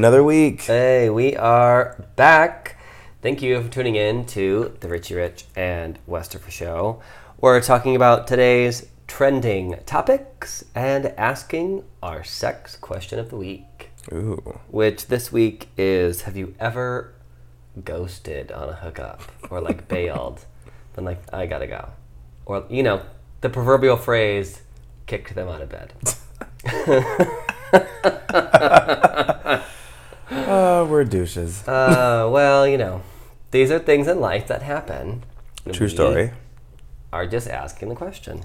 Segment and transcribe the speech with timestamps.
[0.00, 0.62] another week.
[0.62, 2.78] Hey, we are back.
[3.20, 7.02] Thank you for tuning in to the Richie Rich and Westerfer Show.
[7.38, 14.60] We're talking about today's trending topics and asking our sex question of the week, Ooh.
[14.70, 17.12] which this week is Have you ever
[17.84, 19.20] ghosted on a hookup
[19.50, 20.46] or like bailed?
[20.94, 21.90] Then, like, I gotta go.
[22.46, 23.02] Or, you know,
[23.42, 24.62] the proverbial phrase,
[25.06, 25.92] kicked them out of bed.
[30.90, 31.66] We're douches.
[31.68, 33.02] Uh, well, you know,
[33.52, 35.22] these are things in life that happen.
[35.70, 36.32] True We story.
[37.12, 38.42] Are just asking the question.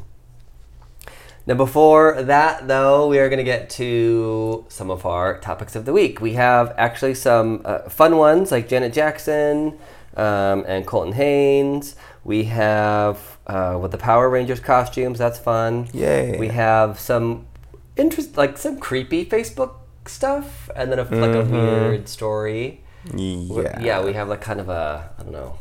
[1.47, 5.85] Now, before that, though, we are going to get to some of our topics of
[5.85, 6.21] the week.
[6.21, 9.79] We have actually some uh, fun ones like Janet Jackson
[10.15, 11.95] um, and Colton Haynes.
[12.23, 15.17] We have uh, with the Power Rangers costumes.
[15.17, 15.87] That's fun.
[15.93, 16.37] Yay.
[16.39, 17.47] We have some
[17.95, 19.77] interest, like some creepy Facebook
[20.09, 21.53] stuff, and then a, like a mm-hmm.
[21.53, 22.83] weird story.
[23.13, 23.79] We're- Yeah.
[23.79, 25.57] Yeah, we have like kind of a I don't know,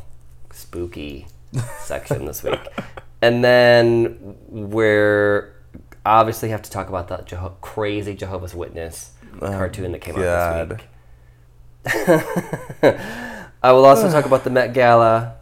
[0.51, 1.27] spooky
[1.79, 2.59] section this week,
[3.21, 5.53] and then we're
[6.05, 10.21] obviously have to talk about that Jeho- crazy Jehovah's Witness oh cartoon that came out
[10.21, 10.69] God.
[10.69, 10.87] this week.
[13.63, 15.35] I will also talk about the Met Gala,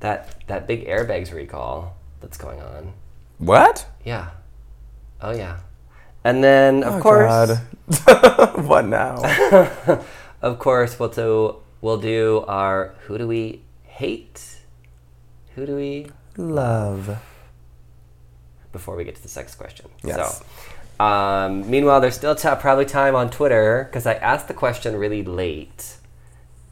[0.00, 2.92] that that big airbags recall that's going on.
[3.38, 3.86] What?
[4.04, 4.30] Yeah,
[5.20, 5.58] oh yeah,
[6.28, 7.58] and then of Oh, course.
[8.70, 9.14] What now?
[10.48, 14.38] Of course, we'll do we'll do our who do we hate?
[15.56, 17.18] Who do we Love.
[18.70, 19.86] before we get to the sex question?
[20.04, 20.16] Yes.
[20.18, 24.94] So, um, meanwhile, there's still ta- probably time on Twitter because I asked the question
[24.94, 25.97] really late,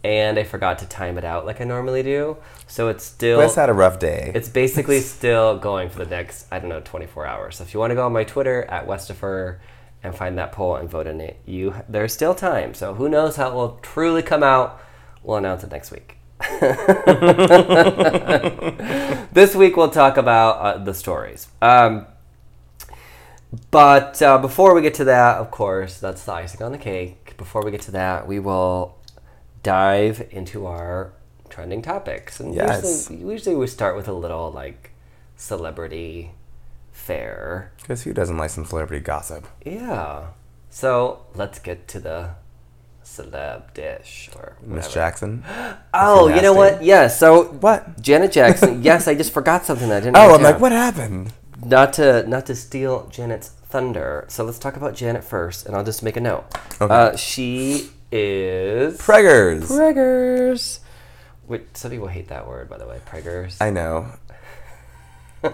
[0.07, 2.37] and I forgot to time it out like I normally do.
[2.69, 4.31] So it's still Wes had a rough day.
[4.37, 7.57] it's basically still going for the next I don't know 24 hours.
[7.57, 9.59] So if you want to go on my Twitter at Westifer
[10.05, 12.73] and find that poll and vote in it, you there's still time.
[12.73, 14.81] So who knows how it will truly come out?
[15.25, 16.19] We'll announce it next week.
[19.33, 21.49] this week we'll talk about uh, the stories.
[21.61, 22.07] Um,
[23.73, 27.37] but uh, before we get to that, of course, that's the icing on the cake.
[27.39, 28.97] Before we get to that, we will
[29.67, 31.13] dive into our
[31.49, 32.39] trending topics.
[32.41, 33.11] And Yes.
[33.11, 34.93] usually, usually we start with a little like
[35.37, 36.33] celebrity
[36.93, 37.73] fair.
[37.83, 39.47] Because who doesn't like some celebrity gossip?
[39.65, 40.27] Yeah.
[40.71, 42.31] So let's get to the
[43.05, 44.93] celeb dish or Miss.
[44.93, 45.45] Jackson?
[45.95, 46.83] Oh, you know what?
[46.83, 47.09] Yeah.
[47.09, 48.01] So What?
[48.01, 48.83] Janet Jackson.
[48.91, 50.17] yes, I just forgot something I didn't.
[50.17, 51.33] Oh, I'm like, what happened?
[51.65, 54.27] Not to not to steal Janet's thunder.
[54.29, 56.45] So let's talk about Janet first, and I'll just make a note.
[56.81, 56.95] Okay.
[56.95, 59.63] Uh, she is Preggers.
[59.65, 60.81] preggers.
[61.47, 63.01] Wait, some people hate that word, by the way.
[63.07, 63.57] Preggers.
[63.61, 64.07] I know.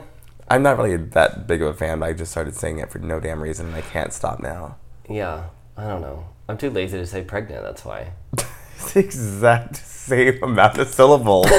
[0.49, 2.99] I'm not really that big of a fan, but I just started saying it for
[2.99, 4.77] no damn reason, and I can't stop now.
[5.09, 5.45] yeah,
[5.77, 6.27] I don't know.
[6.49, 7.62] I'm too lazy to say pregnant.
[7.62, 8.12] That's why.
[8.84, 11.47] It's the exact same amount of syllables.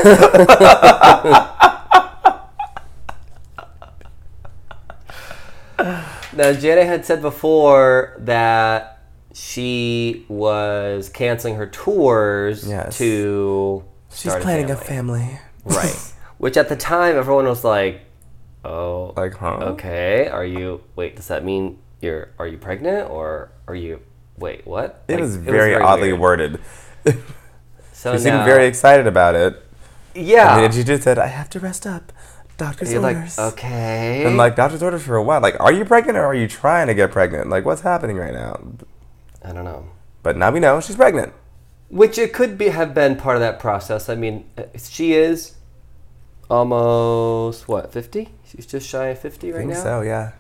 [6.36, 8.93] Now, Janet had said before that
[9.34, 12.98] she was canceling her tours Yes.
[13.00, 13.84] to.
[14.14, 15.22] She's planning a family.
[15.22, 15.40] family.
[15.66, 16.14] Right.
[16.38, 18.02] Which at the time everyone was like,
[18.64, 19.58] "Oh, Like, huh?
[19.74, 20.28] okay.
[20.28, 20.82] Are you?
[20.96, 22.30] Wait, does that mean you're?
[22.38, 24.02] Are you pregnant or are you?
[24.38, 25.04] Wait, what?
[25.08, 26.20] It Like, was very oddly weird.
[26.22, 26.60] worded.
[27.94, 29.64] So She seemed now- very excited about it.
[30.14, 30.56] yeah.
[30.56, 32.12] And then she just said, I have to rest up.
[32.58, 33.40] Doctor's you're like, orders.
[33.40, 34.26] okay.
[34.26, 35.42] And like, doctor's orders for what?
[35.42, 37.50] Like, are you pregnant or are you trying to get pregnant?
[37.50, 38.60] Like, what's happening right now?
[39.44, 39.86] I don't know.
[40.22, 41.34] But now we know she's pregnant.
[41.90, 44.10] Which it could be have been part of that process.
[44.10, 45.56] I mean, uh, she is
[46.50, 48.30] almost what fifty?
[48.46, 49.84] She's just shy of fifty I right think now.
[49.84, 50.32] so, yeah.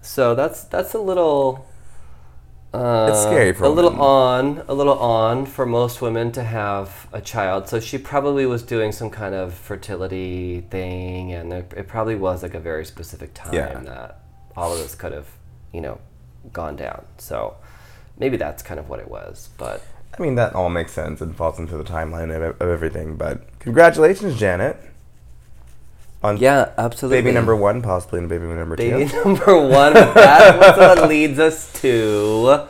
[0.00, 1.66] So that's that's a little.
[2.74, 6.42] Uh, It's scary for a a little on, a little on for most women to
[6.42, 7.68] have a child.
[7.68, 12.42] So she probably was doing some kind of fertility thing, and it, it probably was
[12.42, 13.78] like a very specific time Yeah.
[13.80, 14.20] that
[14.56, 15.28] all of this could have,
[15.72, 15.98] you know,
[16.50, 17.04] gone down.
[17.18, 17.56] So
[18.18, 19.48] maybe that's kind of what it was.
[19.58, 19.82] But
[20.18, 23.16] I mean, that all makes sense and falls into the timeline of, of everything.
[23.16, 24.76] But congratulations, Janet.
[26.22, 27.20] On yeah, absolutely.
[27.22, 29.16] baby number one, possibly in baby number Baby two.
[29.24, 29.94] number one.
[29.94, 32.68] What leads us to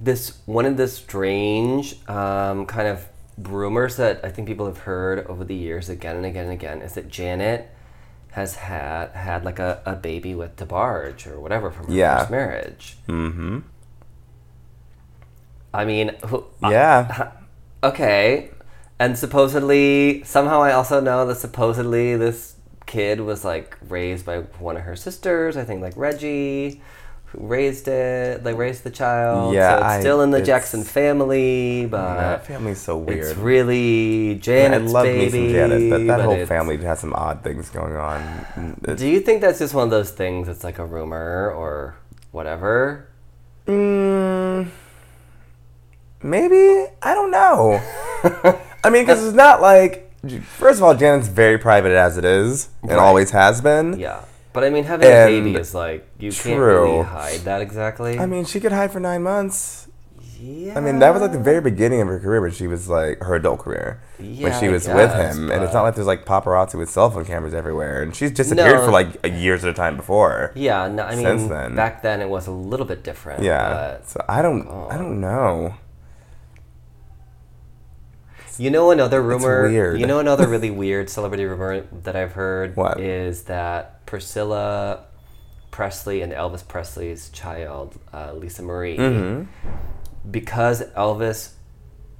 [0.00, 3.06] this one of the strange um, kind of
[3.38, 6.82] rumors that I think people have heard over the years again and again and again
[6.82, 7.68] is that Janet
[8.32, 12.18] has had had like a, a baby with DeBarge or whatever from her Yeah.
[12.20, 12.96] first marriage.
[13.08, 13.58] Mm-hmm.
[15.74, 17.32] I mean, who, Yeah.
[17.82, 18.50] okay.
[18.98, 22.54] And supposedly, somehow I also know that supposedly this
[22.86, 26.80] kid was like raised by one of her sisters, I think like Rebbie,
[27.26, 28.44] who raised it.
[28.44, 29.52] They raised the child.
[29.54, 33.24] Yeah, so it's I- still in the Jackson family, but that family's so weird.
[33.24, 37.14] it's really Janet's I love me some Janet, but that but whole family has some
[37.14, 38.78] odd things going on.
[38.86, 40.46] It- Do you think that's just one of those things?
[40.48, 41.96] It's like a rumor or
[42.30, 43.08] whatever.
[43.66, 44.68] Mm,
[46.24, 47.80] maybe I don't know.
[48.84, 50.10] I mean, because it's not like
[50.58, 52.98] first of all, Janet's very private as it is and Right.
[52.98, 53.98] always has been.
[53.98, 54.20] Yeah,
[54.52, 58.18] but I mean, having a baby is like you can't really hide that exactly.
[58.18, 59.86] I mean, she could hide for nine months.
[60.40, 60.76] yeah.
[60.76, 63.20] I mean, that was like the very beginning of her career, when she was like
[63.22, 66.74] her adult career when she was with him, and it's not like there's like paparazzi
[66.76, 68.84] with cell phone cameras everywhere, and she's disappeared No.
[68.84, 70.52] for like years at a time before.
[70.54, 71.74] Yeah, no, I mean, Since then.
[71.76, 73.42] back then it was a little bit different.
[73.42, 75.74] Yeah, so I don't, I don't know.
[78.58, 79.68] You know another rumor.
[79.68, 79.98] weird.
[80.00, 83.00] You know another really weird celebrity rumor that I've heard What?
[83.00, 85.04] is that Priscilla
[85.72, 89.50] Presley and Elvis Presley's child, uh, Lisa Marie, Mm-hmm.
[90.30, 91.54] because Elvis,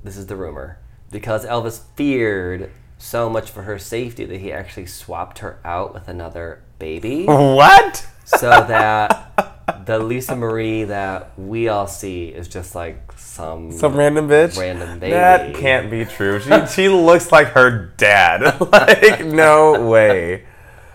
[0.02, 0.78] this is the rumor,
[1.12, 6.08] because Elvis feared so much for her safety that he actually swapped her out with
[6.08, 8.06] another baby, What?
[8.24, 14.28] so that the Lisa Marie that we all see is just like some Some random
[14.28, 14.58] bitch.
[14.58, 15.12] Random baby.
[15.12, 16.40] That can't be true.
[16.40, 18.60] She she looks like her dad.
[18.72, 20.44] like no way.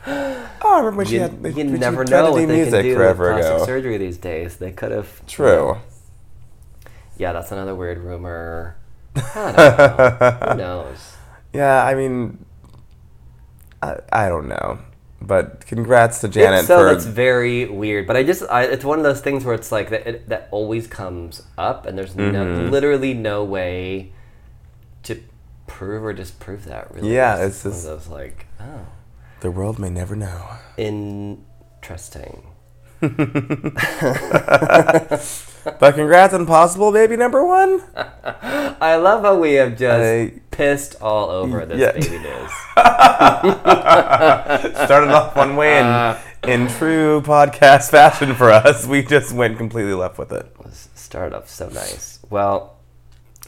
[0.07, 1.53] Oh, I remember when she You, had.
[1.55, 3.65] she never know what they can do with plastic ago.
[3.65, 4.57] surgery these days.
[4.57, 5.25] They could have.
[5.27, 5.77] True.
[7.17, 8.75] Yeah, that's another weird rumor.
[9.15, 9.21] Know.
[9.21, 11.15] Who knows?
[11.53, 12.45] Yeah, I mean,
[13.81, 14.79] I, I don't know,
[15.21, 18.85] but congrats to Janet it's, so for it's very weird, but I just I, it's
[18.85, 22.13] one of those things where it's like that it, that always comes up, and there's
[22.15, 22.69] Mm-hmm.
[22.71, 24.11] literally no way
[25.03, 25.21] to
[25.67, 26.93] prove or disprove that.
[26.93, 28.87] Really, Yeah, it's just- like oh,
[29.41, 30.45] the world may never know.
[30.77, 32.43] interesting.
[35.79, 37.81] But congrats on possible baby number one.
[37.95, 41.91] I love how we have just I- pissed all over this Yeah.
[41.91, 42.51] baby news.
[44.85, 46.17] Started off one way, and uh.
[46.47, 50.49] in true podcast fashion for us, we just went completely left with it.
[50.63, 52.19] was started off so nice.
[52.29, 52.77] Well,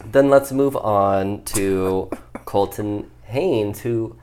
[0.05, 2.09] then let's move on to
[2.45, 4.17] Colton Haynes, who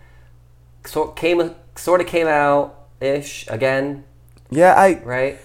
[0.85, 4.05] sort came sort of came out ish again,
[4.51, 5.39] Yeah, I right?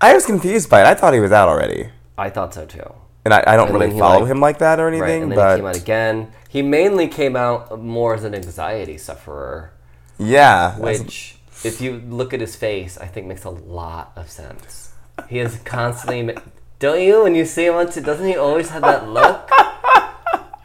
[0.00, 0.86] I was confused by it.
[0.86, 1.88] I thought he was out already,
[2.18, 2.92] I thought so too.
[3.24, 5.22] and I, I don't And really he, follow like- him like that or Right, anything.
[5.24, 6.32] and then but he came out again.
[6.48, 9.72] He mainly came out more as an anxiety sufferer,
[10.18, 14.28] yeah, that's- which, if you look at his face, I think makes a lot of
[14.30, 14.90] sense.
[15.28, 16.40] He is constantly, ma-
[16.80, 17.22] don't you?
[17.22, 19.48] When you see him on, t- doesn't he always have that look?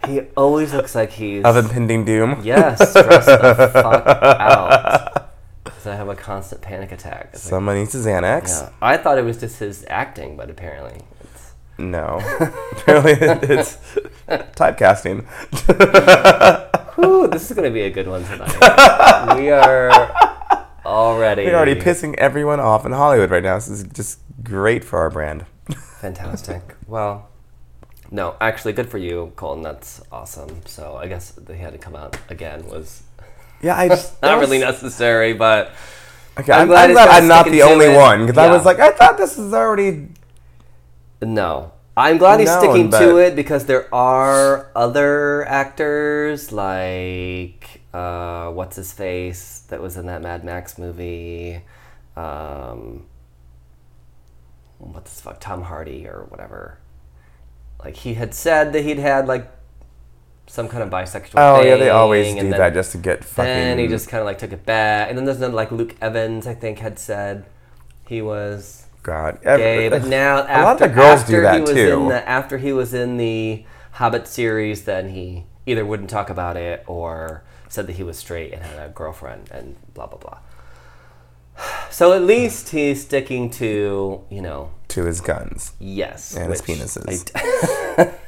[0.08, 2.40] He always looks like he's of impending doom.
[2.44, 5.24] Yes, stressed the fuck out.
[5.78, 7.30] Because I have a constant panic attack.
[7.34, 8.48] It's like, Someone needs a Xanax.
[8.50, 8.70] yeah.
[8.82, 11.52] I thought it was just his acting, but apparently it's.
[11.78, 12.20] No,
[12.72, 13.78] apparently it's
[14.28, 15.24] typecasting.
[16.96, 19.38] Whew, this is going to be a good one tonight.
[19.38, 19.92] we are
[20.84, 21.46] already.
[21.46, 23.54] We're already pissing everyone off in Hollywood right now.
[23.54, 25.46] This is just great for our brand.
[26.02, 26.76] Fantastic.
[26.88, 27.30] Well,
[28.10, 29.62] no, actually, good for you, Colton.
[29.62, 30.62] That's awesome.
[30.66, 33.04] So I guess they had to come out again was
[33.62, 35.72] Yeah, I just not really necessary, but
[36.40, 37.98] Okay, I'm I'm, glad I'm glad I'm not the only it.
[37.98, 40.10] one because I was like, I thought this was already.
[41.22, 41.72] No.
[41.96, 48.52] I'm glad he's No, sticking but- to it because there are other actors like uh,
[48.52, 51.64] what's his face that was in that Mad Max movie.
[52.16, 53.08] Um,
[54.78, 56.78] what's the fuck Tom Hardy or whatever.
[57.84, 59.50] Like he had said that he'd had like
[60.48, 61.34] some kind of bisexual.
[61.36, 63.54] Oh thing, yeah, they always do that just to get fucking.
[63.54, 65.96] Then he just kind of like took it back, and then there's another like Luke
[66.02, 67.46] Evans, I think, had said
[68.08, 69.40] he was God.
[69.44, 72.02] gay, but now after, a lot of the girls do that he was too.
[72.02, 76.56] In the, after he was in the Hobbit series, then he either wouldn't talk about
[76.58, 80.40] it or said that he was straight and had a girlfriend and blah blah blah.
[81.90, 85.74] So at least he's sticking to you know to his guns.
[85.80, 87.32] yes And his penises.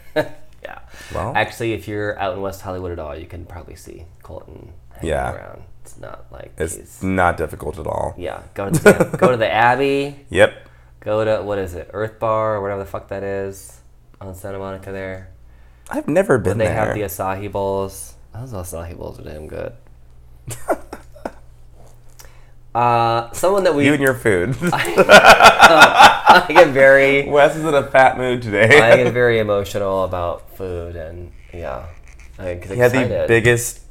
[1.13, 4.73] Well, Actually, if you're out in West Hollywood at all, you can probably see Colton
[4.91, 5.33] hanging Yeah.
[5.33, 5.63] around.
[5.83, 8.13] It's not like it's he's not difficult at all.
[8.17, 8.43] yeah.
[8.53, 10.25] Go to the, go to the Abbey.
[10.29, 10.53] Yep.
[10.99, 13.79] Go to what is it, Earth Bar or whatever the fuck that is
[14.21, 15.31] on Santa Monica there.
[15.89, 16.73] I've never been they there.
[16.75, 18.13] have the acai bowls.
[18.33, 19.73] Those acai bowls are damn good.
[22.75, 24.55] uh, someone that we you and your food.
[24.73, 28.79] I get very Wes is in a fat mood today.
[28.81, 31.87] I get very emotional about food and yeah,
[32.37, 33.81] I get he had the biggest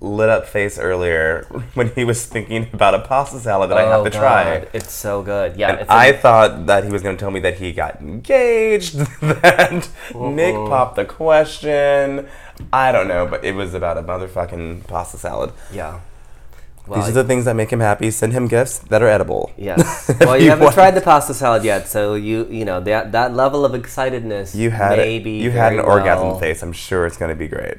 [0.00, 4.00] lit up face earlier when he was thinking about a pasta salad that I have
[4.00, 4.66] Oh, to try.
[4.72, 5.56] It's so good.
[5.56, 7.72] Yeah, And it's a- I thought that he was going to tell me that he
[7.72, 12.26] got engaged, that Nick popped the question.
[12.72, 15.52] I don't know, but it was about a motherfucking pasta salad.
[15.72, 16.00] yeah.
[16.86, 18.10] Well, These are the things that make him happy.
[18.10, 19.52] Send him gifts that are edible.
[19.56, 20.10] Yes.
[20.20, 23.12] Well, you, you haven't want- tried the pasta salad yet, so you you know that
[23.12, 24.54] that level of excitedness.
[24.54, 25.24] You had may it.
[25.24, 26.62] be You had an very orgasm face.
[26.62, 27.78] I'm sure it's going to be great.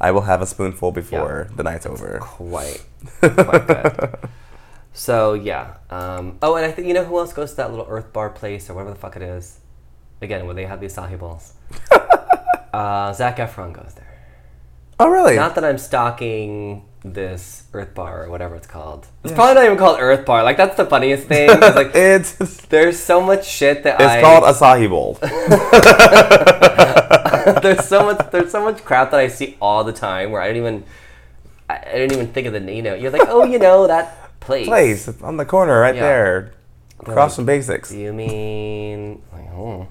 [0.00, 2.18] I will have a spoonful before the night's over.
[2.20, 2.82] Quite,
[3.20, 4.18] quite good.
[4.92, 5.76] So yeah.
[5.90, 8.30] Um, oh, and I think you know who else goes to that little Earth Bar
[8.30, 9.60] place or whatever the fuck it is.
[10.20, 11.52] Again, where they have the acai balls.
[12.72, 14.18] uh, Zac Efron goes there.
[14.98, 15.36] Oh, really?
[15.36, 19.06] Not that I'm stalking this Earth Bar or whatever it's called.
[19.24, 20.42] It's probably not even called Earth Bar.
[20.42, 21.48] Like that's the funniest thing.
[21.48, 25.18] 'cause, like it's it's there's so much shit that I It's called Acai Bowl.
[27.62, 30.48] there's so much there's so much crap that I see all the time where I
[30.48, 30.84] don't even
[31.70, 34.38] I, I didn't even think of the you know you're like oh you know that
[34.40, 36.02] place Place on the corner right Yeah.
[36.02, 36.52] there,
[37.00, 37.90] across from basics.
[37.90, 39.88] Do you mean like oh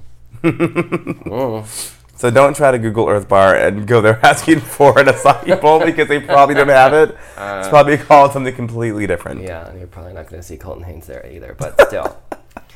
[2.18, 5.80] So don't try to Google Earth Bar and go there asking for an Acai Bowl
[5.86, 7.12] because they probably don't have it.
[7.12, 9.42] it's uh, probably called something completely different.
[9.44, 12.18] yeah and you're probably not going to see Colton Haynes there either but still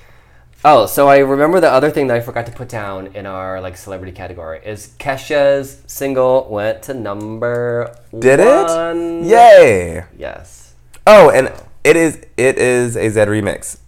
[0.64, 3.60] oh so I remember the other thing that I forgot to put down in our
[3.62, 9.24] like celebrity category is Kesha's single went to number Did one.
[9.24, 9.28] it?
[9.28, 10.04] Yay!
[10.18, 10.76] yes
[11.08, 11.52] Oh, and
[11.84, 13.80] it is it is a Zedd remix.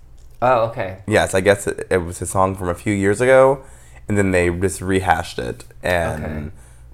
[0.42, 3.64] oh okay Yes, I guess it, it was a song from a few years ago,
[4.08, 6.50] and then they just rehashed it and Okay.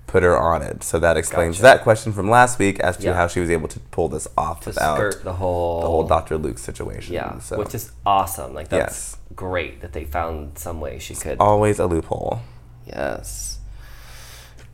[0.07, 0.83] put her on it.
[0.83, 1.63] So that explains Gotcha.
[1.77, 3.13] that question from last week as to Yeah.
[3.13, 6.03] how she was able to pull this off to without skirt the whole the whole
[6.03, 6.37] Dr.
[6.37, 7.13] Luke situation.
[7.13, 8.53] Yeah, so which is awesome.
[8.53, 9.17] Like that's Yes.
[9.35, 11.37] great that they found some way she could.
[11.39, 12.39] always a loophole.
[12.85, 13.59] Yes.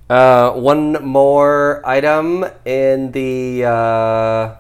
[0.09, 4.55] Uh, one more item in the, uh,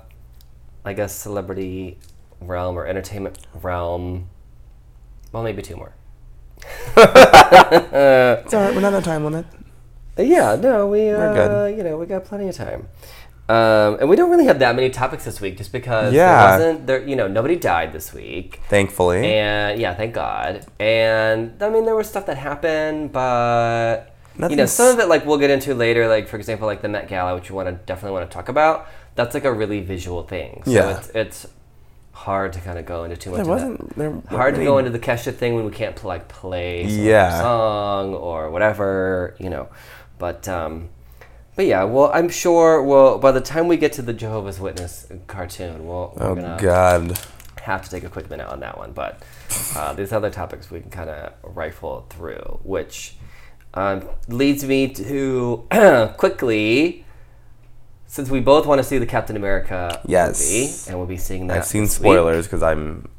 [0.83, 1.99] I guess, celebrity
[2.41, 4.27] realm or entertainment realm.
[5.31, 5.93] Well, maybe two more.
[8.45, 8.73] It's all right.
[8.75, 9.45] We're not on time limit.
[10.17, 11.77] Uh, Yeah, no, we uh, We're good.
[11.77, 12.87] you know we got plenty of time,
[13.49, 16.57] um, and we don't really have that many topics this week, just because Yeah.
[16.57, 17.03] there wasn't there.
[17.07, 18.61] You know, nobody died this week.
[18.69, 19.25] Thankfully.
[19.25, 20.65] And yeah, thank God.
[20.79, 25.07] And I mean, there was stuff that happened, but you know, Nothing's- some of it
[25.09, 26.07] like we'll get into later.
[26.07, 28.47] Like for example, like the Met Gala, which you want to definitely want to talk
[28.49, 28.87] about.
[29.15, 30.61] That's like a really visual thing.
[30.65, 30.97] So Yeah.
[30.97, 31.47] it's it's
[32.15, 33.37] hard to kind of go into too much.
[33.37, 33.95] there wasn't.
[33.97, 37.41] There hard to go into the Kesha thing when we can't like play some Yeah.
[37.41, 39.67] song or whatever, you know.
[40.17, 40.89] But um,
[41.55, 42.81] but yeah, well, I'm sure.
[42.81, 46.57] Well, by the time we get to the Jehovah's Witness cartoon, we'll, we're Oh gonna
[46.59, 47.19] God.
[47.61, 48.91] have to take a quick minute on that one.
[48.93, 49.21] But
[49.75, 53.15] uh, these other topics we can kind of rifle through, which
[53.73, 55.67] um, leads me to
[56.17, 57.04] quickly,
[58.15, 60.39] since we both want to see the Captain America Yes.
[60.49, 61.57] movie, and we'll be seeing that.
[61.57, 63.09] I've seen spoilers because I'm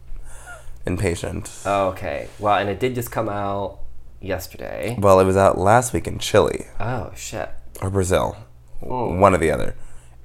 [0.87, 1.51] impatient.
[1.67, 3.81] Okay, well, and it did just come out
[4.23, 4.97] yesterday.
[4.99, 7.51] Well, it was out last week in Chile Oh shit!
[7.83, 8.39] or Brazil,
[8.83, 9.15] oh.
[9.15, 9.75] one or the other.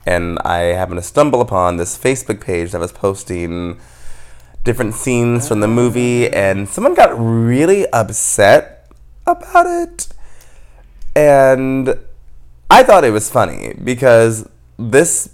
[0.05, 3.77] And I happened to stumble upon this Facebook page that was posting
[4.63, 6.33] different scenes from the movie, ah.
[6.33, 8.89] and someone got really upset
[9.27, 10.07] about it.
[11.13, 11.99] And
[12.69, 14.47] I thought it was funny because
[14.89, 15.29] this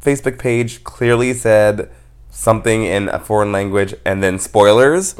[0.00, 1.90] Facebook page clearly said
[2.30, 5.16] something in a foreign language and then spoilers.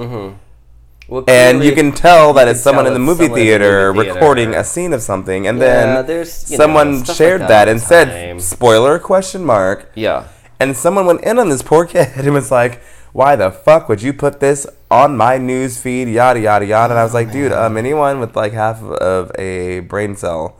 [1.08, 3.92] Well, And you can tell that it's someone in the movie someone in the theater
[3.92, 4.14] movie theater.
[4.14, 5.64] recording a scene of something, and Yeah,
[5.96, 9.90] then there's, you know, someone like shared that that and the said spoiler question mark,
[9.94, 10.24] Yeah.
[10.58, 12.80] and someone went in on this poor kid and was like,
[13.12, 16.94] "Why the fuck would you put this on my news feed?" Yada yada yada.
[16.94, 20.56] And I was like, "Dude, um, anyone with like half of a brain cell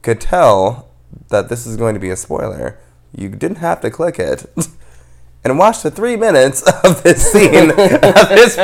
[0.00, 0.87] could tell
[1.28, 2.78] that this is going to be a spoiler.
[3.16, 4.46] You didn't have to click it."
[5.44, 7.70] And watch the three minutes of this scene.
[7.70, 8.56] of this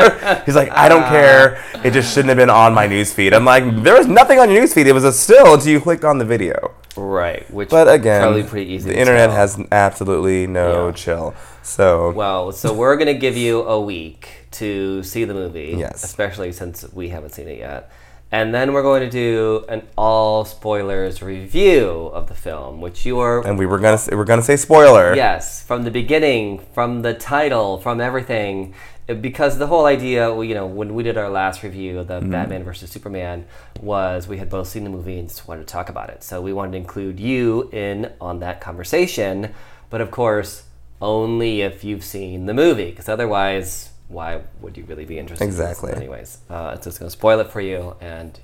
[0.44, 1.64] He's like, I don't care.
[1.84, 3.32] It just shouldn't have been on my news feed.
[3.32, 4.88] I'm like, there was nothing on your news feed.
[4.88, 6.74] It was a still until you clicked on the video.
[6.96, 7.48] Right.
[7.54, 8.90] Which But again, probably pretty easy.
[8.90, 9.36] the internet tell.
[9.36, 10.92] has absolutely no Yeah.
[10.94, 11.34] chill.
[11.62, 15.74] So Well, so we're gonna give you a week to see the movie.
[15.78, 16.02] Yes.
[16.02, 17.90] Especially since we haven't seen it yet.
[18.34, 23.20] And then we're going to do an all spoilers review of the film, which you
[23.20, 25.14] are and we were gonna say, we're gonna say spoiler.
[25.14, 28.74] Yes, from the beginning, from the title, from everything.
[29.06, 32.32] Because the whole idea, you know, when we did our last review of the Mm-hmm.
[32.32, 33.46] Batman versus Superman,
[33.80, 36.24] was we had both seen the movie and just wanted to talk about it.
[36.24, 39.54] So we wanted to include you in on that conversation.
[39.90, 40.64] But of course,
[41.00, 45.44] only if you've seen the movie, because otherwise, why would you really be interested?
[45.44, 45.92] in Exactly.
[45.92, 48.38] anyways, uh, it's just going to spoil it for you, and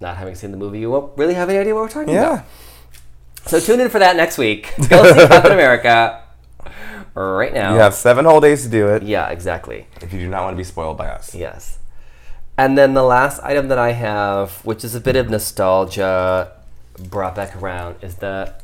[0.00, 2.36] not having seen the movie, you won't really have any idea what we're talking about.
[2.38, 2.42] Yeah.
[3.46, 4.72] So tune in for that next week.
[4.88, 6.22] Go see Captain America
[7.14, 7.74] right now.
[7.74, 9.86] You have seven whole days to do it Yeah, exactly.
[10.00, 11.34] if you do not want to be spoiled by us.
[11.34, 11.78] Yes.
[12.56, 16.52] And then the last item that I have, which is a bit of nostalgia
[17.10, 18.54] brought back around, is the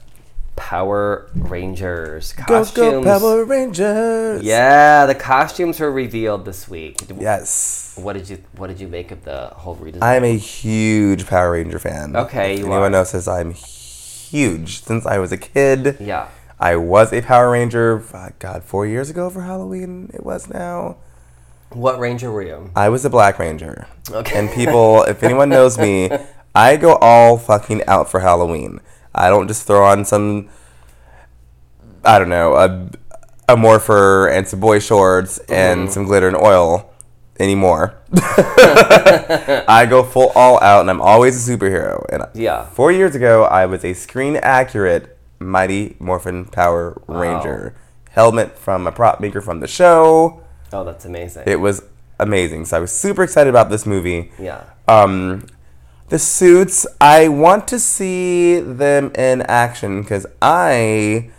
[0.56, 2.74] Power Rangers Go, costumes.
[2.76, 4.42] go, go, Power Rangers!
[4.42, 7.00] Yeah, the costumes were revealed this week.
[7.18, 7.98] Yes.
[8.00, 10.02] What did you What did you make of the whole redesign?
[10.02, 12.14] I'm a huge Power Ranger fan.
[12.14, 12.90] Okay, you anyone are.
[12.90, 14.82] notices, I'm huge.
[14.82, 16.28] Since I was a kid, yeah.
[16.58, 18.02] I was a Power Ranger.
[18.12, 20.96] uh, God, four years ago for Halloween, it was now.
[21.70, 22.70] What Ranger were you?
[22.76, 23.86] I was a Black Ranger.
[24.10, 24.38] Okay.
[24.38, 26.10] And people, if anyone knows me,
[26.54, 28.80] I go all fucking out for Halloween.
[29.14, 30.48] I don't just throw on some,
[32.04, 32.88] I don't know, a,
[33.52, 35.90] a morpher and some boy shorts and Mm-hmm.
[35.92, 36.90] some glitter and oil
[37.38, 37.94] anymore.
[38.12, 42.04] I go full all out, and I'm always a superhero.
[42.12, 42.66] And Yeah.
[42.66, 47.74] four years ago, I was a screen accurate Mighty Morphin Power Ranger.
[48.10, 50.42] Helmet from a prop maker from the show.
[50.72, 51.44] Oh, that's amazing.
[51.46, 51.82] It was
[52.18, 52.64] amazing.
[52.66, 54.32] So I was super excited about this movie.
[54.38, 54.64] yeah.
[54.88, 55.46] Um,
[56.10, 61.30] the suits, I want to see them in action because I,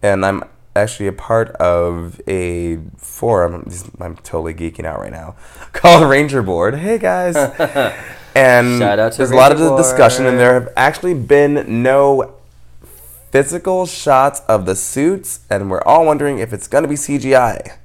[0.00, 3.64] and I'm actually a part of a forum.
[3.66, 5.34] this- I'm totally geeking out right now.
[5.72, 6.76] Called Ranger Board.
[6.76, 7.36] Hey guys.
[8.34, 11.82] and Shout out to there's a lot of Ranger discussion, and there have actually been
[11.82, 12.34] no
[13.32, 17.76] physical shots of the suits, and we're all wondering if it's going to be CGI.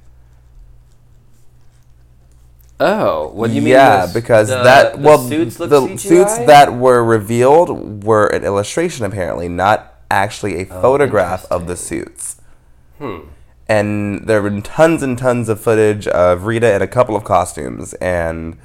[2.80, 3.72] Oh, what do you mean?
[3.72, 9.04] Yeah, because the- that the well, suits the suits that were revealed were an illustration,
[9.04, 12.36] apparently, not actually a photograph of the suits.
[12.98, 13.18] Hmm.
[13.68, 17.24] And there have been tons and tons of footage of Rita in a couple of
[17.24, 18.56] costumes and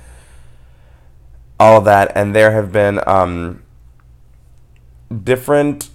[1.59, 3.63] all of that, and there have been um,
[5.23, 5.89] different,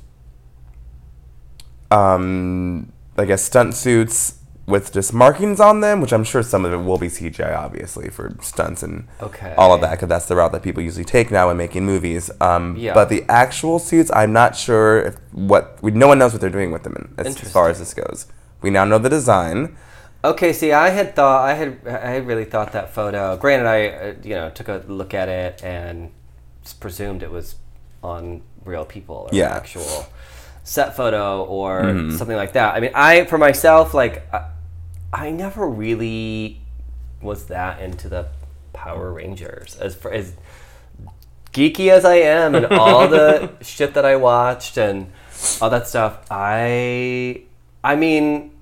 [1.91, 4.38] um, I guess, stunt suits
[4.69, 8.11] with just markings on them, which I'm sure some of it will be CGI, obviously,
[8.11, 9.55] for stunts and Okay.
[9.57, 12.31] all of that, because that's the route that people usually take now when making movies.
[12.41, 12.93] Um, Yeah.
[12.93, 16.51] But the actual suits, I'm not sure if what we, no one knows what they're
[16.51, 18.27] doing with them as, as far as this goes.
[18.61, 19.75] We now know the design.
[20.23, 23.37] Okay, see, I had thought I had I had really thought that photo.
[23.37, 26.11] Granted, I uh, you know took a look at it and
[26.81, 27.55] presumed it was
[28.03, 29.55] on real people or Yeah.
[29.55, 30.07] actual
[30.65, 31.83] set photo or
[32.19, 32.75] something like that.
[32.75, 34.27] I mean, I for myself like
[35.13, 36.61] I, never really
[37.23, 38.29] was that into the
[38.73, 40.35] Power Rangers as for as
[41.53, 45.11] geeky as I am and all the shit that I watched and
[45.61, 46.21] all that stuff.
[46.31, 47.43] I
[47.83, 48.53] I mean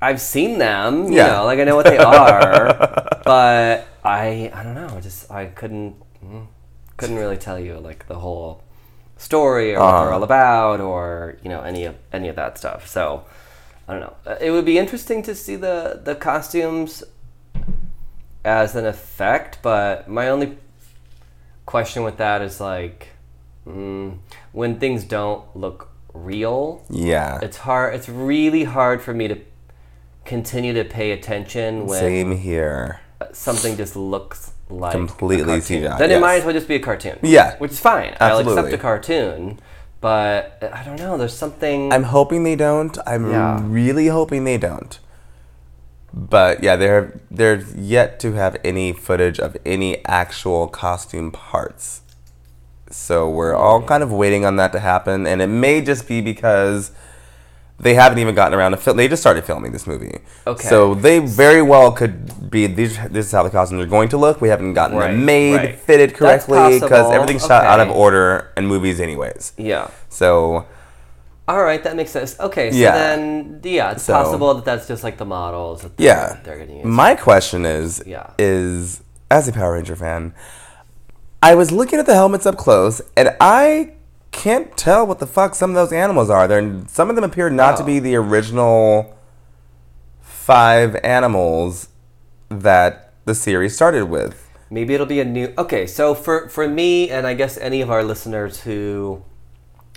[0.00, 1.26] I've seen them, you Yeah.
[1.28, 2.74] know, like I know what they are,
[3.24, 6.46] but I I don't know, just I couldn't mm,
[6.96, 8.62] couldn't really tell you like the whole
[9.16, 12.86] story or what they're all about or you know any of any of that stuff.
[12.86, 13.24] So
[13.88, 14.14] I don't know.
[14.26, 17.02] Uh, It would be interesting to see the the costumes
[18.44, 20.58] as an effect, but my only
[21.66, 23.08] question with that is like
[23.66, 24.18] mm,
[24.52, 27.38] when things don't look real Yeah.
[27.42, 29.36] it's hard it's really hard for me to
[30.24, 33.00] continue to pay attention when Same here.
[33.32, 35.58] something just looks like Completely.
[35.60, 37.56] CGI, then it might as well just be a cartoon Yeah.
[37.58, 39.58] which is fine i'll accept a cartoon
[40.04, 42.94] but i don't know there's something I'm hoping they don't.
[43.12, 43.58] I'm Yeah.
[43.80, 44.92] really hoping they don't.
[46.12, 47.06] But yeah, they're
[47.38, 47.62] they're
[47.94, 49.90] yet to have any footage of any
[50.22, 52.02] actual costume parts.
[52.90, 56.20] So we're all kind of waiting on that to happen, and it may just be
[56.32, 56.92] because
[57.78, 58.96] they haven't even gotten around to film.
[58.96, 60.68] They just started filming this movie, Okay.
[60.68, 62.66] So they very well could be.
[62.68, 64.40] These, this is how the costumes are going to look.
[64.40, 65.78] We haven't gotten Right, them made, right.
[65.78, 69.52] fitted correctly because everything's shot out of order in movies, anyways.
[69.56, 70.66] yeah So
[71.46, 72.92] all right that makes sense okay so Yeah.
[72.92, 76.38] then yeah it's So- possible that that's just like the models that they're, Yeah.
[76.42, 78.30] they're gonna use My question is Yeah.
[78.38, 80.32] is as a Power Ranger fan,
[81.42, 83.92] I was looking at the helmets up close and I
[84.34, 86.46] can't tell what the fuck some of those animals are.
[86.48, 87.86] They're some of them appear not to Oh.
[87.86, 89.14] be the original
[90.20, 91.88] five animals
[92.48, 94.40] that the series started with.
[94.70, 95.52] Maybe it'll be a new.
[95.56, 99.22] Okay, so for for me, and I guess any of our listeners who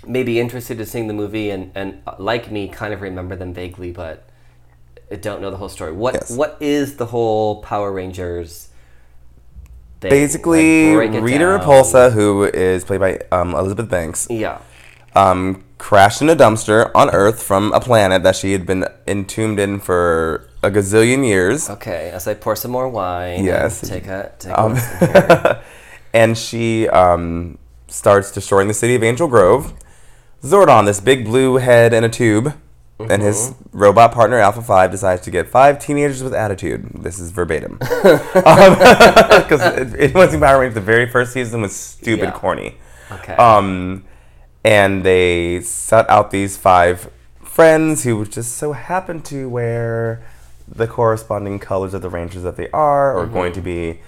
[0.06, 3.34] may be interested in seeing the movie and and uh, like me, kind of remember
[3.36, 4.28] them vaguely, but
[5.20, 5.92] don't know the whole story.
[5.92, 6.30] What Yes.
[6.30, 8.68] what is the whole Power Rangers?
[10.00, 10.10] Thing?
[10.10, 11.60] Basically, Like, Rita down.
[11.60, 14.58] Repulsa, who is played by um, Elizabeth Banks, Yeah.
[15.16, 19.58] um, crashed in a dumpster on Earth from a planet that she had been entombed
[19.58, 21.68] in for a gazillion years.
[21.70, 22.10] Okay.
[22.12, 23.38] As I pour some more wine.
[23.38, 23.80] and Yes.
[23.88, 24.76] Take a take Um,
[26.12, 27.58] and she um,
[27.88, 29.72] starts destroying the city of Angel Grove,
[30.42, 32.54] Zordon, this big blue head in a tube,
[32.98, 33.54] and his uh-huh.
[33.72, 36.88] robot partner Alpha Five decides to get five teenagers with attitude.
[36.94, 37.78] This is verbatim.
[37.78, 42.30] Because Influencing Power Rangers, the very first season was stupid Yeah.
[42.32, 42.76] corny.
[43.10, 43.34] Okay.
[43.34, 44.04] Um,
[44.64, 47.10] and they set out these five
[47.42, 50.22] friends who just so happen to wear
[50.66, 53.34] the corresponding colors of the Rangers that they are, or mm-hmm.
[53.34, 54.00] going to be.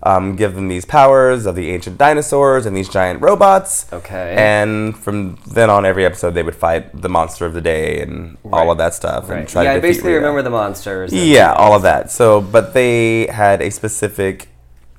[0.00, 3.92] Um, give them these powers of the ancient dinosaurs and these giant robots.
[3.92, 4.34] Okay.
[4.38, 8.36] And from then on, every episode they would fight the monster of the day and
[8.52, 9.28] all of that stuff.
[9.28, 9.40] right.
[9.40, 10.20] And try yeah, to I basically Rita.
[10.20, 11.12] remember the monsters.
[11.12, 12.12] Yeah, all of that.
[12.12, 14.48] So, but they had a specific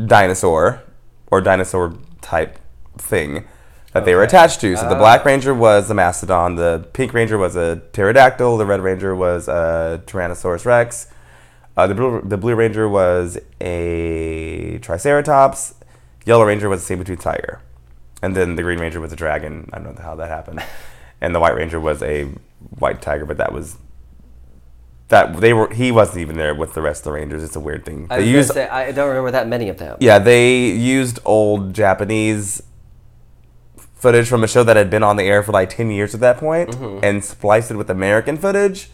[0.05, 0.81] dinosaur
[1.31, 2.59] or dinosaur type
[2.97, 3.45] thing
[3.93, 4.75] that they were attached to.
[4.75, 4.99] So the Ah.
[4.99, 9.47] Black Ranger was a mastodon, the Pink Ranger was a pterodactyl, the Red Ranger was
[9.47, 11.07] a Tyrannosaurus Rex,
[11.77, 15.75] uh, the Blue the Blue Ranger was a Triceratops,
[16.25, 17.61] Yellow Ranger was a saber-toothed tiger,
[18.21, 19.69] and then the Green Ranger was a dragon.
[19.73, 20.61] I don't know how that happened,
[21.21, 22.25] and the White Ranger was a
[22.77, 23.77] white tiger, but that was
[25.07, 27.43] that they were he wasn't even there with the rest of the rangers.
[27.43, 28.07] It's a weird thing.
[28.09, 29.97] I, They gonna used say, I don't remember that many of them.
[29.99, 32.61] yeah, they used old Japanese
[33.95, 36.21] footage from a show that had been on the air for like 10 years at
[36.21, 37.03] that point Mm-hmm.
[37.03, 38.89] and spliced it with American footage.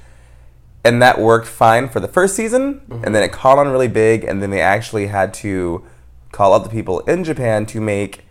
[0.86, 2.82] And that worked fine for the first season.
[3.04, 3.42] And then it Mm-hmm.
[3.42, 4.24] caught on really big.
[4.24, 5.84] And then they actually had to
[6.32, 8.24] call up the people in Japan to make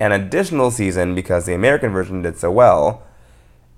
[0.00, 3.02] an additional season because the American version did so well.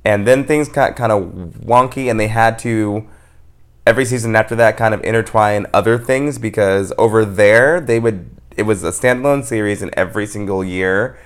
[0.04, 1.22] And then things got kind of
[1.64, 3.08] wonky and they had to
[3.86, 8.62] every season after that kind of intertwine other things because over there they would it
[8.62, 11.18] was a standalone series and every single year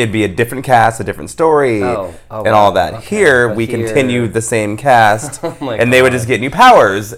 [0.00, 3.48] it'd be a different cast a different story Oh, oh, and all that Okay, here
[3.48, 7.14] but we here- continue the same cast Oh and they would just get new powers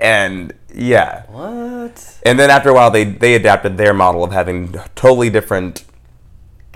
[0.00, 2.18] and yeah What?
[2.24, 5.84] and then after a while they they adapted their model of having totally different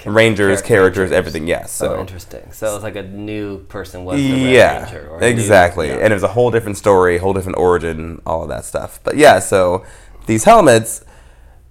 [0.05, 1.16] rangers Char- characters Rangers.
[1.16, 2.51] everything yes So so interesting.
[2.51, 5.09] So it's like a new person was the Red yeah, Ranger.
[5.11, 5.88] or a new- exactly.
[5.88, 5.99] yeah.
[5.99, 8.99] And it was a whole different story, whole different origin, all of that stuff.
[9.05, 9.85] But yeah, so
[10.27, 11.05] these helmets,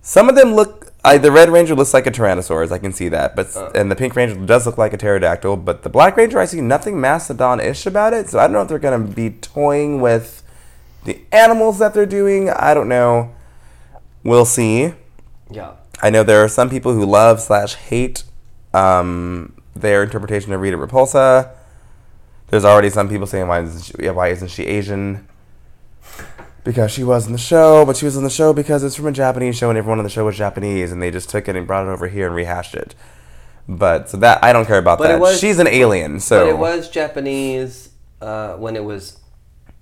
[0.01, 0.90] some of them look.
[1.03, 2.71] I, the Red Ranger looks like a Tyrannosaurus.
[2.71, 3.71] I can see that, but Uh.
[3.73, 5.57] and the Pink Ranger does look like a pterodactyl.
[5.57, 8.29] But the Black Ranger, I see nothing mastodon-ish about it.
[8.29, 10.43] So I don't know if they're gonna be toying with
[11.05, 12.49] the animals that they're doing.
[12.51, 13.31] I don't know.
[14.23, 14.93] We'll see.
[15.49, 15.71] yeah.
[16.03, 18.23] I know there are some people who love slash hate
[18.73, 21.49] um, their interpretation of Rita Repulsa.
[22.47, 25.27] There's already some people saying why isn't she, why isn't she Asian?
[26.63, 29.07] Because she was in the show, but she was in the show because it's from
[29.07, 31.55] a Japanese show and everyone on the show was Japanese and they just took it
[31.55, 32.93] and brought it over here and rehashed it.
[33.67, 35.19] But so that I don't care about But that.
[35.19, 37.89] was- She's an alien, so But it was Japanese
[38.21, 39.19] uh, when it was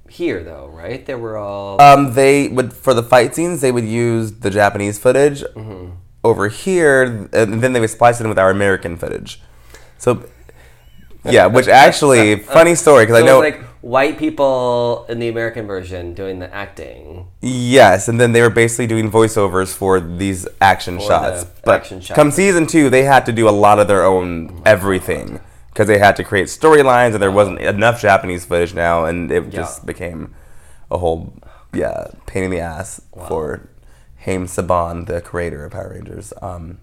[0.07, 1.05] here, though, right?
[1.05, 1.81] They were all.
[1.81, 5.91] Um, they would for the fight scenes they would use the Japanese footage Mm-hmm.
[6.23, 9.41] over here, and then they would splice it in with our American footage.
[9.97, 10.23] So,
[11.25, 15.65] yeah, which actually funny story because so I know like white people in the American
[15.65, 17.27] version doing the acting.
[17.41, 21.43] yes, and then they were basically doing voiceovers for these action For shots.
[21.45, 22.15] the But action shots.
[22.15, 25.39] come season two, they had to do a lot of their own everything
[25.69, 29.45] because they had to create storylines, and there wasn't enough Japanese footage now, and it
[29.45, 29.49] Yeah.
[29.61, 30.33] just became
[30.91, 31.33] a whole
[31.71, 33.69] yeah pain in the ass for
[34.25, 36.33] Haim Saban, the creator of Power Rangers.
[36.41, 36.79] Um,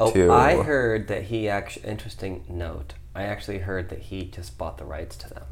[0.00, 1.86] Oh, to- I heard that he actually.
[1.88, 2.94] Interesting note.
[3.14, 5.44] I actually heard that he just bought the rights to them.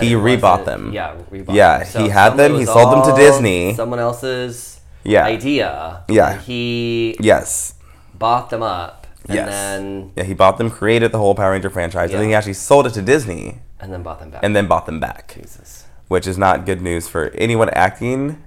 [0.00, 0.90] He rebought them.
[0.92, 2.02] Yeah, rebought Yeah, them.
[2.04, 3.74] he had them, he sold them to Disney.
[3.74, 5.24] Someone else's Yeah.
[5.24, 6.04] idea.
[6.08, 6.38] Yeah.
[6.38, 7.74] he yes.
[8.14, 9.48] bought them up, and Yes.
[9.48, 12.54] then Yeah, he bought them, created the whole Power Ranger franchise, and then he actually
[12.54, 14.40] sold it to Disney and then bought them back.
[14.42, 15.84] and then bought them back, Jesus.
[16.08, 18.42] which is not good news for anyone acting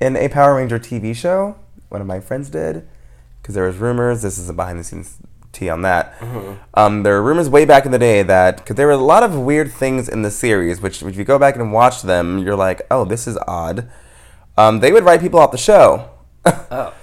[0.00, 1.54] in a Power Ranger TV show.
[1.88, 2.86] One of my friends did,
[3.40, 4.22] because there was rumors.
[4.22, 5.16] This is a behind the scenes
[5.52, 6.14] tea on that.
[6.74, 9.22] Um, there were rumors way back in the day that because there were a lot
[9.22, 12.56] of weird things in the series, which if you go back and watch them, you're
[12.56, 13.90] like, oh, this is odd.
[14.56, 16.10] Um, they would write people off the show.
[16.70, 16.94] Oh,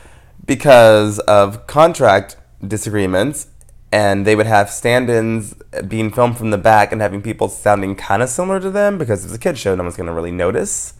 [0.47, 3.47] because of contract disagreements
[3.91, 5.53] and they would have stand-ins
[5.87, 9.23] being filmed from the back and having people sounding kind of similar to them because
[9.23, 10.93] it's a kid show no one's going to really notice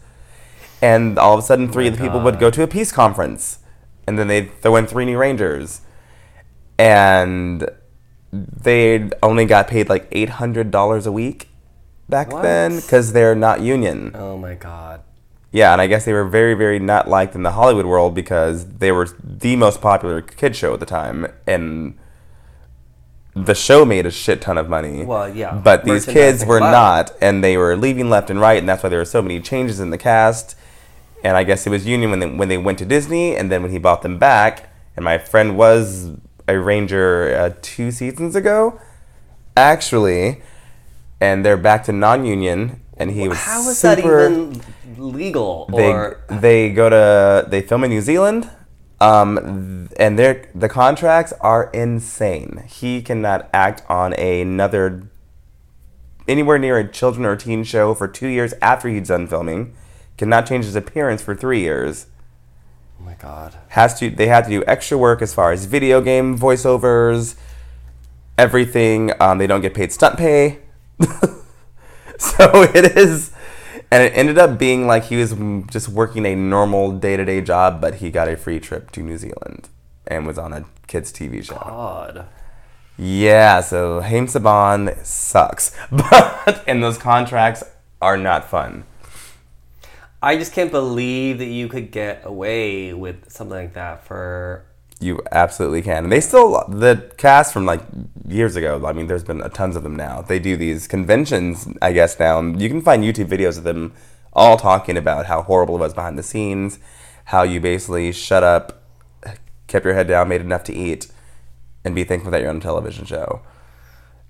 [0.80, 3.58] and all of a sudden three of the people would go to a peace conference
[4.06, 5.80] and then they'd throw in three new rangers
[6.78, 7.68] and
[8.32, 11.48] they only got paid like $800 a week
[12.08, 12.42] back What?
[12.42, 15.00] then because they're not union oh my God.
[15.50, 18.66] yeah, and I guess they were very, very not liked in the Hollywood world because
[18.66, 21.96] they were the most popular kid show at the time, and
[23.34, 25.04] the show made a shit ton of money.
[25.04, 28.68] Well, yeah, But these kids were not, and they were leaving left and right, and
[28.68, 30.54] that's why there were so many changes in the cast.
[31.24, 33.62] And I guess it was Union when they, when they went to Disney, and then
[33.62, 36.10] when he bought them back, and my friend was
[36.48, 38.80] a Ranger uh, two seasons ago.
[39.58, 40.40] actually,
[41.20, 44.62] and they're back to non-union, and he was How is super, that even
[44.96, 45.66] legal?
[45.66, 48.48] They or they go to they film in New Zealand,
[49.00, 52.64] um, and their the contracts are insane.
[52.68, 55.08] He cannot act on another
[56.26, 59.74] anywhere near a children or teen show for two years after he's done filming.
[60.16, 62.06] Cannot change his appearance for three years.
[63.00, 63.54] Oh my god.
[63.68, 67.36] Has to they had to do extra work as far as video game voiceovers,
[68.36, 69.12] everything.
[69.20, 70.60] Um, they don't get paid stunt pay.
[72.18, 73.32] so it is,
[73.90, 75.34] and it ended up being like he was
[75.70, 79.00] just working a normal day to day job, but he got a free trip to
[79.00, 79.68] New Zealand
[80.06, 81.54] and was on a kids TV show.
[81.54, 82.26] God.
[82.96, 87.62] Yeah, so Haim Saban sucks, but and those contracts
[88.02, 88.84] are not fun.
[90.22, 94.64] I just can't believe that you could get away with something like that for
[95.00, 96.04] You absolutely can.
[96.04, 97.82] And they still the cast from like
[98.26, 98.84] years ago.
[98.84, 100.22] I mean, there's been a tons of them now.
[100.22, 102.40] They do these conventions, I guess now.
[102.40, 103.92] and You can find YouTube videos of them
[104.32, 106.78] all talking about how horrible it was behind the scenes,
[107.26, 108.82] how you basically shut up,
[109.68, 111.08] kept your head down, made enough to eat,
[111.84, 113.42] and be thankful that you're on a television show.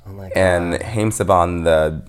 [0.06, 0.36] oh my god.
[0.36, 2.06] And Haim Saban, the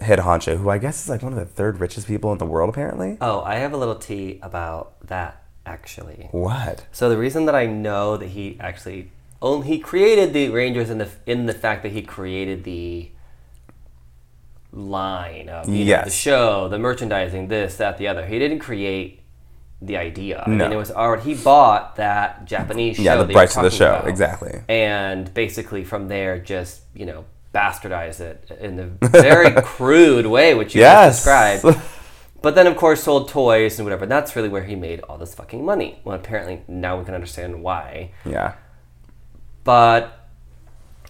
[0.00, 2.46] head honcho, who I guess is like one of the third richest people in the
[2.46, 3.18] world, apparently.
[3.20, 6.28] Oh, I have a little tea about that actually.
[6.32, 6.86] What?
[6.92, 9.10] So the reason that I know that he actually
[9.42, 13.10] only he created the Rangers in the in the fact that he created the
[14.72, 18.26] line of you know, the show, the merchandising, this, that, the other.
[18.26, 19.20] He didn't create
[19.82, 20.44] the idea.
[20.46, 20.64] I No.
[20.64, 23.02] mean, it was already he bought that Japanese show.
[23.02, 24.60] Yeah, the rights to the show, about, exactly.
[24.68, 30.74] And basically from there, just you know, bastardize it in a very crude way, which
[30.74, 31.24] you Yes.
[31.24, 31.82] just described.
[32.42, 34.06] But then, of course, sold toys and whatever.
[34.06, 36.00] That's really where he made all this fucking money.
[36.04, 38.12] Well, apparently now we can understand why.
[38.24, 38.54] Yeah.
[39.62, 40.26] But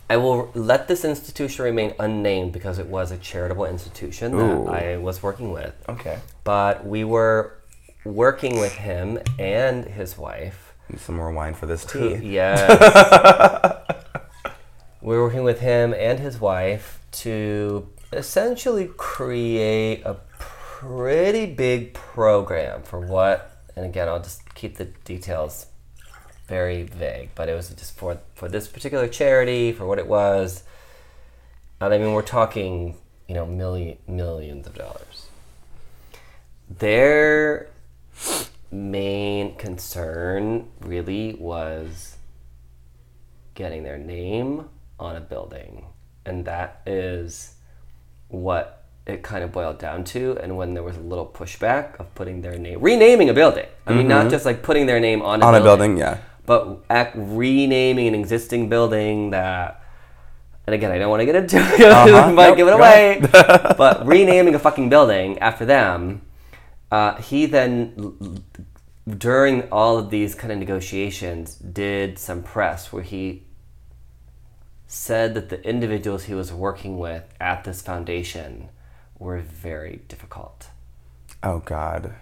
[0.08, 4.64] I will let this institution remain unnamed because it was a charitable institution Ooh.
[4.64, 5.72] that I was working with.
[5.88, 6.18] Okay.
[6.42, 7.58] But we were
[8.04, 10.74] working with him and his wife.
[10.88, 12.16] Need some more wine for this tea.
[12.16, 12.58] Yes.
[15.02, 22.82] we were working with him and his wife to essentially create a pretty big program
[22.82, 25.66] for what, and again, I'll just keep the details
[26.48, 30.64] very vague, but it was just for for this particular charity, for what it was.
[31.80, 32.96] And I mean, we're talking,
[33.28, 35.28] you know, million millions of dollars.
[36.68, 37.68] Their
[38.70, 42.16] main concern really was
[43.54, 44.68] getting their name
[45.00, 45.86] on a building,
[46.24, 47.54] and that is
[48.28, 50.38] what it kind of boiled down to.
[50.40, 53.66] And when there was a little pushback of putting their name, renaming a building.
[53.86, 56.18] I mean, not just like putting their name on a On a building building, yeah.
[56.46, 59.82] but act renaming an existing building that
[60.66, 63.20] and again I don't want to get into it I might Nope, give it away
[63.32, 66.22] but renaming a fucking building after them
[66.92, 68.44] uh, he then
[69.08, 73.42] during all of these kind of negotiations did some press where he
[74.92, 78.68] said that the individuals he was working with at this foundation
[79.18, 80.68] were very difficult
[81.42, 82.14] Oh God.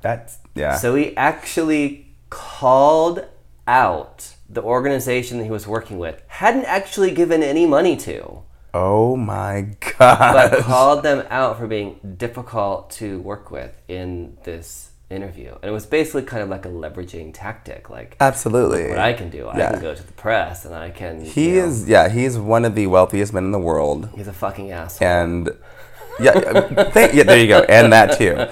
[0.00, 0.76] That's yeah.
[0.76, 3.24] so he actually called
[3.66, 8.42] out the organization that he was working with, hadn't actually given any money to,
[8.72, 9.62] oh my
[9.98, 10.50] God.
[10.50, 15.52] but called them out for being difficult to work with in this interview.
[15.62, 17.88] And it was basically kind of like a leveraging tactic.
[17.90, 18.88] Like, Absolutely.
[18.88, 19.70] what I can do, I Yeah.
[19.72, 21.24] can go to the press and I can.
[21.24, 22.08] He you know, is yeah.
[22.08, 24.08] He's one of the wealthiest men in the world.
[24.14, 25.06] He's a fucking asshole.
[25.06, 25.50] and
[26.20, 26.32] yeah,
[26.92, 28.46] th- yeah, there you go, and that too.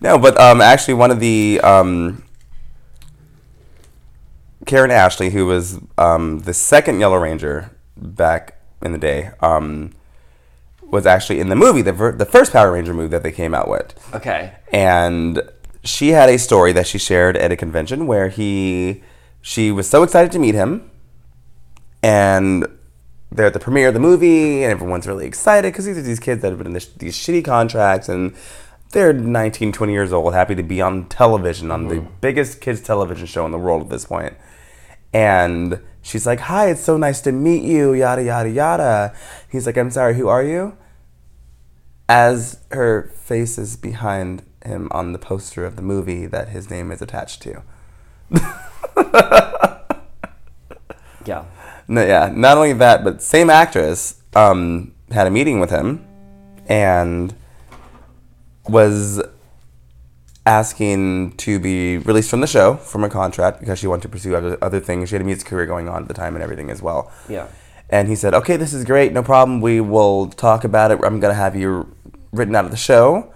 [0.00, 2.22] No, but um, actually, one of the um,
[4.66, 9.92] Karan Ashley, who was um, the second Yellow Ranger back in the day, um,
[10.82, 13.54] was actually in the movie, the ver- the first Power Ranger movie that they came
[13.54, 14.52] out with, okay.
[14.72, 15.42] and
[15.84, 19.02] she had a story that she shared at a convention where he,
[19.40, 20.90] she was so excited to meet him,
[22.02, 22.66] and
[23.30, 26.20] they're at the premiere of the movie, and everyone's really excited because these are these
[26.20, 28.34] kids that have been in this, these shitty contracts, and
[28.90, 32.14] they're 19, 20 years old, happy to be on television, on the mm-hmm.
[32.20, 34.06] biggest kids' television show in the world at this.
[35.12, 39.14] And she's like, Hi, it's so nice to meet you, yada, yada, yada.
[39.50, 40.76] He's like, I'm sorry, who are you?
[42.08, 46.90] As her face is behind him on the poster of the movie that his name
[46.90, 47.62] is attached to.
[51.28, 51.44] Yeah.
[51.86, 56.04] No, yeah, not only that, but same actress um, had a meeting with him
[56.66, 57.34] and
[58.68, 59.22] was
[60.46, 64.34] asking to be released from the show from a contract because she wanted to pursue
[64.34, 65.10] other, other things.
[65.10, 67.12] She had a music career going on at the time and everything as well.
[67.28, 67.48] Yeah.
[67.90, 69.12] And he said, "Okay, this is great.
[69.14, 69.60] No problem.
[69.62, 70.98] We will talk about it.
[71.02, 71.94] I'm gonna have you
[72.32, 73.32] written out of the show.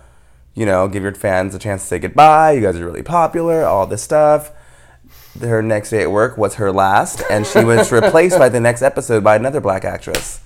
[0.55, 2.53] You know, give your fans a chance to say goodbye.
[2.53, 3.65] You guys are really popular.
[3.65, 4.53] All this stuff."
[5.41, 8.83] Her next day at work was her last, and she was replaced by the next
[8.83, 10.41] episode by another black actress.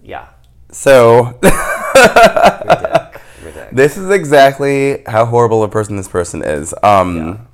[0.00, 0.28] Yeah.
[0.70, 3.20] So Ridic.
[3.42, 3.70] Ridic.
[3.72, 6.74] this is exactly how horrible a person this person is.
[6.82, 7.47] Um,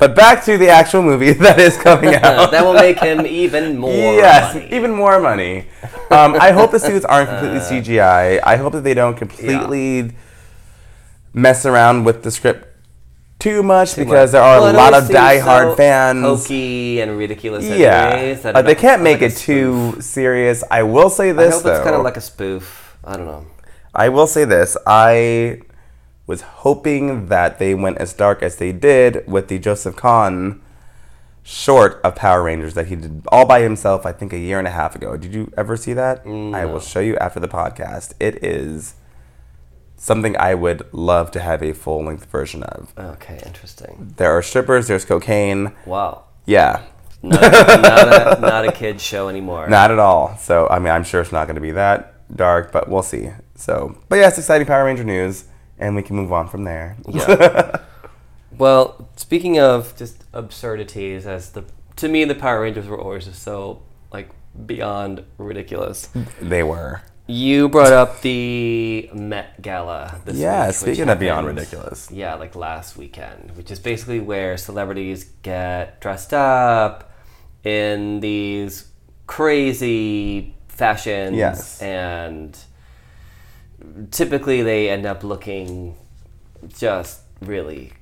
[0.00, 2.50] But back to the actual movie that is coming out.
[2.50, 4.68] that will make him even more yes, money.
[4.74, 5.66] even more money.
[6.10, 8.40] Um, I hope the suits aren't completely CGI.
[8.42, 10.12] I hope that they don't completely
[11.32, 12.66] mess around with the script
[13.38, 16.22] too much because there are Well, a lot of die-hard so fans.
[16.22, 17.64] hokey and ridiculous.
[17.64, 20.64] Yeah, Uh, they can't make like it too serious.
[20.70, 21.74] I will say I this hope though.
[21.76, 22.96] it's kind of like a spoof.
[23.04, 23.46] I don't know.
[23.94, 24.76] I will say this.
[24.86, 25.60] I
[26.30, 30.62] was hoping that they went as dark as they did with the Joseph Kahn
[31.42, 34.68] short of Power Rangers that he did all by himself, I think a year and
[34.68, 35.16] a half ago.
[35.16, 36.24] Did you ever see that?
[36.54, 38.12] I will show you after the podcast.
[38.20, 38.94] It is
[39.96, 42.94] something I would love to have a full length version of.
[42.96, 44.14] Okay, interesting.
[44.16, 45.72] There are strippers, there's cocaine.
[45.84, 46.26] Wow.
[46.46, 46.84] Yeah,
[47.22, 47.50] Not a,
[47.82, 49.68] not a, not a kid's show anymore.
[49.78, 50.36] not at all.
[50.36, 53.30] So, I mean, I'm sure it's not going to be that dark, but we'll see.
[53.56, 55.46] So, but yeah, it's exciting Power Ranger news,
[55.80, 56.96] and we can move on from there.
[57.08, 57.78] Yeah.
[58.58, 61.64] well, speaking of just absurdities, as the
[61.96, 64.28] to me the Power Rangers were always just so like
[64.66, 66.08] beyond ridiculous.
[66.40, 67.02] They were.
[67.26, 70.20] You brought up the Met Gala.
[70.24, 72.10] This Yeah, week, speaking of beyond ridiculous.
[72.10, 77.12] Yeah, like last weekend, which is basically where celebrities get dressed up
[77.62, 78.88] in these
[79.28, 81.80] crazy fashions, Yes.
[81.80, 82.58] and
[84.10, 85.96] typically they end up looking
[86.68, 87.92] just really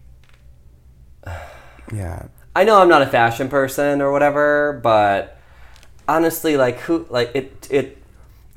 [1.93, 2.29] Yeah.
[2.55, 5.39] I know I'm not a fashion person or whatever, but
[6.09, 7.99] honestly, like who, like it, it,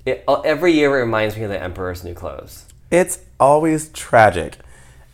[0.06, 0.24] it.
[0.28, 2.66] uh, Every year it reminds me of the Emperor's New Clothes.
[2.90, 4.58] It's always tragic.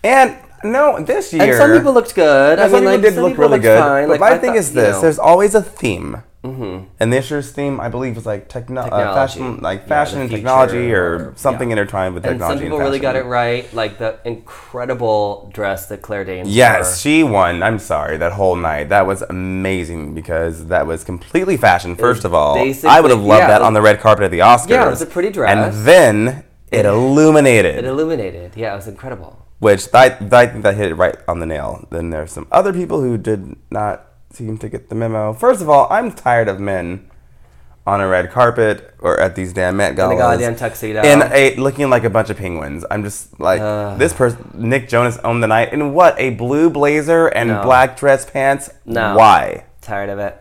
[0.04, 1.42] And no, this year.
[1.42, 2.60] And some people looked good.
[2.60, 3.80] I some mean, people like, did some look people really good.
[3.80, 4.08] Fine.
[4.08, 6.24] But Like, my I thing thought, is you this: know, there's always a theme.
[6.48, 6.86] Mm-hmm.
[7.00, 10.32] And this year's theme, I believe, was like techno- uh, fashion, like fashion the and
[10.32, 11.74] technology, or or- something yeah.
[11.74, 12.60] intertwined with and technology.
[12.60, 13.72] some people really got it right.
[13.74, 16.96] Like the incredible dress that Claire Danes Yes, wore.
[16.96, 17.64] she won.
[17.64, 18.90] I'm sorry, that whole night.
[18.90, 21.96] That was amazing because that was completely fashion.
[21.96, 24.32] First of all, I would have loved yeah, that it on the red carpet at
[24.32, 24.70] the Oscars.
[24.70, 25.52] Yeah, it was a pretty dress.
[25.56, 27.76] And then it illuminated.
[27.76, 28.56] It illuminated.
[28.56, 29.46] Yeah, it was incredible.
[29.60, 31.88] which I, I think that hit it right on the nail.
[31.92, 34.06] Then there's some other people who did not
[34.38, 35.34] seem to get the memo.
[35.34, 37.10] First of all, I'm tired of men
[37.88, 41.02] on a red carpet or at these damn Met In a goddamn tuxedo.
[41.04, 42.86] in a looking like a bunch of penguins.
[42.92, 43.98] I'm just like Ugh.
[43.98, 44.38] this person.
[44.54, 47.64] Nick Jonas owned the night in what a blue blazer and No.
[47.64, 48.70] black dress pants.
[48.86, 49.16] No.
[49.18, 49.64] Why?
[49.82, 50.40] Tired of it.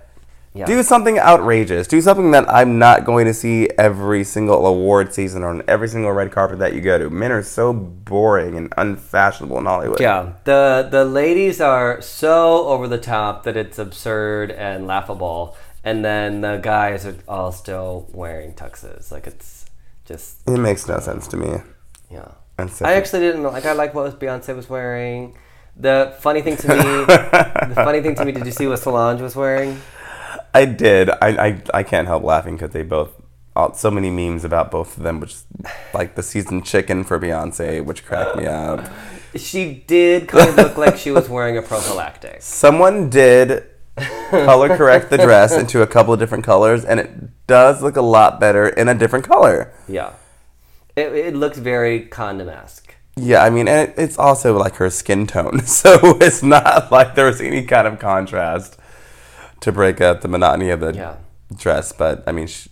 [0.57, 0.65] Yeah.
[0.67, 1.87] Do something outrageous.
[1.87, 5.89] Do something that I'm not going to see every single award season or on every
[5.89, 7.11] single red carpet that you go to.
[7.11, 10.01] Men are so boring and unfashionable in Hollywood.
[10.01, 16.05] Yeah, the the ladies are so over the top that it's absurd and laughable, and
[16.05, 19.13] then the guys are all still wearing tuxes.
[19.13, 19.67] Like it's
[20.07, 21.59] just It makes no sense to me.
[22.11, 22.29] yeah.
[22.59, 23.67] I actually didn't know- like.
[23.67, 25.37] I like what Beyonce was wearing.
[25.79, 29.21] The funny thing to me, the funny thing to me, did you see what Solange
[29.21, 29.79] was wearing?
[30.57, 31.11] I did.
[31.11, 33.11] I, I, I can't help laughing because they both,
[33.55, 35.37] all, so many memes about both of them, which
[35.93, 38.91] like the seasoned chicken for Beyonce, which cracked me up.
[39.35, 42.41] She did kind of look like she was wearing a prophylactic.
[42.41, 43.65] Someone did
[44.31, 48.03] color correct the dress into a couple of different colors, and it does look a
[48.03, 49.75] lot better in a different color.
[49.87, 50.15] Yeah,
[50.97, 52.95] it, it looks very condom-esque.
[53.15, 57.15] Yeah, I mean, and it, it's also like her skin tone, so it's not like
[57.15, 58.79] there was any kind of contrast
[59.61, 61.17] to break up the monotony of the Yeah.
[61.57, 61.93] dress.
[61.93, 62.69] But I mean, sh-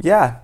[0.00, 0.36] yeah.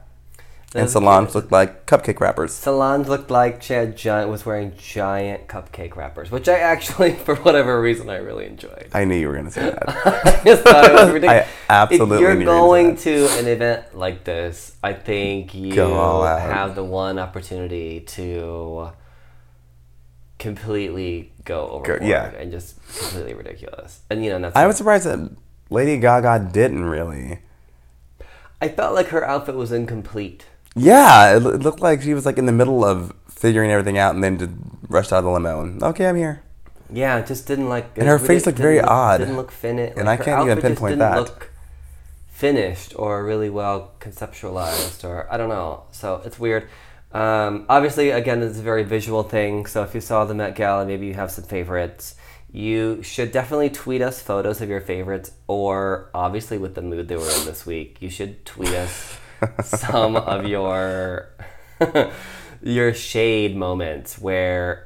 [0.76, 1.34] And was Solange cute.
[1.36, 2.52] looked like cupcake wrappers.
[2.52, 7.36] Solange looked like she had giant, was wearing giant cupcake wrappers, which I actually, for
[7.36, 8.88] whatever reason, I really enjoyed.
[8.92, 9.88] I knew you were gonna say that.
[9.88, 11.46] I just thought it was ridiculous.
[11.70, 16.40] absolutely If you're gonna to an event like this, I think you Go all out.
[16.40, 18.90] have the one opportunity to
[20.40, 22.30] completely go overboard yeah.
[22.32, 24.00] and just completely ridiculous.
[24.10, 25.30] And you know, that's I was surprised that
[25.74, 27.40] Lady Gaga didn't really.
[28.60, 30.46] I felt like her outfit was incomplete.
[30.76, 33.98] Yeah, it, loo- it looked like she was like in the middle of figuring everything
[33.98, 34.52] out, and then just
[34.88, 35.62] rushed out of the limo.
[35.62, 36.42] And okay, I'm here.
[36.90, 37.96] Yeah, it just didn't like.
[37.98, 39.18] And her face looked very look- odd.
[39.18, 39.98] Didn't look finished.
[39.98, 41.18] And I can't even pinpoint that.
[41.18, 41.50] Look
[42.28, 45.84] finished or really well conceptualized, or I don't know.
[45.92, 46.68] So it's weird.
[47.12, 49.66] Um, obviously, again, it's a very visual thing.
[49.66, 52.16] So if you saw the Met Gala, maybe you have some favorites.
[52.54, 57.16] You should definitely tweet us photos of your favorites, or obviously with the mood they
[57.16, 59.18] we're in this week, you should tweet us
[59.64, 61.30] some of your
[62.62, 64.84] your shade moments where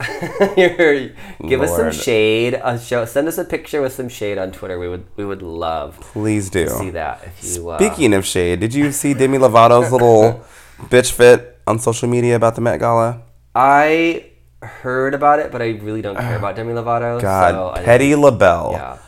[0.56, 1.10] you're
[1.46, 2.54] give us some shade.
[2.54, 4.78] Uh, show send us a picture with some shade on Twitter.
[4.78, 6.64] We would we would love Please do.
[6.64, 7.68] to see that if you.
[7.68, 10.42] Uh, Speaking of shade, did you see Demi Lovato's little
[10.84, 13.20] bitch fit on social media about the Met Gala?
[13.54, 14.24] I
[14.62, 17.20] heard about it, but I really don't care uh, about Demi Lovato.
[17.20, 18.72] God, so I Petty LaBelle.
[18.72, 18.98] Yeah.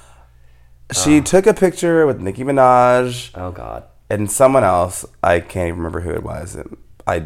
[0.92, 3.84] She took a picture with Nicki Minaj Oh God.
[4.08, 5.04] and someone else.
[5.22, 6.56] I can't even remember who it was.
[7.06, 7.24] I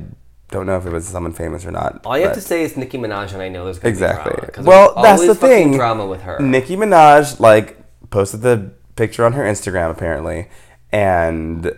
[0.50, 2.02] don't know if it was someone famous or not.
[2.04, 4.32] All you have to say is Nicki Minaj, and I know there's gonna Exactly.
[4.46, 4.68] be drama.
[4.68, 5.72] Well, that's the thing.
[5.72, 6.38] Drama with her.
[6.40, 7.78] Nicki Minaj like
[8.10, 10.48] posted the picture on her Instagram apparently,
[10.92, 11.72] and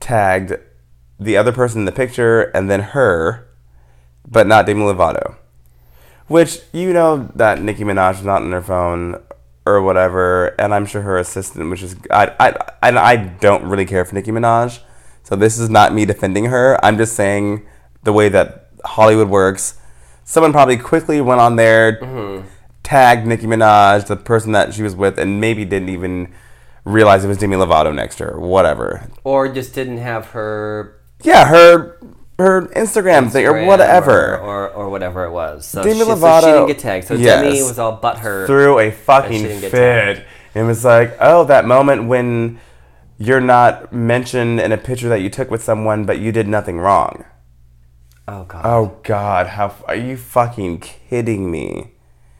[0.00, 0.54] tagged
[1.18, 3.48] the other person in the picture and then her,
[4.28, 5.36] but not Demi Lovato.
[6.28, 9.22] Which you know that Nicki Minaj is not on her phone
[9.66, 13.86] or whatever, and I'm sure her assistant, which is I I I, I don't really
[13.86, 14.80] care for Nicki Minaj,
[15.22, 16.82] so this is not me defending her.
[16.84, 17.66] I'm just saying
[18.02, 19.78] the way that Hollywood works.
[20.24, 22.46] Someone probably quickly went on there, mm-hmm.
[22.82, 26.32] tagged Nicki Minaj, the person that she was with, and maybe didn't even
[26.84, 28.40] realize it was Demi Lovato next to her.
[28.40, 29.08] Whatever.
[29.24, 31.98] or just didn't have her Yeah, her
[32.42, 34.36] her Instagram, thing or whatever.
[34.38, 35.66] or, or, or whatever it was.
[35.66, 37.06] So, Demi she, so she didn't get tagged.
[37.06, 37.42] So yes.
[37.42, 38.46] Demi was all butthurt.
[38.46, 40.26] threw a she fucking fit.
[40.54, 42.60] It was like, oh, that moment when
[43.18, 46.78] you're not mentioned in a picture that you took with someone, but you did nothing
[46.78, 47.24] wrong.
[48.28, 48.62] Oh God.
[48.64, 51.91] Oh God, how are you fucking kidding me?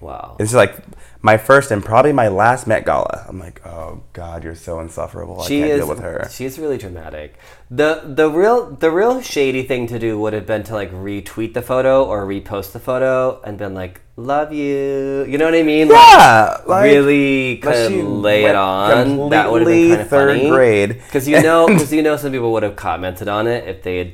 [0.03, 0.37] Wow.
[0.41, 0.75] It's like
[1.23, 3.25] my first and probably my last Met Gala.
[3.29, 5.43] I'm like, oh God, you're so insufferable.
[5.45, 6.29] she I can't is deal with her.
[6.31, 7.37] she's really dramatic.
[7.71, 11.55] The the real the real shady thing to do would have been to like retweet
[11.55, 15.63] the photo or repost the photo and been like, "Love you." You know what I
[15.63, 15.87] mean?
[15.89, 19.31] Yeah, like- really kind of lay it on.
[19.31, 20.51] That would have been kind of third funny.
[20.51, 20.89] grade.
[20.95, 23.99] Because you know, because you know, some people would have commented on it if they
[23.99, 24.13] had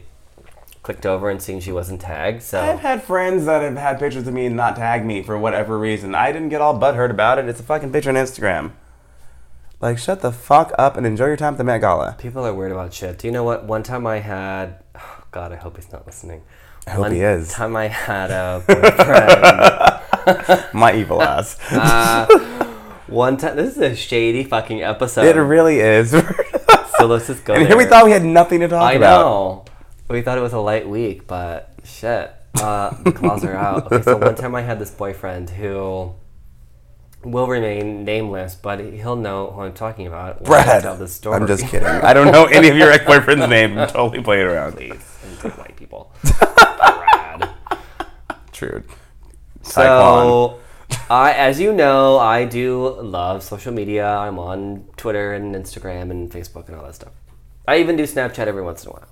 [0.88, 2.42] clicked over and seen she wasn't tagged.
[2.42, 5.36] So I've had friends that have had pictures of me and not tag me for
[5.36, 6.14] whatever reason.
[6.14, 7.46] I didn't get all butthurt about it.
[7.46, 8.70] It's a fucking picture on Instagram.
[9.82, 12.16] Like, shut the fuck up and enjoy your time at the Met Gala.
[12.18, 13.18] people are weird about shit.
[13.18, 13.66] Do you know what?
[13.66, 16.40] One time I had, oh God, I hope he's not listening.
[16.86, 17.52] I hope One he is.
[17.52, 20.64] time I had a boyfriend.
[20.72, 21.58] My evil ass.
[21.70, 22.26] uh,
[23.08, 25.26] one time, this is a shady fucking episode.
[25.26, 26.10] it really is.
[26.98, 27.52] so let's just go.
[27.52, 29.20] And here we thought we had nothing to talk I about.
[29.20, 29.64] know.
[30.08, 32.32] We thought it was a light week, but shit.
[32.54, 33.92] Uh, the claws are out.
[33.92, 36.14] Okay, so one time I had this boyfriend who
[37.22, 40.40] will remain nameless, but he'll know who I'm talking about.
[40.42, 40.82] when I Brad.
[40.82, 41.36] tell this story.
[41.36, 41.86] I'm just kidding.
[41.88, 43.78] I don't know any of your ex boyfriend's name.
[43.78, 44.72] I'm totally playing around.
[44.76, 46.10] Please, and white people.
[46.38, 47.50] Brad.
[48.52, 48.82] True.
[49.62, 50.58] So,
[51.10, 54.08] I, as you know, I do love social media.
[54.08, 57.12] I'm on Twitter and Instagram and Facebook and all that stuff.
[57.66, 59.08] I even do Snapchat every once in a while.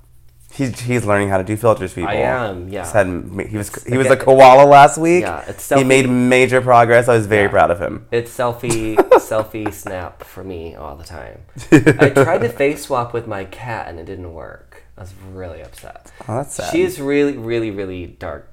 [0.53, 2.09] He's, he's learning how to do filters, people.
[2.09, 2.89] I am, yeah.
[2.91, 3.07] Had,
[3.49, 5.21] he was he was a koala last week.
[5.23, 5.79] Yeah, it's selfie.
[5.79, 7.07] he made major progress.
[7.07, 7.49] I was very Yeah.
[7.49, 8.07] proud of him.
[8.11, 11.41] It's selfie, selfie snap for me all the time.
[11.71, 14.83] I tried to face swap with my cat and it didn't work.
[14.97, 16.11] I was really upset.
[16.27, 16.71] Oh, that's sad.
[16.71, 18.51] She's really, really, really dark.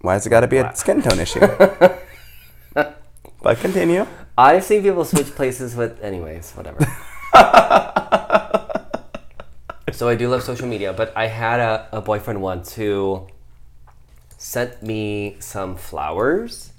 [0.00, 1.40] Why has it got to be a skin tone issue?
[2.74, 4.06] but continue.
[4.38, 6.78] I've seen people switch places with, anyways, whatever.
[9.92, 13.26] So I do love social media, but I had a, a boyfriend once who
[14.38, 16.72] sent me some flowers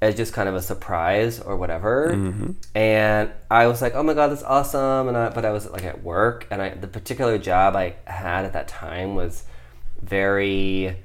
[0.00, 2.12] as just kind of a surprise or whatever.
[2.14, 2.52] Mm-hmm.
[2.74, 5.84] And I was like, "Oh my god, that's awesome!" And I, but I was like
[5.84, 9.44] at work, and I the particular job I had at that time was
[10.02, 10.96] very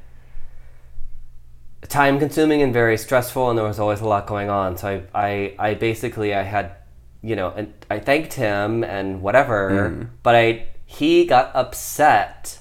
[1.87, 5.53] time consuming and very stressful and there was always a lot going on so i
[5.59, 6.75] i, I basically i had
[7.21, 10.03] you know and i thanked him and whatever mm-hmm.
[10.23, 12.59] but i he got upset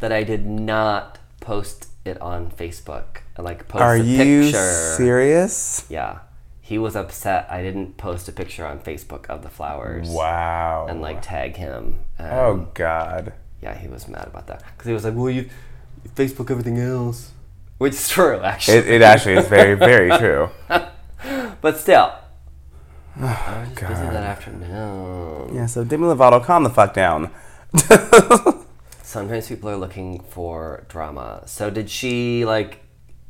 [0.00, 4.94] that i did not post it on facebook and like post Are a you picture
[4.96, 5.86] serious?
[5.90, 6.20] yeah
[6.60, 10.86] he was upset i didn't post a picture on facebook of the flowers Wow.
[10.88, 13.34] and like tag him and oh God.
[13.62, 15.48] yeah he was mad about that because he was like well you
[16.02, 17.32] you facebook everything else
[17.76, 20.48] which is true actually It, it actually is very very true.
[21.60, 22.14] But still.
[23.22, 24.12] I was busy God.
[24.14, 25.54] that afternoon.
[25.54, 25.66] Yeah.
[25.66, 27.30] So Demi Lovato, calm the fuck down.
[29.02, 31.42] Sometimes people are looking for drama.
[31.46, 32.80] So did she like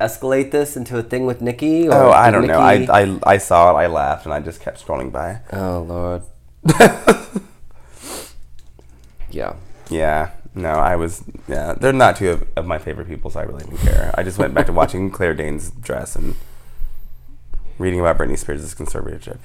[0.01, 1.89] escalate this into a thing with Nicki?
[1.89, 2.61] Or Oh, I don't know.
[2.61, 3.75] I, I I saw it.
[3.81, 5.41] I laughed and I just kept scrolling by.
[5.53, 6.23] Oh lord.
[9.31, 9.55] yeah.
[9.89, 10.31] Yeah.
[10.55, 11.23] No, I was.
[11.49, 14.13] Yeah, they're not two of, of my favorite people, so I really didn't care.
[14.19, 16.35] I just went back to watching Claire Danes' dress and
[17.79, 19.39] reading about Britney Spears' conservatorship.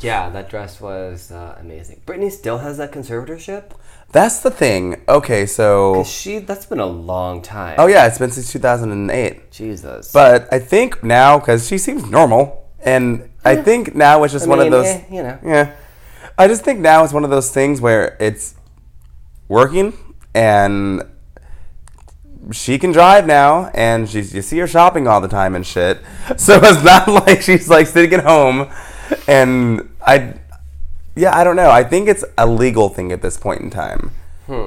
[0.00, 2.00] Yeah, that dress was uh, amazing.
[2.06, 3.72] Britney still has that conservatorship.
[4.12, 5.02] That's the thing.
[5.08, 7.74] Okay, so She that's been a long time.
[7.78, 9.50] oh yeah, it's been since 2008.
[9.50, 10.12] Jesus.
[10.12, 14.48] But I think now because she seems normal, and I think now it's just I
[14.48, 14.86] one mean, of those.
[14.86, 15.38] eh, you know.
[15.44, 15.74] Yeah,
[16.38, 18.54] I just think now it's one of those things where it's
[19.48, 19.92] working
[20.34, 21.02] and
[22.52, 25.98] she can drive now and she's you see her shopping all the time and shit.
[26.36, 28.70] So it's not like she's like sitting at home
[29.28, 30.34] and I
[31.16, 31.70] yeah, I don't know.
[31.70, 34.12] I think it's a legal thing at this point in time.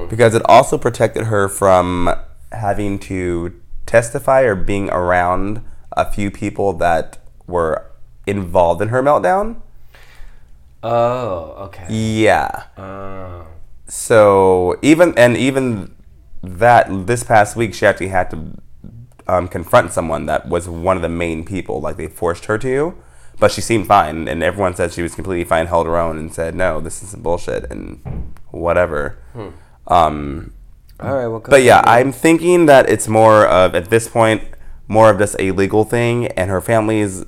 [0.09, 2.13] Because it also protected her from
[2.51, 3.53] having to
[3.85, 5.63] testify or being around
[5.93, 7.85] a few people that were
[8.25, 9.61] involved in her meltdown.
[10.83, 11.85] oh, okay.
[11.89, 12.63] Yeah.
[12.77, 13.47] Oh.
[13.87, 15.95] So even and even
[16.43, 18.57] that this past week, she actually had to
[19.27, 21.79] um, confront someone that was one of the main people.
[21.81, 22.95] Like they forced her to,
[23.39, 26.33] but she seemed fine, and everyone said she was completely fine, held her own, and
[26.33, 29.17] said, "No, this is bullshit," and whatever.
[29.87, 30.53] Um,
[30.99, 31.27] All right.
[31.27, 34.43] Well, but yeah, I'm thinking that it's more of at this point
[34.87, 37.25] more of just a legal thing, and her family is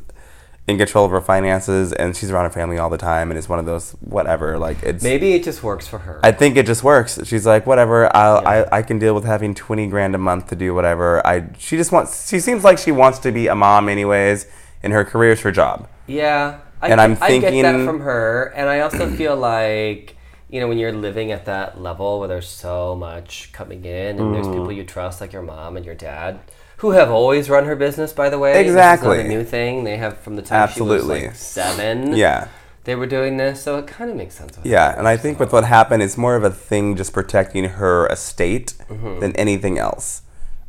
[0.68, 3.48] in control of her finances, and she's around her family all the time, and it's
[3.50, 4.58] one of those whatever.
[4.58, 6.20] Like it's maybe it just works for her.
[6.24, 7.20] I think it just works.
[7.26, 8.14] She's like, whatever.
[8.16, 11.26] I'll, I I can deal with having twenty grand a month to do whatever.
[11.26, 12.30] I she just wants.
[12.30, 14.48] She seems like she wants to be a mom anyways,
[14.84, 15.88] and her career is her job.
[16.12, 19.36] Yeah, I, And get, I'm I get that thinking- from her, and I also feel
[19.36, 20.16] like
[20.50, 24.34] you know when you're living at that level where there's so much coming in, and
[24.36, 24.54] there's Mm.
[24.54, 26.40] people you trust like your mom and your dad,
[26.78, 28.12] who have always run her business.
[28.14, 29.18] By the way, This is Exactly.
[29.18, 29.84] not a new thing.
[29.86, 31.22] They have from the time she Absolutely.
[31.28, 32.16] was like seven.
[32.16, 32.48] Yeah,
[32.84, 34.58] they were doing this, so it kind of makes sense.
[34.58, 34.96] with yeah.
[34.98, 38.74] And I think with what happened, it's more of a thing just protecting her estate
[38.90, 39.20] Mm-hmm.
[39.20, 40.24] than anything else.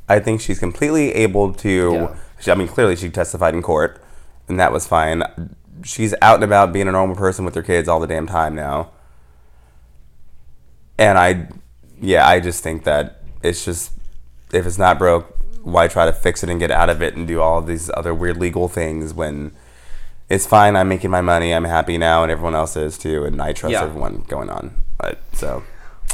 [0.09, 1.93] I think she's completely able to.
[1.93, 2.09] Yeah.
[2.38, 4.02] She, I mean, clearly she testified in court,
[4.53, 5.23] and that was fine.
[5.83, 8.55] She's out and about being a normal person with her kids all the damn time
[8.55, 8.91] now.
[10.99, 11.49] And I,
[12.01, 13.93] yeah, I just think that it's just
[14.53, 17.27] if it's not broke, why try to fix it and get out of it and
[17.27, 19.53] do all of these other weird legal things when
[20.29, 20.77] it's fine.
[20.77, 21.53] I'm making my money.
[21.53, 23.83] I'm happy now, and everyone else is too, and I trust Yeah.
[23.85, 24.83] everyone going on.
[24.99, 25.63] But so,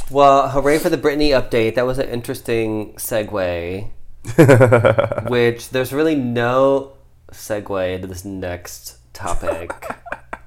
[0.09, 1.75] Well, hooray for the Britney update.
[1.75, 3.89] That was an interesting segue.
[5.29, 6.91] which there's really no
[7.31, 9.71] segue into this next topic.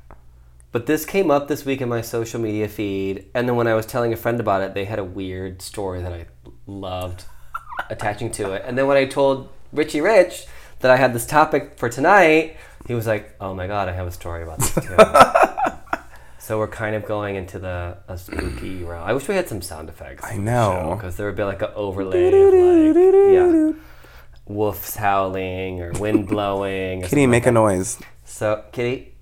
[0.72, 3.74] but this came up this week in my social media feed, and then when I
[3.74, 6.26] was telling a friend about it, they had a weird story that I
[6.66, 7.24] loved
[7.90, 8.62] attaching to it.
[8.66, 10.46] And then when I told Richie Rich
[10.80, 12.56] that I had this topic for tonight,
[12.86, 14.96] he was like, "Oh my god, I have a story about this too."
[16.38, 19.06] so we're kind of going into the a spooky realm.
[19.06, 20.24] I wish we had some sound effects.
[20.24, 20.94] I know.
[20.96, 23.72] because there would be like an overlay of like yeah,
[24.46, 27.04] wolves howling or wind blowing.
[27.04, 27.98] or Kitty, make like a noise.
[28.24, 29.14] So Kitty,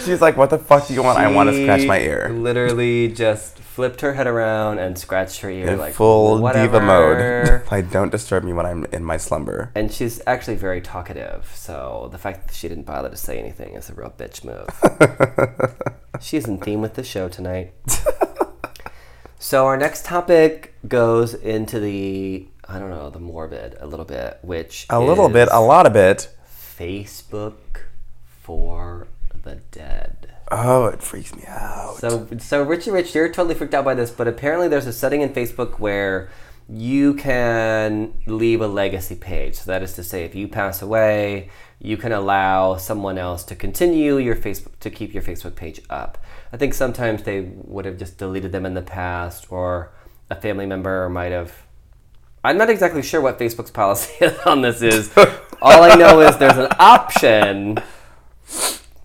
[0.03, 1.19] She's like, "What the fuck do you want?
[1.19, 5.49] I want to scratch my ear." Literally just flipped her head around and scratched her
[5.49, 6.79] ear In like full whatever.
[6.79, 7.61] diva mode.
[7.71, 9.71] like, don't disturb me when I'm in my slumber.
[9.75, 13.75] And she's actually very talkative, so the fact that she didn't bother to say anything
[13.75, 14.67] is a real bitch move.
[16.21, 17.73] she's in theme with the show tonight.
[19.39, 24.39] So our next topic goes into the I don't know the morbid a little bit,
[24.41, 26.29] which A little bit, a lot of it.
[26.77, 27.53] Facebook
[28.41, 29.07] for
[29.43, 30.33] the dead.
[30.51, 31.97] Oh, it freaks me out.
[31.97, 35.21] So, so Richie Rich, you're totally freaked out by this, but apparently there's a setting
[35.21, 36.29] in Facebook where
[36.69, 39.55] you can leave a legacy page.
[39.55, 41.49] So that is to say, if you pass away,
[41.79, 46.17] you can allow someone else to continue your Facebook to keep your Facebook page up.
[46.51, 49.91] I think sometimes they would have just deleted them in the past, or
[50.29, 51.53] a family member might have.
[52.43, 55.15] I'm not exactly sure what Facebook's policy on this is.
[55.61, 57.79] All I know is there's an option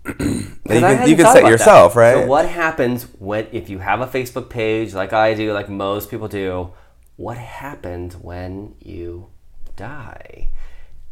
[0.04, 2.00] And you can, you can set yourself, that.
[2.00, 2.22] right?
[2.22, 6.10] So what happens when if you have a Facebook page like I do, like most
[6.10, 6.72] people do?
[7.16, 9.28] What happens when you
[9.76, 10.48] die?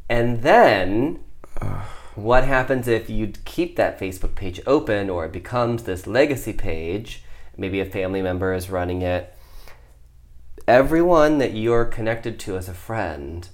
[0.08, 1.20] And then
[2.14, 7.22] what happens if you keep that Facebook page open or it becomes this legacy page?
[7.56, 9.34] Maybe a family member is running it.
[10.66, 13.48] Everyone that you're connected to as a friend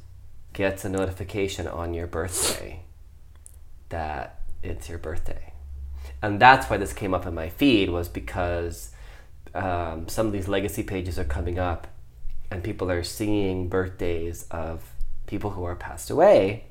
[0.52, 2.80] gets a notification on your birthday
[3.88, 5.52] that it's your birthday.
[6.22, 8.90] And that's why this came up in my feed was because
[9.54, 11.86] um, some of these legacy pages are coming up
[12.50, 14.92] and people are seeing birthdays of
[15.26, 16.64] people who are passed away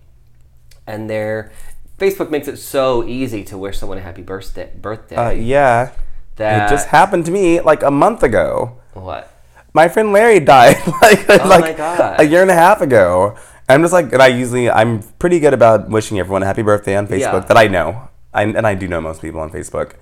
[0.87, 1.51] and their
[1.97, 5.91] Facebook makes it so easy to wish someone a happy birthday birthday Uh, yeah.
[6.35, 8.77] that It just happened to me like a month ago.
[8.93, 9.31] what
[9.73, 11.79] My friend Larry died like Oh like
[12.19, 13.35] a year and a half ago,
[13.67, 16.95] I'm just like, and I usually, I'm pretty good about wishing everyone a happy birthday
[16.95, 17.47] on Facebook Yeah.
[17.47, 18.09] that I know.
[18.33, 19.93] I, and I do know most people on Facebook,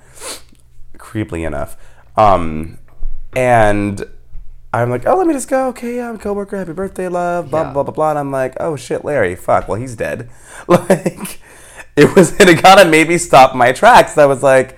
[0.97, 1.77] creepily enough.
[2.17, 2.77] Um,
[3.35, 4.03] and
[4.73, 5.67] I'm like, oh, let me just go.
[5.69, 6.57] Okay, yeah, I'm a coworker.
[6.57, 7.51] Happy birthday, love.
[7.51, 7.73] Blah, Yeah.
[7.73, 8.09] blah, blah, blah.
[8.09, 9.35] And I'm like, oh, shit, Larry.
[9.35, 9.67] Fuck.
[9.67, 10.29] Well, he's dead.
[10.67, 11.39] Like,
[11.95, 14.17] it was, it kind of made me stop my tracks.
[14.17, 14.77] I was like,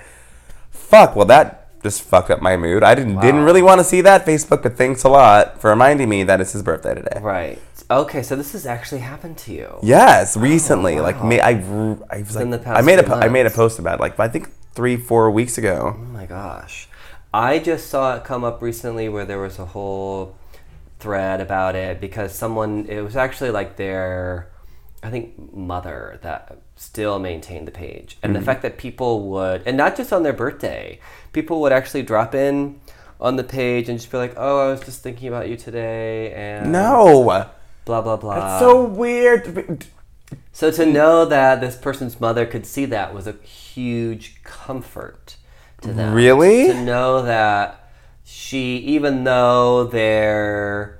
[0.71, 1.15] fuck.
[1.15, 2.81] Well, that just fucked up my mood.
[2.81, 6.09] I didn't, didn't really want to see that Facebook, but thanks a lot for reminding
[6.09, 7.19] me that it's his birthday today.
[7.21, 7.61] Right.
[7.91, 9.77] Okay, so this has actually happened to you.
[9.83, 10.99] Yes, oh, recently.
[10.99, 11.29] Like wow.
[11.29, 11.51] me, I,
[12.09, 13.99] I was in like, the past I made a, po- I made a post about
[13.99, 15.95] it, like I think three, four weeks ago.
[15.95, 16.89] Oh my gosh.
[17.35, 20.37] I just saw it come up recently where there was a whole
[20.99, 24.49] thread about it because someone, it was actually like their,
[25.03, 28.17] I think, mother that still maintained the page.
[28.23, 28.45] And the mm-hmm.
[28.45, 31.01] fact that people would, and not just on their birthday,
[31.33, 32.79] people would actually drop in
[33.19, 36.31] on the page and just be like, oh, I was just thinking about you today
[36.31, 37.49] and No,
[37.83, 38.35] blah, blah, blah.
[38.35, 39.85] that's so weird.
[40.53, 45.34] So to know that this person's mother could see that was a huge comfort
[45.85, 46.13] to them.
[46.13, 46.67] Really?
[46.67, 47.89] To know that
[48.23, 50.99] she, even though their,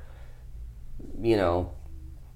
[1.22, 1.72] you know,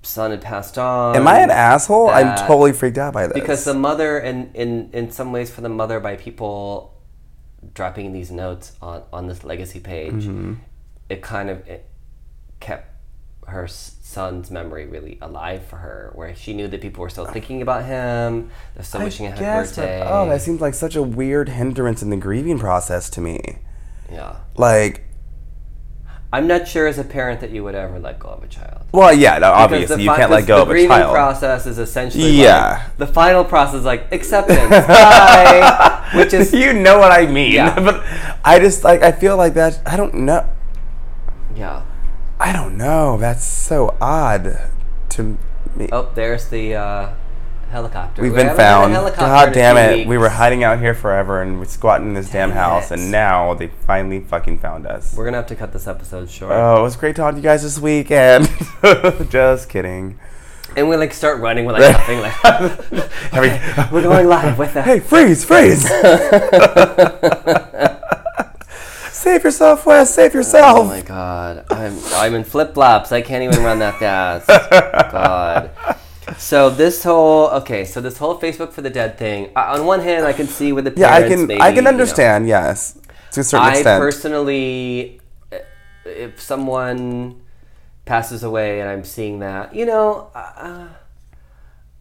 [0.02, 1.16] son had passed on.
[1.16, 2.10] Am I an asshole?
[2.10, 3.34] I'm totally freaked out by this.
[3.34, 6.96] Because the mother, in, in, in some ways, for the mother, by people
[7.74, 10.54] dropping these notes on, on this legacy page, Mm-hmm.
[11.10, 11.86] it kind of it
[12.60, 12.89] kept
[13.50, 17.62] her son's memory really alive for her, where she knew that people were still thinking
[17.62, 20.04] about him, they're still I wishing him happy guess, but- birthday.
[20.08, 23.40] oh, that seems like such a weird hindrance in the grieving process to me.
[24.12, 24.38] yeah.
[24.56, 25.06] Like,
[26.32, 28.82] I'm not sure as a parent that you would ever let go of a child.
[28.92, 30.70] well, yeah, no, obviously the you fi- can't let go of a child.
[30.70, 31.14] grieving child.
[31.14, 32.84] process is essentially Yeah.
[32.88, 37.54] like, the final process is like acceptance, bye, which is you know what I mean.
[37.54, 37.74] Yeah.
[37.80, 38.04] but
[38.46, 39.80] I just like I feel like that.
[39.88, 40.48] I don't know.
[41.56, 41.82] yeah.
[42.40, 43.18] I don't know.
[43.18, 44.58] That's so odd
[45.10, 45.38] to
[45.76, 45.90] me.
[45.92, 47.10] Oh, there's the uh,
[47.70, 48.22] helicopter.
[48.22, 49.16] We've We been haven't had a found.
[49.18, 50.08] God damn it.
[50.08, 53.12] We were hiding out here forever and we're squatting in this damn Damn house, and
[53.12, 55.16] now they finally fucking found us.
[55.16, 56.54] We're gonna have to cut this episode short.
[56.54, 58.50] Oh, it was great talking to you guys this weekend.
[59.30, 60.18] Just kidding.
[60.78, 62.20] and we like start running with like nothing.
[62.22, 62.46] Like
[63.34, 64.86] Every- we're going live with that.
[64.86, 65.84] hey, freeze, freeze!
[69.30, 70.14] Save yourself, Wes.
[70.14, 70.80] Save yourself.
[70.80, 73.12] Oh my god, I'm I'm in flip flops.
[73.12, 74.48] I can't even run that fast.
[75.12, 75.72] God.
[76.38, 79.52] So this whole okay, so this whole Facebook for the dead thing.
[79.56, 81.48] uh, On one hand, I can see with the yeah, I can.
[81.48, 82.48] maybe, I can you know, understand.
[82.48, 82.98] Yes,
[83.34, 84.02] to a certain I extent.
[84.02, 85.22] I personally,
[85.52, 85.58] uh,
[86.06, 87.42] if someone
[88.06, 90.88] passes away and I'm seeing that, you know, uh,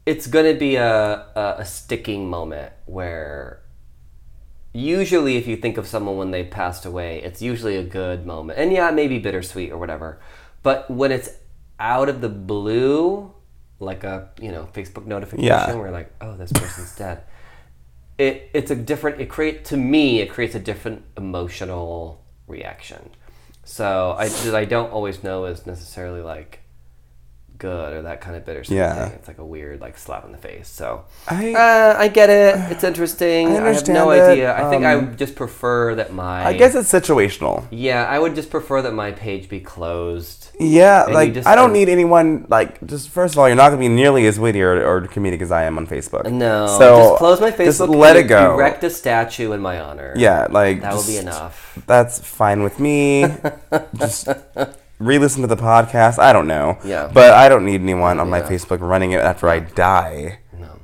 [0.05, 3.61] it's gonna be a, a a sticking moment where.
[4.73, 8.59] Usually, if you think of someone when they passed away, it's usually a good moment,
[8.59, 10.19] and yeah, maybe bittersweet or whatever.
[10.61, 11.29] But when it's
[11.79, 13.33] out of the blue,
[13.79, 15.73] like a you know Facebook notification, Yeah.
[15.73, 17.23] where like, oh, this person's dead
[18.19, 23.09] it it's a different it create to me it creates a different emotional reaction
[23.63, 26.59] so i that i don't always know is necessarily like
[27.59, 29.09] good or that kind of bittersweet Yeah.
[29.09, 32.55] it's like a weird like slap in the face so I- uh, I get it
[32.71, 35.93] it's interesting I i, have no it, idea i think i um, would just prefer
[35.95, 37.65] that my I guess it's situational.
[37.69, 41.55] yeah i would just prefer that my page be closed Yeah, you like just- I
[41.55, 44.39] don't um, need anyone like just first of all, you're not gonna be nearly as
[44.39, 46.29] witty or, or comedic as I am on Facebook.
[46.31, 48.55] no so just close my facebook Just let it go.
[48.55, 52.79] erect a statue in my honor Yeah, like that will be enough That's fine with
[52.79, 53.25] me.
[53.97, 54.27] just
[54.99, 56.19] re-listen to the podcast.
[56.19, 56.77] I don't know.
[56.83, 57.09] Yeah.
[57.13, 60.39] but I don't need anyone on my Facebook running it after I die.
[60.57, 60.79] No.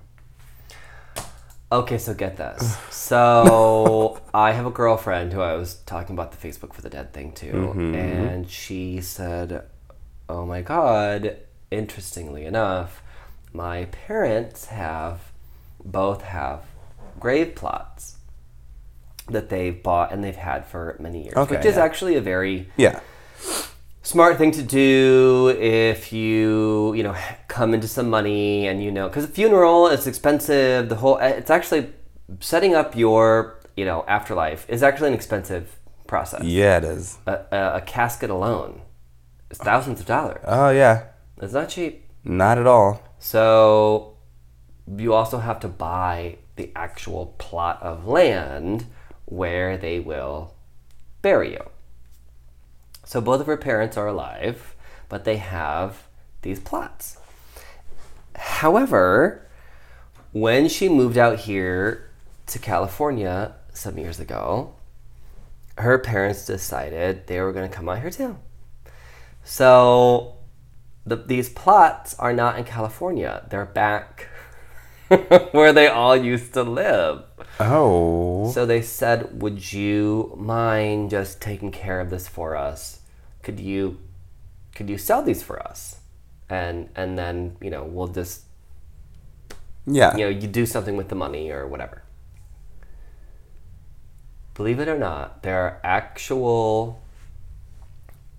[1.71, 2.77] Okay, so get this.
[2.91, 7.13] So I have a girlfriend who I was talking about the Facebook for the Dead
[7.13, 7.95] thing to, Mm-hmm.
[7.95, 9.63] and she said,
[10.29, 11.37] "Oh my God!"
[11.71, 13.01] Interestingly enough,
[13.51, 15.19] my parents have
[15.83, 16.61] both have
[17.19, 18.17] grave plots
[19.27, 21.83] that they've bought and they've had for many years, Okay, which is yeah.
[21.83, 22.99] actually a very Yeah,
[24.05, 27.15] smart thing to do if you you know
[27.47, 31.29] come into some money and you know because a funeral is expensive the whole eh,
[31.29, 31.91] it's actually
[32.39, 37.17] setting up your you know afterlife is actually an expensive process yeah, it is.
[37.25, 38.81] a, a, a casket alone
[39.49, 41.05] is thousands of dollars Oh yeah,
[41.41, 43.01] it's not cheap not at all.
[43.17, 44.17] so
[44.97, 48.85] you also have to buy the actual plot of land
[49.25, 50.53] where they will
[51.23, 51.63] bury you.
[53.05, 54.75] So both of her parents are alive,
[55.07, 56.03] but they have
[56.41, 57.17] these plots.
[58.35, 59.47] However,
[60.31, 62.09] when she moved out here
[62.47, 64.75] to California some years ago,
[65.77, 68.37] her parents decided they were going to come out here too.
[69.43, 70.37] So
[71.05, 73.45] the, these plots are not in California.
[73.49, 74.27] They're back
[75.51, 77.23] where they all used to live.
[77.59, 78.51] Oh.
[78.51, 82.99] So they said, "Would you mind just taking care of this for us?
[83.43, 83.99] Could you
[84.75, 85.99] could you sell these for us?"
[86.49, 88.43] And and then, you know, we'll just
[89.87, 90.15] Yeah.
[90.17, 92.01] you know, you do something with the money or whatever.
[94.55, 97.01] Believe it or not, there are actual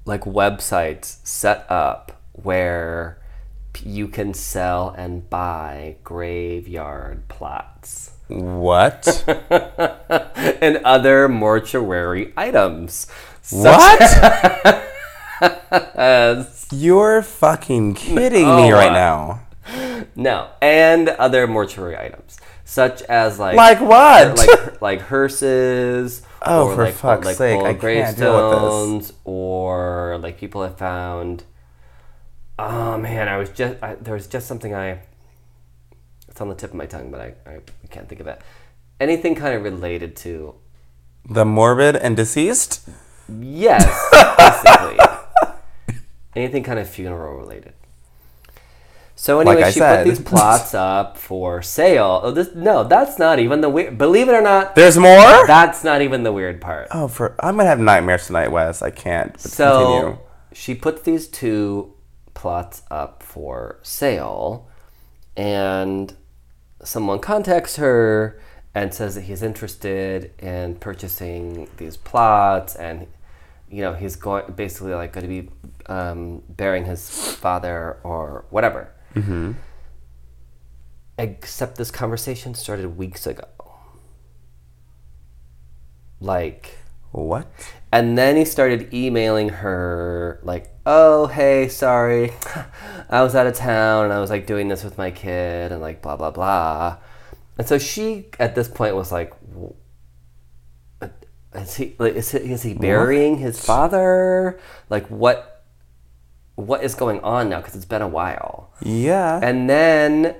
[0.04, 3.18] like websites set up where
[3.82, 9.24] you can sell and buy graveyard plots What?
[10.60, 13.06] and other mortuary items.
[13.50, 14.00] what?
[16.72, 20.06] You're fucking kidding me Oh, right uh, now.
[20.16, 24.36] no, and other mortuary items such as like Like what?
[24.36, 26.22] like like hearses.
[26.48, 30.62] Oh, or for like, fuck's like sake, I can't deal with gravestones, or like people
[30.62, 31.42] have found.
[32.56, 35.00] Oh man, I was just I, there was just something I.
[36.36, 38.42] It's on the tip of my tongue, but I, I can't think of it.
[39.00, 40.54] Anything kind of related to
[41.26, 42.86] the morbid and deceased?
[43.40, 43.86] yes,
[44.36, 45.96] basically
[46.36, 47.72] anything kind of funeral related.
[49.14, 50.04] So anyway, I she said.
[50.04, 52.20] put these plots up for sale.
[52.22, 53.96] Oh, this no, that's not even the weird.
[53.96, 55.46] Believe it or not, There's more?
[55.46, 56.88] that's not even the weird part.
[56.90, 58.82] oh, for I'm gonna have nightmares tonight, Wes.
[58.82, 59.40] I can't.
[59.40, 60.18] So continue.
[60.52, 61.94] she puts these two
[62.34, 64.68] plots up for sale,
[65.34, 66.14] and
[66.86, 68.40] someone contacts her
[68.74, 73.06] and says that he's interested in purchasing these plots, and
[73.70, 75.50] you know he's going basically like going to be
[75.86, 78.92] um, burying his father or whatever.
[79.14, 79.52] Mm-hmm.
[81.18, 83.48] Except this conversation started weeks ago.
[86.20, 86.78] Like.
[87.12, 87.46] What?
[87.90, 92.32] And then he started emailing her, like, oh, hey, sorry.
[93.10, 95.82] I was out of town and I was like doing this with my kid and
[95.82, 96.98] like blah, blah, blah.
[97.58, 99.32] And so she, at this point, was like,
[101.02, 101.08] uh,
[101.54, 104.60] is he, like, is he, is he burying his father?
[104.88, 105.64] Like, what,
[106.54, 107.60] what is going on now?
[107.60, 108.72] Because it's been a while.
[108.82, 109.40] Yeah.
[109.42, 110.36] And then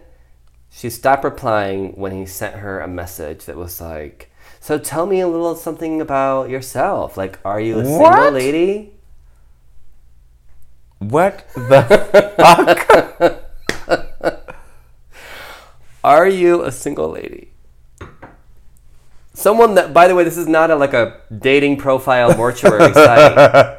[0.71, 4.31] she stopped replying when he sent her a message that was like,
[4.61, 7.17] "So tell me a little something about yourself.
[7.17, 8.96] Like, are you a single lady?"
[10.99, 11.83] What the
[12.37, 13.43] fuck?
[16.05, 17.53] Are you a single lady?
[19.35, 23.79] Someone that, by the way, this is not a, like a dating profile mortuary site.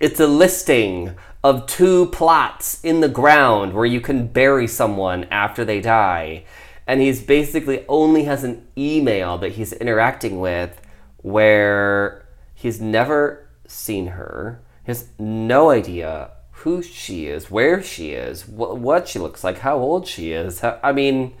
[0.00, 1.14] It's a listing
[1.44, 6.44] of two plots in the ground where you can bury someone after they die.
[6.86, 10.80] And he's basically only has an email that he's interacting with
[11.18, 14.60] where he's never seen her.
[14.84, 19.58] He has no idea who she is, where she is, wh- what she looks like,
[19.58, 20.60] how old she is.
[20.60, 21.34] How, I mean,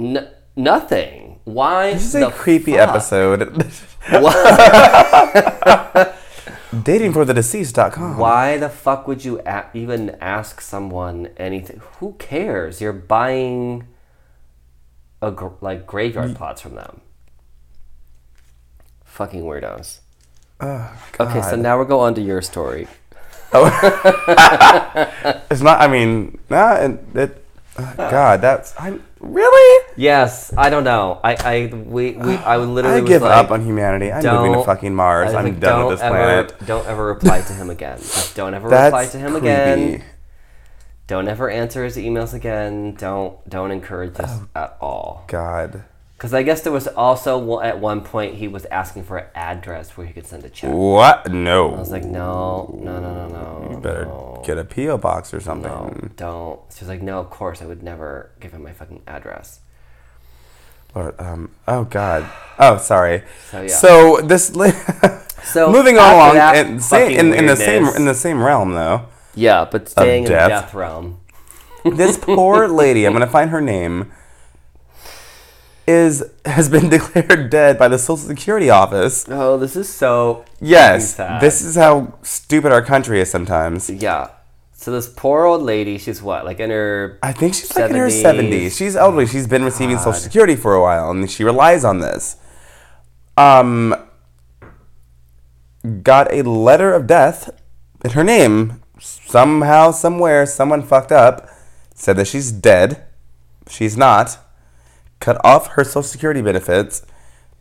[0.00, 1.40] n- nothing.
[1.44, 1.92] Why?
[1.94, 2.88] This is a creepy fuck?
[2.88, 3.72] episode.
[4.10, 4.34] What?
[6.72, 8.16] Datingforthedeceased.com.
[8.16, 11.80] Why the fuck would you a- even ask someone anything?
[11.98, 12.80] Who cares?
[12.80, 13.86] You're buying
[15.20, 16.34] a gr- like graveyard mm.
[16.34, 17.00] plots from them.
[19.04, 20.00] Fucking weirdos.
[20.62, 22.88] Okay, so now we'll go on to your story.
[25.50, 25.80] It's not.
[25.80, 26.74] I mean, nah.
[26.76, 27.00] It.
[27.14, 27.44] it
[27.76, 28.74] uh, God, that's.
[28.78, 29.86] I'm really.
[29.96, 31.20] Yes, I don't know.
[31.22, 34.10] I I we, we I would literally I give like, up on humanity.
[34.10, 35.34] I'm moving to fucking Mars.
[35.34, 36.66] I I'm like, done with this ever, planet.
[36.66, 37.98] Don't ever reply to him again.
[37.98, 39.46] Just don't ever That's reply to him creepy.
[39.46, 40.04] again.
[41.06, 42.94] Don't ever answer his emails again.
[42.94, 44.48] Don't don't encourage this Oh.
[44.54, 45.24] at all.
[45.26, 45.84] God.
[46.22, 49.96] Because I guess there was also at one point he was asking for an address
[49.96, 50.72] where he could send a check.
[50.72, 51.32] What?
[51.32, 51.74] No.
[51.74, 53.68] I was like, no, no, no, no, no.
[53.72, 55.68] you better no, get a PO box or something.
[55.68, 56.60] no, don't.
[56.72, 59.62] She was like, no, of course I would never give him my fucking address.
[60.94, 61.50] Or um.
[61.66, 62.30] Oh God.
[62.56, 63.24] Oh, sorry.
[63.50, 63.74] So, yeah.
[63.74, 64.54] So this.
[64.54, 64.70] Li-
[65.44, 68.74] So, moving on along, and sa- fucking in, in the same in the same realm
[68.74, 69.06] though.
[69.34, 70.48] Yeah, but staying in the death.
[70.48, 71.18] death realm.
[71.84, 73.06] This poor lady.
[73.06, 74.12] I'm gonna find her name.
[75.86, 79.26] Is has been declared dead by the Social Security office.
[79.28, 80.44] Oh, this is so.
[80.60, 81.40] Yes, sad.
[81.40, 83.90] this is how stupid our country is sometimes.
[83.90, 84.28] Yeah.
[84.72, 87.96] So this poor old lady, she's what, like in her I think she's like in
[87.96, 88.50] her 70s.
[88.50, 88.76] 70s.
[88.76, 89.26] She's elderly.
[89.26, 92.36] She's been receiving Social Security for a while, and she relies on this.
[93.36, 93.94] Um,
[96.02, 97.50] got a letter of death
[98.04, 98.82] in her name.
[99.00, 101.48] Somehow, somewhere, someone fucked up,
[101.94, 103.04] said that she's dead.
[103.68, 104.38] She's not.
[105.22, 107.06] Cut off her Social Security benefits.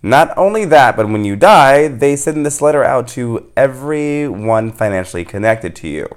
[0.01, 5.23] Not only that, but when you die, they send this letter out to everyone financially
[5.23, 6.07] connected to you.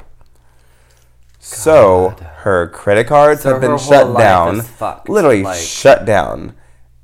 [1.38, 4.62] So her credit cards So have been shut down,
[5.06, 6.54] literally like- shut down,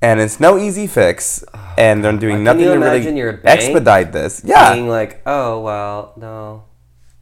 [0.00, 1.44] and it's no easy fix.
[1.76, 4.40] And they're doing nothing to really expedite this.
[4.42, 6.64] Yeah, Being like, oh well, no.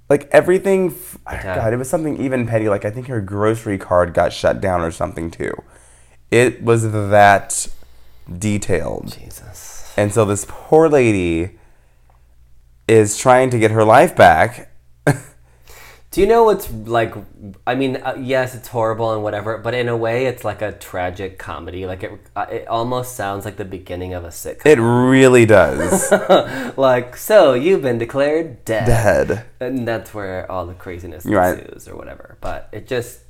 [0.08, 0.90] like everything.
[0.92, 1.56] f- Yeah.
[1.56, 2.68] God, it was something even petty.
[2.68, 5.52] Like I think her grocery card got shut down or something too.
[6.30, 7.68] It was that
[8.38, 9.16] detailed.
[9.18, 9.92] Jesus.
[9.96, 11.58] And so this poor lady
[12.86, 14.70] is trying to get her life back.
[16.10, 17.14] Do you know what's like?
[17.66, 20.72] I mean, uh, yes, it's horrible and whatever, but in a way, it's like a
[20.72, 21.84] tragic comedy.
[21.84, 24.64] Like it, uh, it almost sounds like the beginning of a sitcom.
[24.64, 26.10] It really does.
[26.78, 28.86] like, so you've been declared dead.
[28.86, 29.44] Dead.
[29.60, 31.58] and that's where all the craziness right.
[31.58, 32.38] ensues or whatever.
[32.40, 33.20] But it just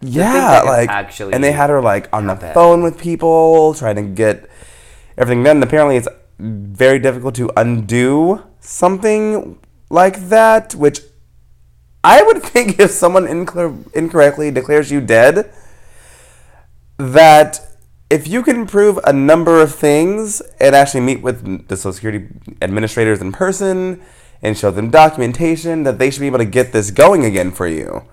[0.00, 2.54] Yeah, like actually and they had her like on the happen.
[2.54, 4.48] phone with people trying to get
[5.16, 5.62] everything done.
[5.62, 6.08] Apparently, it's
[6.38, 9.58] very difficult to undo something
[9.90, 11.00] like that, which
[12.04, 15.50] I would think if someone incor- incorrectly declares you dead,
[16.98, 17.60] that
[18.10, 22.28] if you can prove a number of things and actually meet with the Social Security
[22.62, 24.00] administrators in person
[24.42, 27.66] and show them documentation, that they should be able to get this going again for
[27.66, 28.04] you.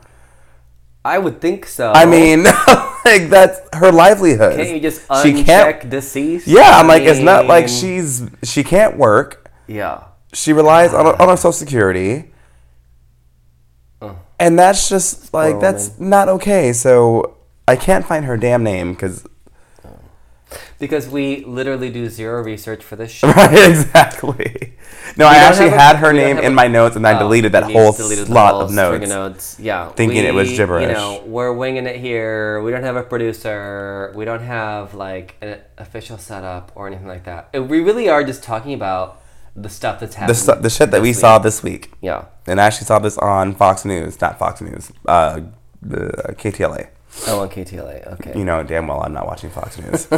[1.06, 1.92] I would think so.
[1.92, 2.44] I mean,
[3.06, 4.56] like that's her livelihood.
[4.56, 5.90] can't you just she uncheck can't.
[5.90, 6.48] deceased?
[6.48, 9.52] Yeah, I'm like, it's not like she's she can't work.
[9.68, 10.06] Yeah.
[10.34, 11.16] She relies on ah.
[11.20, 12.32] on her social security,
[14.02, 14.18] Oh.
[14.40, 16.74] and that's just like that's not okay.
[16.74, 17.38] So
[17.68, 19.28] I can't find her damn name because
[20.78, 23.30] Because we literally do zero research for this show.
[23.32, 24.74] right exactly.
[25.18, 27.20] No, I actually have a- had her name in a- my notes, and I Oh,
[27.20, 29.58] deleted that whole deleted the slot whole of string notes.
[29.60, 30.88] Yeah, thinking it was we- gibberish.
[30.88, 32.62] You know, we're winging it here.
[32.62, 34.12] We don't have a producer.
[34.16, 37.50] We don't have like an official setup or anything like that.
[37.56, 39.22] Uh, We really are just talking about
[39.56, 40.36] the stuff that's The happening.
[40.36, 42.26] stu- the shit that we this saw this week, Yeah.
[42.46, 45.40] and I actually saw this on Fox News, not Fox News, uh,
[45.82, 46.88] the KTLA.
[47.28, 48.14] Oh, on KTLA.
[48.14, 48.38] Okay.
[48.38, 50.08] You know damn well I'm not watching Fox News.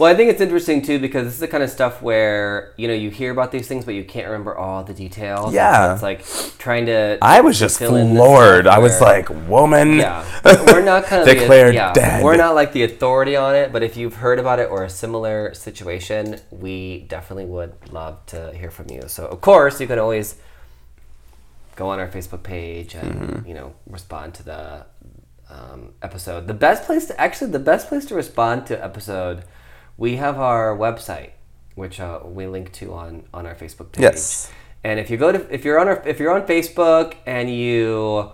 [0.00, 2.88] Well, I think it's interesting too because this is the kind of stuff where you
[2.88, 5.48] know you hear about these things, but you can't remember all the details.
[5.48, 5.92] And so Yeah.
[5.92, 6.24] it's like
[6.56, 7.18] trying to.
[7.20, 8.66] I was just fill in the floored.
[8.66, 9.98] I was like, woman.
[9.98, 10.24] Yeah,
[10.68, 12.24] we're not kind of Declared the, yeah, dead.
[12.24, 14.88] We're not like the authority on it, but if you've heard about it or a
[14.88, 19.02] similar situation, we definitely would love to hear from you.
[19.06, 20.36] So of course, you can always
[21.82, 23.48] go on our Facebook page and Mm-hmm.
[23.48, 24.60] you know respond to the
[25.56, 26.40] um, episode.
[26.46, 29.38] The best place to actually the best place to respond to episode,
[30.04, 31.32] we have our website,
[31.74, 34.02] which uh, we link to on on our Facebook page.
[34.02, 34.50] Yes.
[34.82, 38.30] And if you go to if you're on our, if you're on Facebook and you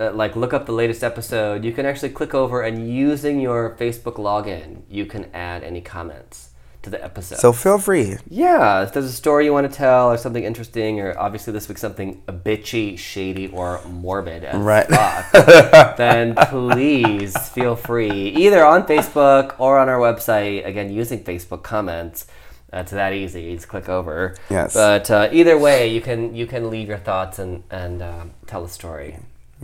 [0.00, 3.76] uh, like look up the latest episode, you can actually click over and using your
[3.82, 6.53] Facebook login, you can add any comments
[6.84, 7.38] to the episode.
[7.38, 8.16] So feel free.
[8.28, 11.68] yeah, if there's a story you want to tell or something interesting, or obviously this
[11.68, 14.86] week something bitchy, shady, or morbid as Right.
[14.86, 20.66] fuck, then please feel free either on Facebook or on our website.
[20.66, 22.26] Again, using Facebook comments.
[22.72, 23.42] It's that easy.
[23.42, 24.34] You just click over.
[24.50, 24.74] Yes.
[24.74, 28.64] But uh, either way, you can you can leave your thoughts and and um, tell
[28.64, 29.18] a story.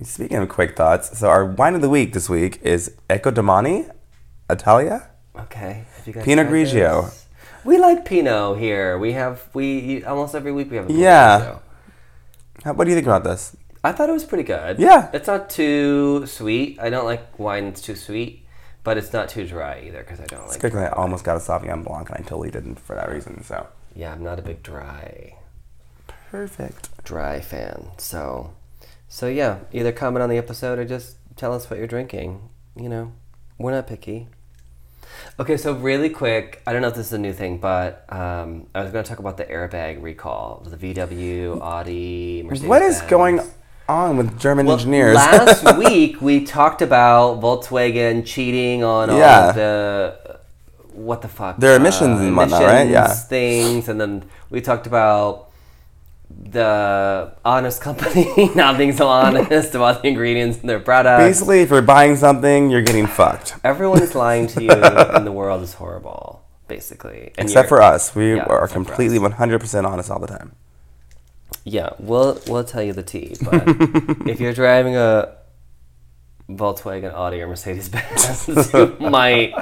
[0.04, 3.86] Speaking of quick thoughts, so our wine of the week this week is Ecco Domani,
[4.48, 5.10] Italia.
[5.36, 5.84] Okay.
[6.10, 7.04] You guys Pinot Grigio.
[7.06, 7.26] this?
[7.64, 8.98] We like Pinot here.
[8.98, 11.38] We have we almost every week we have a Pinot Yeah.
[11.40, 11.60] Grigio.
[12.64, 13.56] How, what do you think about this?
[13.82, 14.78] I thought it was pretty good.
[14.78, 15.08] Yeah.
[15.12, 16.78] It's not too sweet.
[16.80, 18.44] I don't like wine that's too sweet,
[18.84, 20.60] but it's not too dry either because I don't like.
[20.60, 23.42] Quickly, I almost got a Sauvignon Blanc, and I totally didn't for that reason.
[23.42, 25.34] So Yeah, I'm not a big dry
[26.30, 26.90] perfect.
[27.04, 27.88] dry fan.
[27.98, 28.52] So,
[29.08, 32.48] so yeah, either comment on the episode or just tell us what you're drinking.
[32.76, 33.12] You know,
[33.58, 34.28] we're not picky.
[35.38, 38.66] Okay, so really quick, I don't know if this is a new thing, but um,
[38.74, 42.68] I was going to talk about the airbag recall, the VW, Audi, Mercedes.
[42.68, 43.40] What is going
[43.88, 45.14] on with German Well, engineers?
[45.16, 49.48] last week we talked about Volkswagen cheating on all Yeah.
[49.48, 50.40] of the
[50.92, 52.82] what the fuck Their emissions and whatnot, right?
[52.82, 53.14] emissions Yeah.
[53.28, 55.49] things, and then we talked about
[56.30, 61.24] the honest company not being so honest about the ingredients in their products.
[61.24, 63.56] Basically, if you're buying something, you're getting fucked.
[63.64, 66.44] Everyone is lying to you, and the world is horrible.
[66.68, 70.52] Basically, and Except for us, we Yeah, are completely 100% honest all the time.
[71.64, 73.36] Yeah, we'll we'll tell you the tea.
[73.42, 73.64] But
[74.28, 75.36] if you're driving a
[76.48, 79.52] Volkswagen, Audi, or Mercedes Benz, you might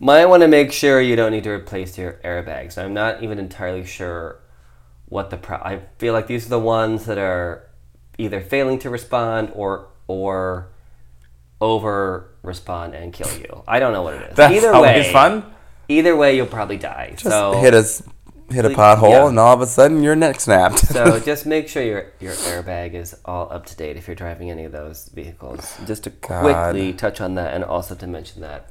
[0.00, 2.76] might want to make sure you don't need to replace your airbags.
[2.76, 4.40] I'm not even entirely sure
[5.14, 7.68] what the pro- I feel like these are the ones that are
[8.18, 10.70] either failing to respond or or
[11.60, 13.62] over respond and kill you.
[13.68, 14.36] I don't know what it is.
[14.36, 15.44] That's either way, fun.
[15.88, 17.10] Either way, you'll probably die.
[17.10, 18.02] Just so hit us,
[18.50, 19.28] hit a Like, pothole, yeah.
[19.28, 20.80] and all of a sudden your neck snapped.
[20.80, 24.50] So just make sure your your airbag is all up to date if you're driving
[24.50, 25.78] any of those vehicles.
[25.86, 26.42] Just to God.
[26.42, 28.68] quickly touch on that, and also to mention that.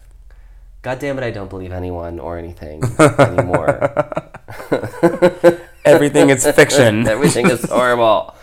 [0.81, 1.23] God damn it!
[1.23, 3.71] I don't believe anyone or anything anymore.
[5.85, 7.07] Everything is fiction.
[7.15, 8.35] Everything is horrible.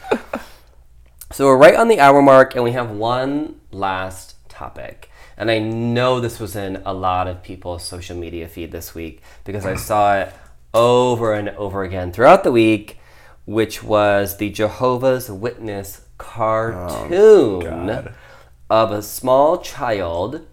[1.32, 5.10] So we're right on the hour mark, and we have one last topic.
[5.36, 9.22] And I know this was in a lot of people's social media feed this week
[9.44, 10.34] because I saw it
[10.74, 12.98] over and over again throughout the week,
[13.46, 18.14] which was the Jehovah's Witness cartoon oh, God.
[18.68, 20.46] of a small child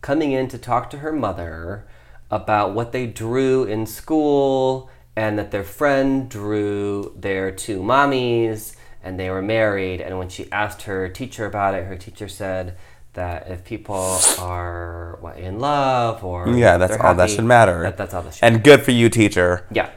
[0.00, 1.86] coming in to talk to her mother
[2.30, 9.18] about what they drew in school and that their friend drew their two mommies and
[9.18, 12.76] they were married and when she asked her teacher about it her teacher said
[13.12, 17.82] that if people are what, in love or Yeah, that's all that should matter.
[17.82, 19.66] that, that's all that should and good for you, teacher.
[19.70, 19.90] yeah.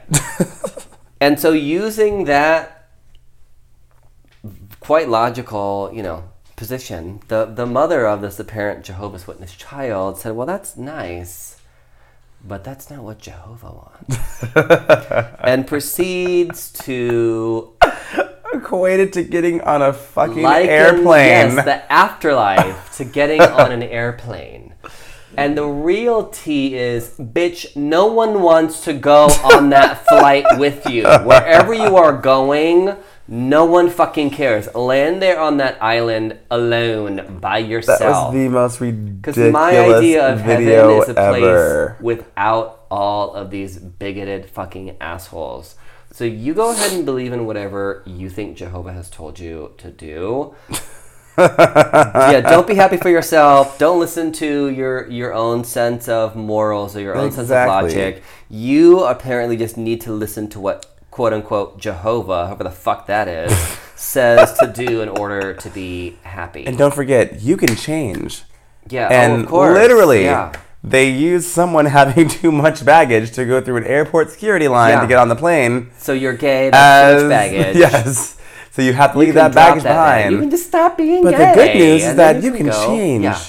[1.20, 2.88] and so using that
[4.80, 6.24] quite logical, you know,
[6.56, 11.57] position, the the mother of this apparent Jehovah's Witness child said, "Well, that's nice,
[12.44, 14.44] but that's not what Jehovah wants."
[15.40, 17.76] and proceeds to
[18.52, 21.26] Equated to getting on a fucking liken, airplane.
[21.28, 24.74] Yes, the afterlife to getting on an airplane.
[25.36, 30.88] And the real tea is, bitch, no one wants to go on that flight with
[30.88, 31.04] you.
[31.04, 32.96] Wherever you are going,
[33.28, 34.74] no one fucking cares.
[34.74, 37.98] Land there on that island alone by yourself.
[37.98, 41.96] that was the most Because ridiculous my idea of heaven is a place ever.
[42.00, 45.76] without all of these bigoted fucking assholes.
[46.10, 49.90] So you go ahead and believe in whatever you think Jehovah has told you to
[49.90, 50.54] do.
[51.38, 53.78] yeah, don't be happy for yourself.
[53.78, 58.22] Don't listen to your your own sense of morals or your own sense of logic.
[58.48, 60.87] You apparently just need to listen to what
[61.18, 63.50] quote unquote Jehovah, whoever the fuck that is,
[63.96, 66.64] says to do in order to be happy.
[66.64, 68.44] And don't forget, you can change.
[68.88, 69.74] yeah, oh, And of course.
[69.74, 70.52] literally, yeah.
[70.84, 75.00] they use someone having too much baggage to go through an airport security line Yeah.
[75.00, 75.90] to get on the plane.
[75.98, 77.76] So you're gay, that's too much baggage.
[77.84, 78.38] Yes.
[78.70, 80.30] So you have to You leave that baggage that behind.
[80.34, 81.38] You can just stop being but gay.
[81.50, 82.86] the good news is that you can go.
[82.86, 83.24] change.
[83.24, 83.42] Yeah.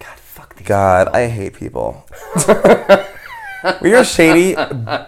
[0.00, 1.20] God, fuck these God, people.
[1.20, 2.06] I hate people.
[3.82, 4.54] we are shady,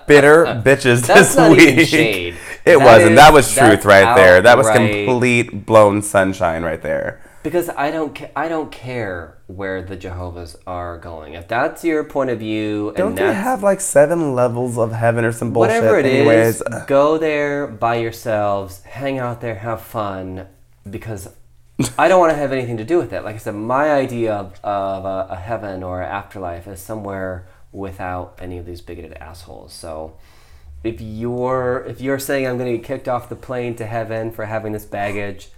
[0.07, 1.61] bitter bitches That's this not week.
[1.61, 2.37] even shade.
[2.63, 3.13] It That wasn't.
[3.13, 4.43] is- that was truth right there.
[4.43, 7.23] That was complete blown sunshine right there.
[7.43, 11.33] Because I don't, ca- I don't care where the Jehovah's are going.
[11.33, 15.25] If that's your point of view, and Don't they have like seven levels of heaven
[15.25, 15.77] or some bullshit?
[15.83, 16.63] whatever it is, anyways?
[16.87, 20.47] go there by yourselves, hang out there, have fun.
[20.89, 21.31] Because
[21.99, 23.25] I don't want to have anything to do with it.
[23.25, 28.37] Like I said, my idea of, of a, a heaven or afterlife is somewhere without
[28.41, 29.73] any of these bigoted assholes.
[29.73, 30.15] So.
[30.83, 34.31] If you're if you're saying I'm going to get kicked off the plane to heaven
[34.31, 35.51] for having this baggage,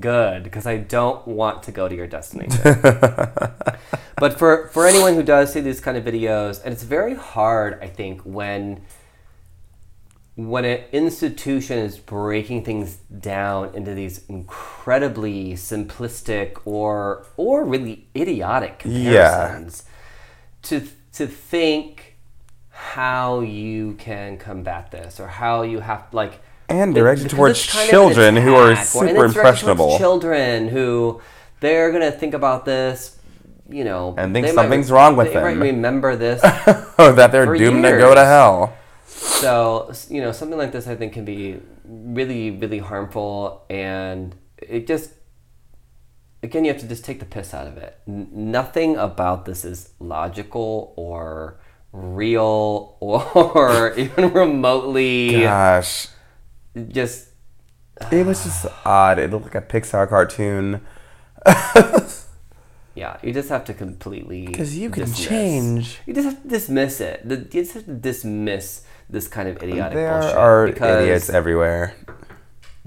[0.00, 2.58] good because I don't want to go to your destination.
[4.16, 7.78] but for for anyone who does see these kind of videos, and it's very hard,
[7.82, 8.80] I think, when
[10.36, 18.80] when an institution is breaking things down into these incredibly simplistic or or really idiotic
[18.86, 19.12] Yeah.
[19.48, 19.84] comparisons,
[20.62, 22.16] to to think
[22.68, 27.72] how you can combat this or how you have like And directed because towards it's
[27.72, 29.98] kind of an children who are attack, or- and super it's directed towards impressionable.
[29.98, 31.20] Children who
[31.60, 33.18] they're gonna think about this,
[33.68, 35.42] you know, And think they might something's wrong with they them.
[35.58, 36.40] Might remember this.
[36.98, 38.74] or that they're doomed to go to hell.
[39.06, 44.86] so you know, something like this, I think, can be really, really harmful, and it
[44.86, 45.10] just.
[46.42, 47.98] Again, you have to just take the piss out of it.
[48.08, 51.60] N- nothing about this is logical or
[51.92, 56.08] real or even remotely Gosh.
[56.88, 57.28] just
[58.10, 59.18] It was just odd.
[59.18, 60.80] It looked like a Pixar cartoon.
[62.94, 65.26] Yeah, you just have to completely Because you can dismiss.
[65.28, 66.00] change.
[66.06, 67.22] You just have to dismiss it.
[67.24, 71.94] You just have to dismiss this kind of idiotic There bullshit are idiots everywhere.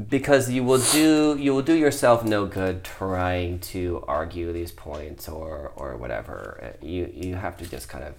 [0.10, 5.30] Because you will do you will do yourself no good trying to argue these points
[5.30, 6.76] or or whatever.
[6.82, 8.16] You you have to just kind of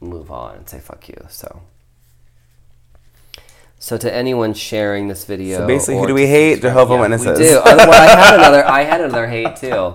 [0.00, 1.26] move on and say fuck you.
[1.28, 1.62] So.
[3.78, 6.62] So to anyone sharing this video, So basically, who do we hate?
[6.62, 7.38] Jehovah yeah, Witnesses.
[7.38, 7.58] We do.
[7.58, 8.66] Uh, well, I had another.
[8.66, 9.94] I had another hate too.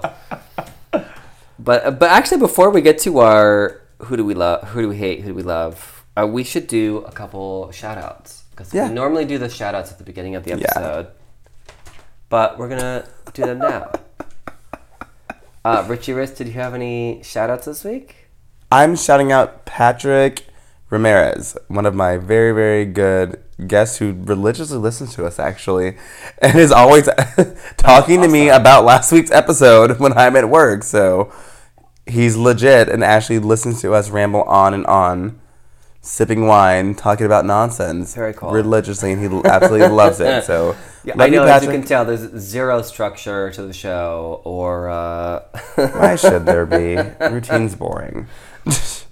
[1.58, 4.98] But but actually, before we get to our who do we love, who do we
[4.98, 8.90] hate, who do we love, uh, we should do a couple shout outs because Yeah.
[8.90, 11.08] we normally do the shout outs at the beginning of the episode.
[12.28, 13.90] But we're gonna do them now.
[15.64, 18.28] Uh, Richie Rich, did you have any shout outs this week?
[18.72, 20.46] I'm shouting out Patrick
[20.90, 25.96] Ramirez, one of my very, very good guests who religiously listens to us actually,
[26.42, 27.08] and is always
[27.78, 30.84] talking to me about last week's episode when I'm at work.
[30.84, 31.32] So
[32.06, 35.39] he's legit and actually listens to us ramble on and on,
[36.02, 38.52] sipping wine, talking about nonsense Very cool.
[38.52, 40.44] religiously, and he absolutely loves it.
[40.46, 41.44] So Yeah, I know.
[41.44, 45.40] As you can tell, there's zero structure to the show, or uh,
[45.76, 46.96] Why should there be?
[47.26, 48.28] Routine's boring.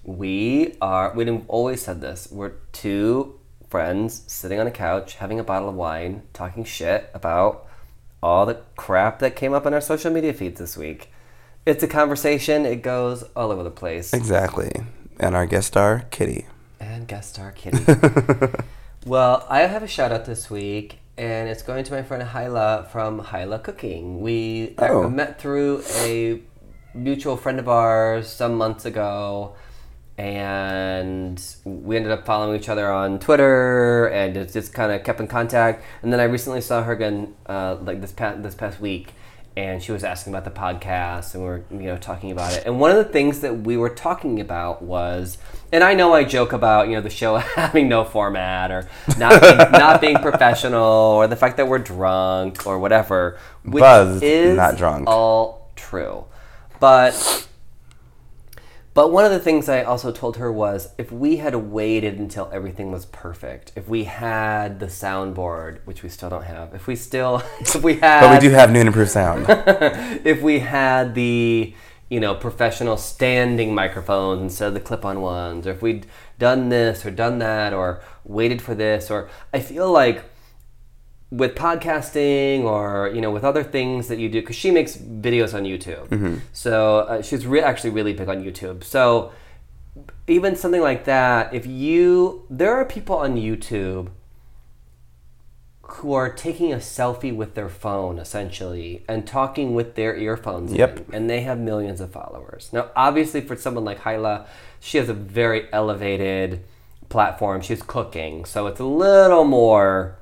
[0.03, 1.13] we are.
[1.13, 2.27] We've always said this.
[2.31, 7.65] We're two friends sitting on a couch, having a bottle of wine, talking shit about
[8.21, 11.11] all the crap that came up in our social media feeds this week.
[11.65, 12.65] It's a conversation.
[12.65, 14.13] It goes all over the place.
[14.13, 14.71] exactly.
[15.19, 16.47] And our guest star, Kitty.
[16.79, 17.83] And guest star Kitty.
[19.05, 22.87] well, I have a shout out this week, and it's going to my friend Hyla
[22.91, 24.21] from Hyla Cooking.
[24.21, 25.09] We uh, Oh.
[25.09, 26.41] met through a
[26.93, 29.55] mutual friend of ours some months ago,
[30.17, 35.19] and we ended up following each other on Twitter, and it's just kind of kept
[35.19, 35.83] in contact.
[36.03, 39.13] And then I recently saw her again, uh, like this past this past week,
[39.57, 42.63] and she was asking about the podcast, and we are you know talking about it.
[42.67, 45.39] And one of the things that we were talking about was,
[45.71, 48.87] and I know I joke about you know the show having no format or
[49.17, 54.23] not being, not being professional or the fact that we're drunk or whatever, which Buzzed,
[54.23, 55.07] is not drunk.
[55.07, 56.25] all true,
[56.79, 57.47] but.
[58.97, 62.49] But one of the things I also told her was if we had waited until
[62.51, 66.95] everything was perfect, if we had the soundboard, which we still don't have, if we
[66.95, 69.45] still, if we had, But we do have new and improved sound.
[70.25, 71.75] if we had the,
[72.09, 76.07] you know, professional standing microphones instead of the clip-on ones, or if we'd
[76.39, 80.23] done this or done that, or waited for this, or I feel like
[81.29, 85.53] with podcasting or you know with other things that you do because she makes videos
[85.53, 86.39] on youtube.
[86.53, 88.83] So uh, she's re- actually really big on youtube.
[88.83, 89.31] So
[90.27, 94.09] even something like that if you there are people on youtube
[95.81, 101.09] who are taking a selfie with their phone essentially and talking with their earphones Yep.
[101.09, 102.69] in, and they have millions of followers.
[102.73, 104.45] Now obviously for someone like hyla
[104.79, 106.63] she has a very elevated
[107.09, 107.61] platform.
[107.61, 110.19] She's cooking so it's a little more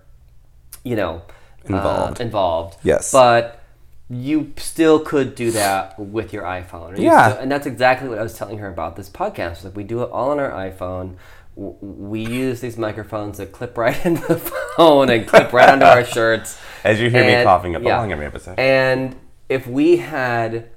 [0.85, 1.21] you know
[1.69, 2.21] uh, Involved.
[2.21, 3.11] involved Yes.
[3.11, 3.61] but
[4.09, 7.29] you still could do that with your iphone you Yeah.
[7.31, 10.01] still- and that's exactly what i was telling her about this podcast like we do
[10.03, 11.15] it all on our iphone
[11.55, 15.85] W- we use these microphones that clip right into the phone and clip right onto
[15.85, 17.97] our shirts As you hear me coughing up yeah.
[17.97, 18.59] along every episode.
[18.59, 19.15] and
[19.49, 20.69] if we had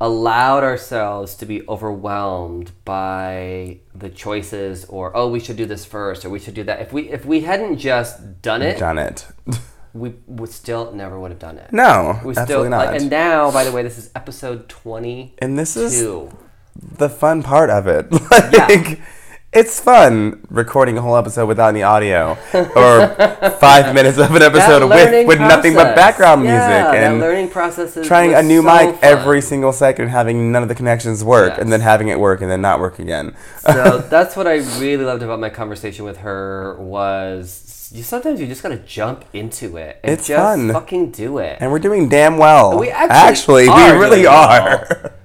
[0.00, 6.24] allowed ourselves to be overwhelmed by the choices or oh we should do this first
[6.24, 9.26] or we should do that if we if we hadn't just done it Done it.
[9.94, 12.94] we would still never would have done it No, we still not.
[12.94, 16.00] and now by the way this is episode 20 And this is
[16.80, 18.10] the fun part of it.
[18.30, 18.96] like, Yeah.
[19.50, 23.08] It's fun recording a whole episode without any audio, or
[23.58, 26.50] five minutes of an episode with, with nothing but background Yeah,
[26.90, 28.98] music and learning process is trying a new so mic fun.
[29.02, 32.50] every single second, having none of the connections work, and then having it work and
[32.50, 33.34] then not work again.
[33.60, 38.46] so that's what I really loved about my conversation with her was you sometimes you
[38.46, 40.70] just gotta jump into it and It's just fun.
[40.74, 41.56] fucking do it.
[41.60, 42.78] and we're doing damn well.
[42.78, 45.14] We actually we are really are.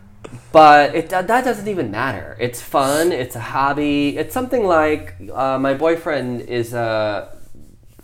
[0.53, 2.37] But it that doesn't even matter.
[2.39, 3.11] It's fun.
[3.11, 4.15] It's a hobby.
[4.17, 7.35] It's something like uh, my boyfriend is a.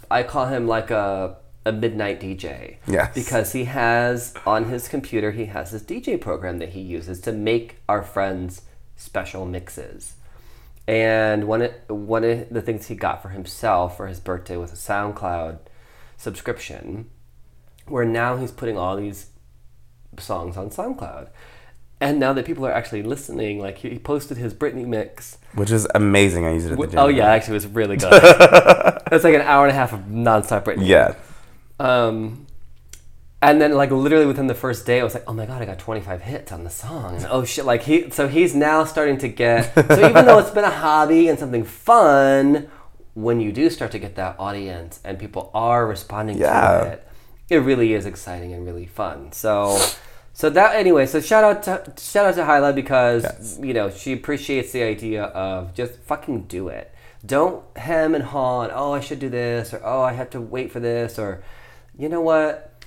[0.10, 2.78] I call him like a a midnight DJ.
[2.88, 3.14] Yes.
[3.14, 7.32] Because he has on his computer he has this DJ program that he uses to
[7.32, 8.64] make our friends
[8.95, 10.15] special mixes.
[10.88, 14.72] And one of, one of the things he got for himself for his birthday was
[14.72, 15.60] a SoundCloud
[16.18, 17.11] subscription,
[17.86, 19.28] where now he's putting all these
[20.18, 21.30] songs on SoundCloud.
[22.02, 25.38] And now that people are actually listening, like he posted his Britney mix.
[25.56, 26.46] Which is amazing.
[26.46, 26.98] I use it at the gym.
[27.00, 28.14] Oh yeah, actually, it was really good.
[29.12, 30.88] it's like an hour and a half of nonstop Britney.
[30.88, 31.16] Yeah.
[31.78, 32.46] Um,
[33.42, 35.66] and then like literally within the first day, I was like, oh my god, I
[35.66, 39.18] got 25 hits on the song, and oh shit, like he, so he's now starting
[39.20, 39.74] to get.
[39.76, 42.70] So even though it's been a hobby and something fun,
[43.14, 46.80] when you do start to get that audience and people are responding Yeah.
[46.84, 47.08] to it,
[47.50, 49.34] it really is exciting and really fun.
[49.34, 49.78] So.
[50.40, 53.60] So that anyway, so shout out to shout out to Hyla because Yes.
[53.61, 56.95] you know she appreciates the idea of just fucking do it.
[57.26, 60.40] Don't hem and haw and oh I should do this or oh I have to
[60.40, 61.44] wait for this or
[61.98, 62.86] you know what?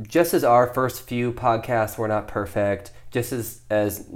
[0.00, 4.08] Just as our first few podcasts were not perfect, just as as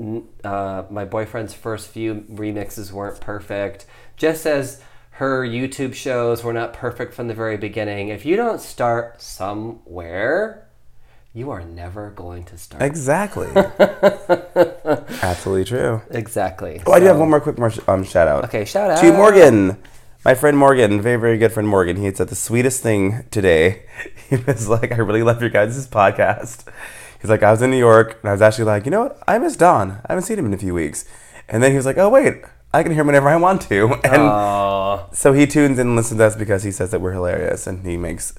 [0.44, 3.84] uh, my boyfriend's first few remixes weren't perfect,
[4.16, 8.10] just as her YouTube shows were not perfect from the very beginning.
[8.10, 10.63] If you don't start somewhere,
[11.34, 12.82] you are never going to start.
[12.82, 13.48] Exactly.
[15.22, 16.00] Absolutely true.
[16.10, 16.80] exactly.
[16.86, 18.44] Oh, I do have one more quick more sh- um, shout out.
[18.44, 19.76] Okay, shout out to Morgan,
[20.24, 21.96] my friend Morgan, very very good friend Morgan.
[21.96, 23.82] He had said the sweetest thing today.
[24.30, 26.64] He was like, "I really love your guys' podcast."
[27.20, 29.18] He's like, "I was in New York and I was actually like, you know what?
[29.28, 29.90] I miss Don.
[29.92, 31.04] I haven't seen him in a few weeks."
[31.48, 32.42] And then he was like, "Oh wait,
[32.72, 35.10] I can hear him whenever I want to." And Aw.
[35.12, 37.84] so he tunes in and listens to us because he says that we're hilarious and
[37.86, 38.34] he makes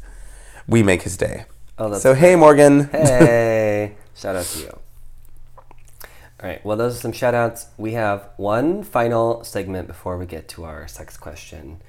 [0.67, 1.45] we make his day.
[1.77, 2.85] Oh, that's so hey Morgan.
[2.89, 4.79] Hey, shout out to you.
[6.41, 7.67] All right, well, those are some shout outs.
[7.77, 11.81] We have one final segment before we get to our sex question.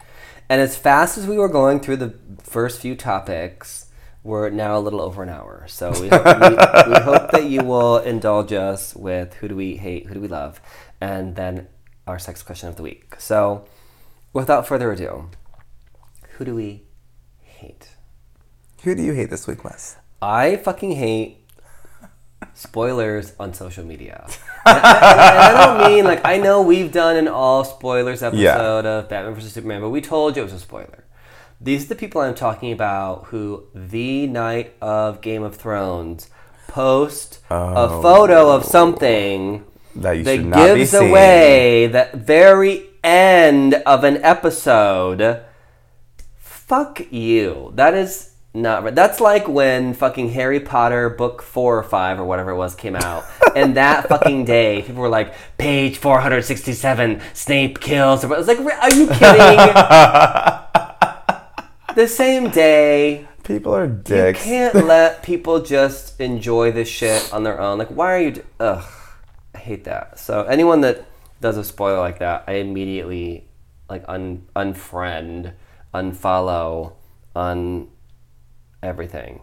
[0.48, 3.86] And as fast as we were going through the first few topics,
[4.22, 5.64] we're now a little over an hour.
[5.68, 9.76] So we, hope- we, we hope that you will indulge us with who do we
[9.76, 10.60] hate, who do we love,
[11.00, 11.66] and then
[12.06, 13.16] our sex question of the week.
[13.18, 13.66] So
[14.32, 15.28] without further ado,
[16.38, 16.84] who do we
[17.42, 17.95] hate?
[18.86, 19.96] Who do you hate this week, Wes?
[20.22, 21.38] I fucking hate
[22.54, 24.22] spoilers on social media.
[24.24, 28.84] and, I, and I don't mean like I know we've done an all spoilers episode
[28.84, 28.98] Yeah.
[28.98, 31.02] of Batman vs Superman, but we told you it was a spoiler.
[31.60, 36.30] These are the people I'm talking about who the night of Game of Thrones
[36.68, 38.02] post a oh.
[38.02, 39.64] photo of something
[39.96, 45.42] That you that should not be gives away the very end of an episode.
[46.38, 47.72] Fuck you.
[47.74, 48.94] That is not right.
[48.94, 52.96] That's like when fucking Harry Potter book four or five or whatever it was came
[52.96, 53.24] out,
[53.54, 58.24] and that fucking day people were like, page four hundred sixty-seven, Snape kills.
[58.24, 59.18] I was like, are you kidding?
[61.94, 63.26] the same day.
[63.44, 64.44] People are dicks.
[64.44, 67.78] You can't let people just enjoy this shit on their own.
[67.78, 68.30] Like, why are you?
[68.32, 68.84] d- Ugh,
[69.54, 70.18] I hate that.
[70.18, 71.04] So anyone that
[71.40, 73.46] does a spoiler like that, I immediately
[73.88, 75.52] like un unfriend,
[75.94, 76.94] unfollow,
[77.36, 77.88] un
[78.86, 79.42] everything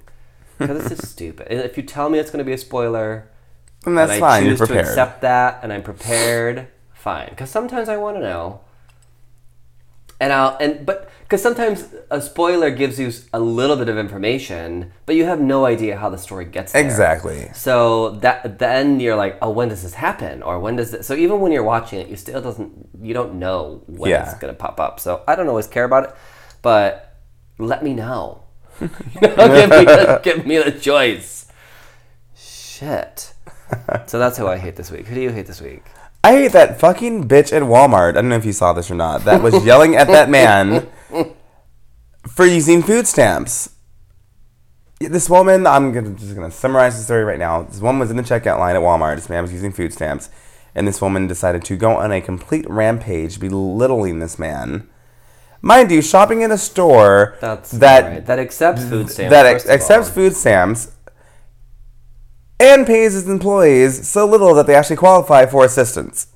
[0.57, 1.47] because it's just stupid.
[1.51, 3.29] If you tell me it's going to be a spoiler,
[3.85, 4.45] and that's and I fine.
[4.45, 6.67] You're choose to accept that, and I'm prepared.
[6.93, 8.61] Fine, because sometimes I want to know,
[10.21, 14.91] and I'll and but because sometimes a spoiler gives you a little bit of information,
[15.05, 16.81] but you have no idea how the story gets there.
[16.85, 17.49] Exactly.
[17.53, 21.05] So that then you're like, oh, when does this happen, or when does this?
[21.07, 22.71] So even when you're watching it, you still doesn't
[23.01, 24.23] you don't know when Yeah.
[24.29, 24.99] it's gonna pop up.
[25.01, 26.15] So I don't always care about it,
[26.61, 27.17] but
[27.57, 28.42] let me know.
[28.83, 31.47] Know, give me the, give me the choice.
[32.35, 33.33] Shit.
[34.07, 35.07] so that's who I hate this week.
[35.07, 35.83] Who do you hate this week?
[36.23, 38.09] I hate that fucking bitch at Walmart.
[38.09, 39.25] I don't know if you saw this or not.
[39.25, 40.87] That was yelling at that man
[42.27, 43.71] for using food stamps.
[44.99, 47.63] This woman, I'm gonna, just gonna summarize the story right now.
[47.63, 49.15] This woman was in the checkout line at Walmart.
[49.15, 50.29] This man was using food stamps,
[50.73, 54.87] and this woman decided to go on a complete rampage, belittling this man.
[55.65, 58.25] Mind you, shopping in a store That's that right.
[58.25, 59.31] that accepts food stamps.
[59.31, 60.91] that ex- accepts food stamps
[62.59, 66.27] and pays its employees so little that they actually qualify for assistance.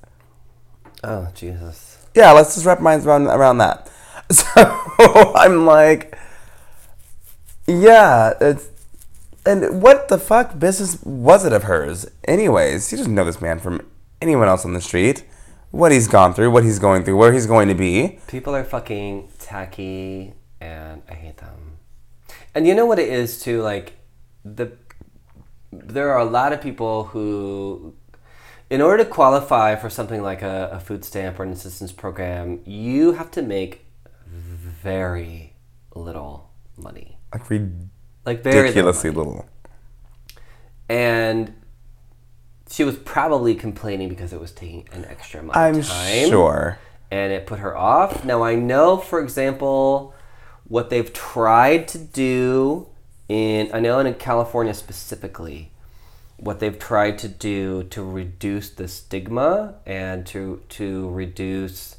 [1.04, 1.98] Oh Jesus.
[2.14, 3.90] Yeah, let's just wrap minds around around that.
[4.30, 6.18] So I'm like,
[7.66, 8.68] yeah, it's
[9.46, 12.06] and what the fuck business was it of hers?
[12.26, 13.86] Anyways, she doesn't know this man from
[14.20, 15.24] anyone else on the street.
[15.70, 18.18] What he's gone through, what he's going through, where he's going to be.
[18.26, 21.78] People are fucking tacky, and I hate them.
[22.54, 23.60] And you know what it is too.
[23.62, 23.98] Like
[24.44, 24.72] the
[25.70, 27.94] there are a lot of people who,
[28.70, 32.60] in order to qualify for something like a, a food stamp or an assistance program,
[32.64, 33.84] you have to make
[34.26, 35.54] very
[35.94, 37.18] little money.
[37.32, 37.44] Like
[38.24, 39.46] Like very little ridiculously little.
[40.88, 41.52] and
[42.70, 46.28] she was probably complaining because it was taking an extra amount I'm of time.
[46.28, 46.78] sure.
[47.10, 48.24] And it put her off.
[48.24, 50.14] Now I know, for example,
[50.68, 52.86] what they've tried to do
[53.28, 55.70] in I know in California specifically,
[56.36, 61.96] what they've tried to do to reduce the stigma and to to reduce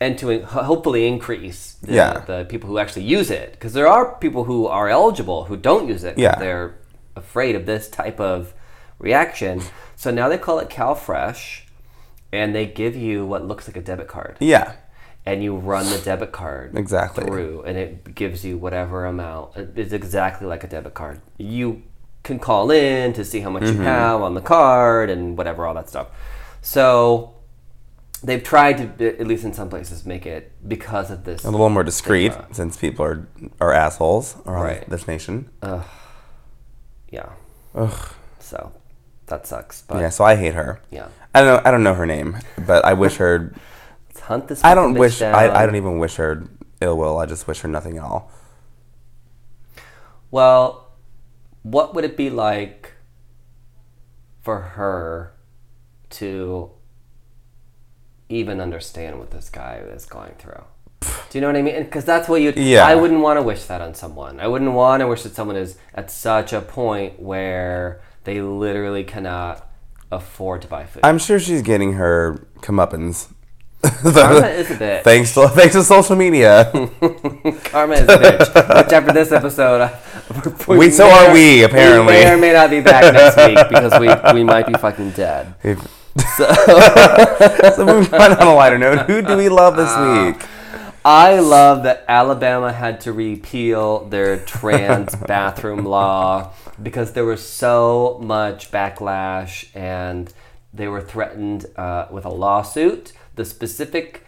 [0.00, 2.20] and to hopefully increase the, Yeah.
[2.26, 5.86] the people who actually use it because there are people who are eligible who don't
[5.88, 6.36] use it Yeah.
[6.38, 6.76] they're
[7.14, 8.54] afraid of this type of
[9.00, 9.60] reaction
[9.96, 11.62] so now they call it CalFresh
[12.32, 14.74] and they give you what looks like a debit card Yeah.
[15.26, 17.24] and you run the debit card Exactly.
[17.24, 21.82] through and it gives you whatever amount it's exactly like a debit card you
[22.22, 23.78] can call in to see how much Mm-hmm.
[23.78, 26.08] you have on the card and whatever all that stuff
[26.62, 27.34] so
[28.22, 31.70] they've tried to at least in some places make it because of this A little
[31.70, 32.54] more discreet Stigma.
[32.54, 33.26] since people are
[33.60, 34.90] are assholes around Right.
[34.90, 35.48] this nation.
[35.62, 35.84] Ugh.
[37.10, 37.30] yeah
[37.74, 37.98] Ugh.
[38.38, 38.72] so
[39.30, 40.80] that sucks but Yeah, so I hate her.
[40.90, 41.08] Yeah.
[41.34, 41.62] I don't know.
[41.64, 43.54] I don't know her name, but I wish her.
[44.08, 45.22] let's hunt this I don't wish.
[45.22, 46.44] I, I don't even wish her
[46.80, 47.18] ill will.
[47.18, 48.30] I just wish her nothing at all.
[50.30, 50.92] Well,
[51.62, 52.92] what would it be like
[54.40, 55.32] for her
[56.10, 56.70] to
[58.28, 60.64] even understand what this guy is going through?
[61.00, 61.82] Do you know what I mean?
[61.84, 62.52] Because that's what you.
[62.56, 62.84] Yeah.
[62.84, 64.40] I wouldn't want to wish that on someone.
[64.40, 69.04] I wouldn't want to wish that someone is at such a point where they literally
[69.04, 69.66] cannot
[70.10, 71.00] afford to buy food.
[71.04, 73.32] I'm sure she's getting her comeuppance.
[73.82, 75.02] Karma is a bitch.
[75.04, 76.70] thanks to thanks to social media.
[77.64, 78.38] Karma is a bitch.
[78.84, 79.98] Which after this episode, I-
[80.68, 82.12] We- so are we, apparently.
[82.14, 85.12] We may or may not be back next week because we, we might be fucking
[85.12, 85.54] dead.
[86.36, 86.52] So
[87.74, 90.46] so moving on on a lighter note, who do we love this Uh, week?
[91.04, 96.52] I love that Alabama had to repeal their trans bathroom law
[96.82, 100.32] because there was so much backlash and
[100.72, 103.12] they were threatened uh, with a lawsuit.
[103.34, 104.26] The specific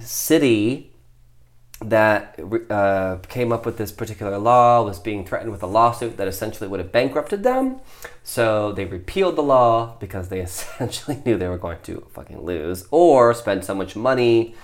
[0.00, 0.92] city
[1.80, 2.38] that
[2.70, 6.68] uh, came up with this particular law was being threatened with a lawsuit that essentially
[6.68, 7.80] would have bankrupted them.
[8.24, 12.86] So they repealed the law because they essentially knew they were going to fucking lose
[12.90, 14.54] or spend so much money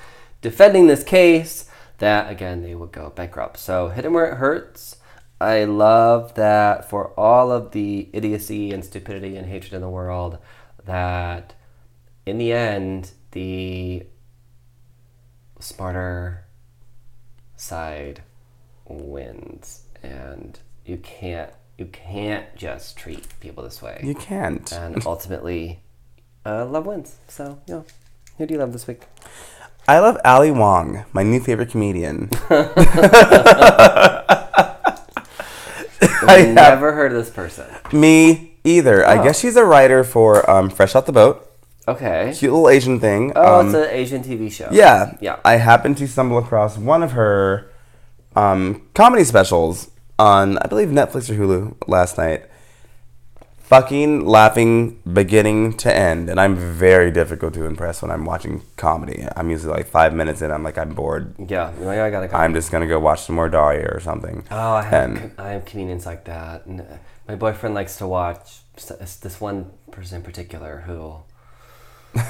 [0.42, 3.58] defending this case that again they would go bankrupt.
[3.58, 4.96] So hit hit 'em where it hurts.
[5.44, 10.38] I love that for all of the idiocy and stupidity and hatred in the world,
[10.86, 11.54] that
[12.24, 14.06] in the end the
[15.60, 16.46] smarter
[17.56, 18.22] side
[18.86, 19.82] wins.
[20.02, 24.00] And you can't you can't just treat people this way.
[24.02, 24.72] You can't.
[24.72, 25.80] and ultimately
[26.46, 27.82] uh, love wins so yeah.
[28.38, 29.02] Who do you love this week?
[29.86, 32.30] I love Ali Wong, my new favorite comedian.
[36.28, 39.06] I i've never heard of this person Me either.
[39.06, 39.22] I Oh.
[39.24, 41.50] guess she's a writer for um, Fresh Off the Boat.
[41.86, 43.32] okay Cute little Asian thing.
[43.36, 45.16] oh Um, it's an asian tv show Yeah.
[45.20, 45.36] Yeah.
[45.44, 47.70] I happened to stumble across one of her
[48.36, 52.46] um, comedy specials on, I believe, Netflix or Hulu last night.
[53.74, 56.30] Fucking laughing beginning to end.
[56.30, 59.26] And I'm very difficult to impress when I'm watching comedy.
[59.34, 61.34] I'm usually like five minutes in, I'm like, I'm bored.
[61.48, 63.98] yeah you're like, i gotta go I'm just to go watch some more Daria or
[63.98, 64.44] something.
[64.48, 66.66] Oh, I have, And- I have comedians like that.
[66.66, 66.86] And
[67.26, 71.16] my boyfriend likes to watch this one person in particular who.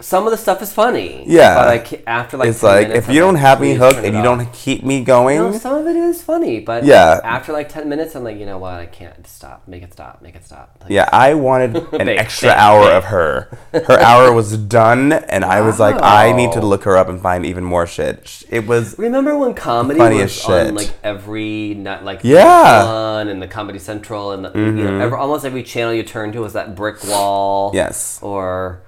[0.00, 1.24] Some of the stuff is funny.
[1.28, 1.54] Yeah.
[1.54, 3.74] But ca- after like it's 10 like, minutes, if you I'm don't like, have me
[3.74, 7.20] hooked and you don't keep me going, No, some of it is funny, but Yeah.
[7.22, 8.74] after like ten minutes, I'm like, you know what?
[8.74, 9.68] I can't stop.
[9.68, 10.20] Make it stop.
[10.20, 10.76] Make it stop.
[10.80, 12.92] Like, Yeah, I wanted an Big, extra big, hour big.
[12.94, 13.58] of her.
[13.72, 17.20] Her hour was done, and I was like, I need to look her up and
[17.20, 18.42] find even more shit.
[18.50, 20.74] It was Remember when comedy was on shit.
[20.74, 22.82] like every night, like Yeah.
[22.82, 25.00] Fun and the Comedy Central and the, you know, mm-hmm.
[25.00, 27.70] every, almost every channel you turn to was that brick wall.
[27.72, 28.80] yes, Or,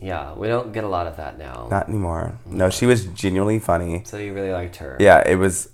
[0.00, 1.68] yeah, we don't get a lot of that now.
[1.70, 2.38] not anymore.
[2.46, 4.02] No, she was genuinely funny.
[4.04, 4.96] so you really liked her.
[5.00, 5.70] Yeah, it was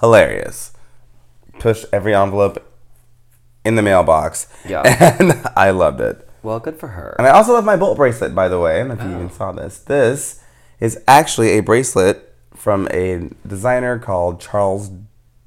[0.00, 0.72] hilarious.
[1.58, 2.66] Push every envelope
[3.64, 4.48] in the mailbox.
[4.68, 5.16] Yeah.
[5.20, 6.28] and I loved it.
[6.42, 7.14] Well, good for her.
[7.18, 8.76] And I also love my bolt bracelet, by the way.
[8.76, 9.16] I don't know if you oh.
[9.16, 9.78] even saw this.
[9.78, 10.42] This
[10.80, 14.90] is actually a bracelet from a designer called Charles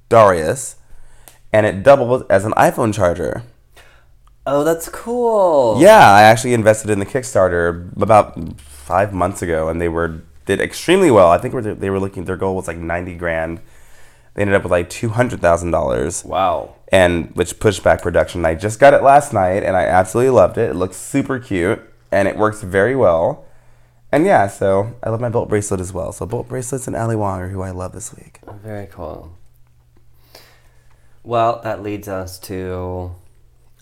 [0.09, 0.77] Darius,
[1.53, 3.43] and it doubles as an iPhone charger.
[4.49, 5.77] Oh, that's cool.
[5.79, 10.61] Yeah, I actually invested in the Kickstarter about five months ago, and they were did
[10.61, 11.29] extremely well.
[11.29, 13.59] I think they were looking their goal was like ninety grand.
[14.33, 16.75] They ended up with like two hundred thousand dollars, Wow.
[16.93, 18.45] and which pushed back production.
[18.45, 20.69] I just got it last night, and I absolutely loved it.
[20.69, 23.43] It looks super cute, and it works very well.
[24.13, 26.13] And yeah, so I love my bolt bracelet as well.
[26.13, 28.39] So bolt bracelets and Ali Wong are who I love this week.
[28.63, 29.33] Very cool.
[31.23, 33.11] Well, that leads us to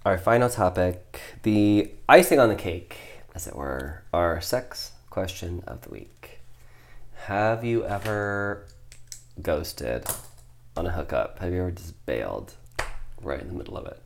[0.06, 2.98] our final topic the icing on the cake,
[3.34, 6.40] as it were, our sex question of the week.
[7.26, 8.66] Have you ever
[9.42, 10.06] ghosted
[10.78, 11.40] on a hookup?
[11.40, 12.54] Have you ever just bailed
[13.22, 14.00] right in the middle of it?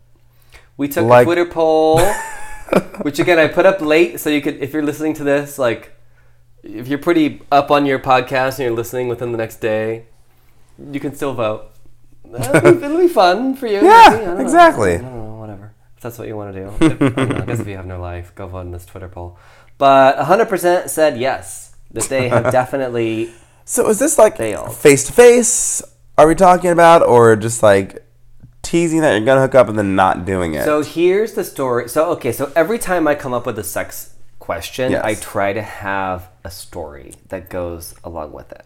[0.77, 1.99] We took Like- a Twitter poll,
[3.01, 5.93] which again I put up late, so you could, if you're listening to this, like,
[6.63, 10.05] if you're pretty up on your podcast and you're listening within the next day,
[10.91, 11.65] you can still vote.
[12.29, 13.75] It'll be, it'll be fun for you.
[13.81, 14.21] Yeah, maybe.
[14.23, 14.41] I don't know.
[14.43, 14.95] exactly.
[14.95, 15.73] I don't know, whatever.
[15.99, 16.85] If that's what you want to do.
[16.85, 19.09] If- I, know, I guess if you have no life, go vote in this Twitter
[19.09, 19.37] poll.
[19.77, 23.31] But 100% said yes, that they have definitely.
[23.65, 25.81] So is this like face to face?
[26.17, 28.01] Are we talking about, or just like
[28.61, 30.63] teasing that you're gonna hook up and then not doing it?
[30.63, 31.89] So here's the story.
[31.89, 35.03] So, okay, so every time I come up with a sex question, Yes.
[35.03, 38.65] I try to have a story that goes along with it.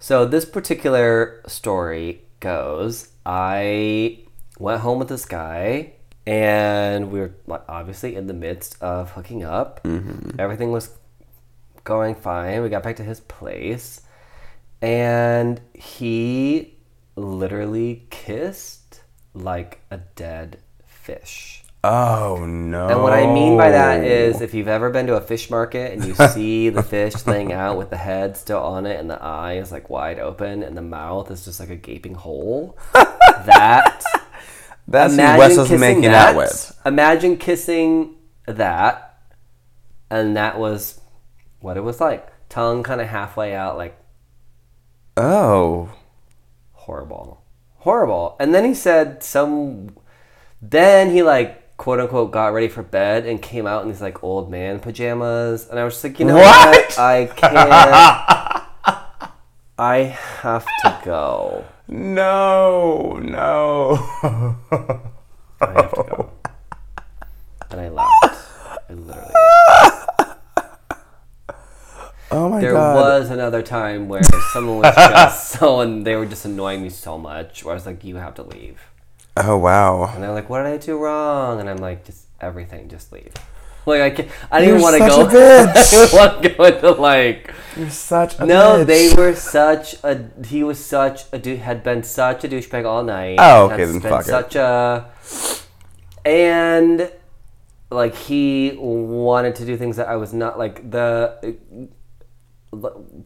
[0.00, 4.18] So this particular story goes I
[4.58, 5.94] went home with this guy,
[6.28, 9.82] and we were like, obviously in the midst of hooking up.
[9.84, 10.38] Mm-hmm.
[10.38, 10.90] Everything was
[11.84, 12.62] going fine.
[12.62, 14.02] We got back to his place,
[14.82, 16.76] and he
[17.16, 19.00] literally kissed
[19.32, 21.64] like a dead fish.
[21.82, 22.88] Oh no.
[22.88, 25.94] And what I mean by that is if you've ever been to a fish market
[25.94, 29.22] and you see the fish laying out with the head still on it and the
[29.22, 34.02] eye is like wide open and the mouth is just like a gaping hole, that
[34.88, 36.30] that's who imagine Wes was making that.
[36.30, 36.80] out with.
[36.84, 38.16] Imagine kissing
[38.46, 39.20] that,
[40.10, 41.00] and that was
[41.60, 42.26] what it was like.
[42.48, 43.96] Tongue kind of halfway out, like
[45.16, 45.90] Oh.
[46.72, 47.42] horrible,
[47.78, 48.36] horrible.
[48.40, 49.90] And then he said some.
[50.62, 54.22] Then he like quote unquote got ready for bed and came out in these like
[54.24, 56.76] old man pajamas, and I was just like, you know What?
[56.76, 57.58] what, I can't.
[59.78, 59.96] I
[60.42, 61.64] have to go.
[61.88, 63.94] No, no.
[65.60, 66.30] I have to go.
[67.70, 68.38] And I laughed.
[68.90, 69.34] I literally.
[72.30, 72.94] oh my There god.
[72.94, 76.90] There was another time where someone was just so, and they were just annoying me
[76.90, 77.64] so much.
[77.64, 78.80] Where I was like, "You have to leave,"
[79.36, 80.04] Oh wow.
[80.12, 83.32] and they're like, "What did I do wrong?" And I'm like, "Just everything, just leave."
[83.88, 85.26] Like I, can't, I didn't want to go.
[85.28, 87.52] I didn't want to go into like.
[87.76, 88.86] You're such a No, bitch.
[88.86, 90.28] they were such a.
[90.46, 91.60] He was such a dude.
[91.60, 93.36] Had been such a douchebag all night.
[93.38, 94.26] Oh, okay, then been fuck it.
[94.26, 95.10] such a.
[96.24, 97.10] And,
[97.90, 101.58] like he wanted to do things that I was not like the.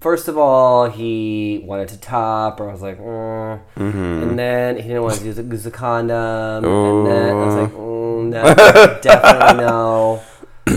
[0.01, 3.61] First of all, he wanted to top, or I was like, mm.
[3.77, 3.99] Mm-hmm.
[4.23, 7.55] and then he didn't want to use a, use a condom, and then I was
[7.57, 10.23] like, mm, no, definitely no.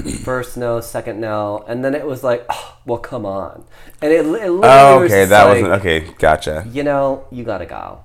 [0.23, 3.63] First no, second no, and then it was like, oh, well, come on,
[4.01, 5.99] and it, it literally Oh, was okay, just that like, wasn't okay.
[6.19, 6.65] Gotcha.
[6.71, 8.03] You know, you gotta go.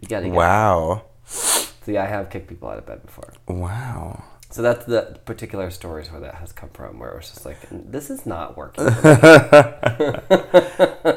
[0.00, 0.34] You gotta go.
[0.34, 1.02] Wow.
[1.26, 4.22] See, I have kicked people out of bed before, Wow.
[4.50, 7.58] so that's the particular stories where that has come from, where it was just like,
[7.70, 8.84] this is not working.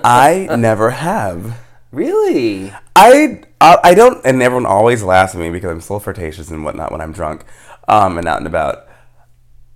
[0.03, 1.57] I never have.
[1.91, 2.71] really?
[2.95, 6.63] I, I I don't, and everyone always laughs at me because I'm so flirtatious and
[6.63, 7.45] whatnot when I'm drunk,
[7.87, 8.87] um, and out and about.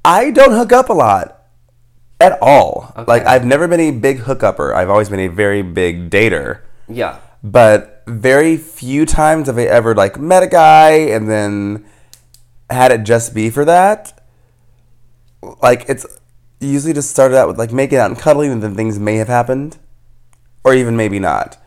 [0.04, 1.42] I don't hook up a lot,
[2.22, 2.94] at all.
[3.08, 4.74] Like I've never been a big hookupper.
[4.74, 6.62] I've always been a very big dater.
[6.88, 7.20] Yeah.
[7.44, 11.86] But very few times have I ever like met a guy and then
[12.70, 14.20] had it just be for that.
[15.62, 16.06] Like it's
[16.60, 19.28] usually just started out with like making out and cuddling, and then things may have
[19.28, 19.78] happened,
[20.64, 21.58] or even maybe not.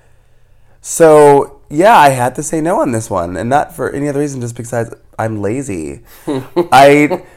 [0.81, 4.20] So yeah, I had to say no on this one, and not for any other
[4.20, 6.02] reason, just because I'm lazy.
[6.26, 7.22] I,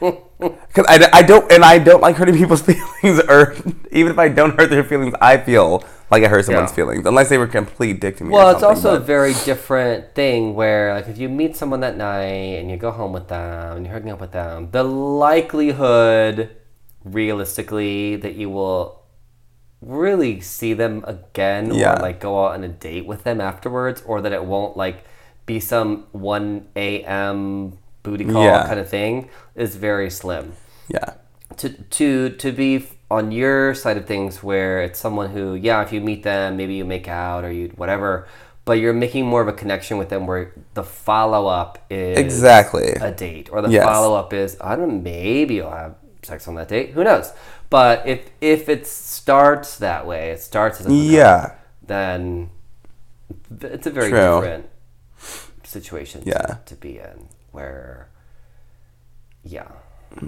[0.72, 3.54] cause I, I don't, and I don't like hurting people's feelings, or
[3.92, 6.76] even if I don't hurt their feelings, I feel like I hurt someone's Yeah.
[6.76, 8.30] feelings, unless they were complete dick to me.
[8.30, 12.58] Well, it's also a very different thing where, like, if you meet someone that night
[12.60, 16.50] and you go home with them and you're hooking up with them, the likelihood,
[17.04, 19.02] realistically, that you will
[19.80, 21.94] really see them again Yeah.
[21.94, 25.04] or like go out on a date with them afterwards, or that it won't like
[25.48, 27.72] be some one a.m.
[28.04, 28.66] booty call Yeah.
[28.68, 30.52] kind of thing is very slim
[30.88, 31.14] yeah.
[31.56, 31.68] to
[31.98, 36.00] to to be on your side of things where it's someone who yeah if you
[36.10, 38.28] meet them maybe you make out or you whatever
[38.66, 42.88] but you're making more of a connection with them where the follow-up is Exactly.
[43.00, 43.84] a date or the Yes.
[43.84, 47.32] follow-up is i don't know maybe you'll have sex on that date who knows
[47.70, 51.54] but if if it starts that way it starts as a Yeah.
[51.86, 52.50] then
[53.60, 54.40] it's a very True.
[54.40, 54.66] different
[55.68, 56.38] situation Yeah.
[56.38, 58.08] to, to be in where
[59.42, 59.68] yeah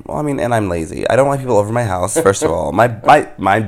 [0.04, 1.08] Well, I mean, and I'm lazy.
[1.08, 2.20] I don't like people over my house.
[2.20, 3.60] First of all, my my my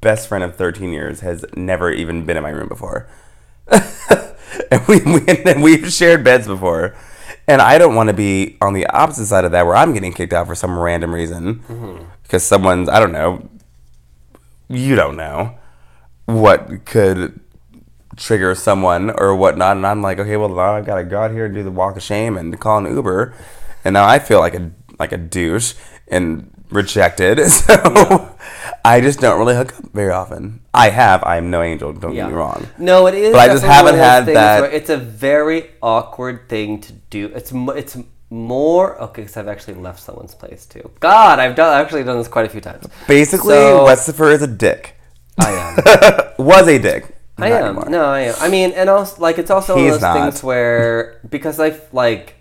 [0.00, 3.06] best friend of 13 years has never even been in my room before,
[3.70, 6.94] and we, we and we've shared beds before.
[7.48, 10.12] And I don't want to be on the opposite side of that, where I'm getting
[10.12, 12.04] kicked out for some random reason mm-hmm.
[12.22, 13.48] because someone's I don't know.
[14.68, 15.54] You don't know
[16.24, 17.38] what could
[18.16, 21.30] trigger someone or whatnot, and I'm like, okay, well now I've got to go out
[21.30, 23.34] here and do the walk of shame and call an Uber,
[23.84, 25.74] and now I feel like a like a douche
[26.08, 27.38] and rejected.
[27.50, 28.34] So
[28.84, 30.60] I just don't really hook up very often.
[30.72, 31.22] I have.
[31.24, 31.92] I'm no angel.
[31.92, 32.66] Don't get me wrong.
[32.78, 33.32] No, it is.
[33.32, 37.26] But I just haven't had that- It's a very awkward thing to do.
[37.34, 37.96] It's it's
[38.30, 40.88] more okay because I've actually left someone's place too.
[41.00, 42.86] God, I've done actually done this quite a few times.
[43.08, 44.94] Basically, So- Westifer is a dick.
[45.40, 46.32] I am.
[46.46, 47.15] Was a dick.
[47.38, 47.64] I am.
[47.64, 47.88] anymore.
[47.90, 48.34] No, I am.
[48.40, 51.78] I mean, and also like it's also one He's of those things where because I
[51.92, 52.34] like.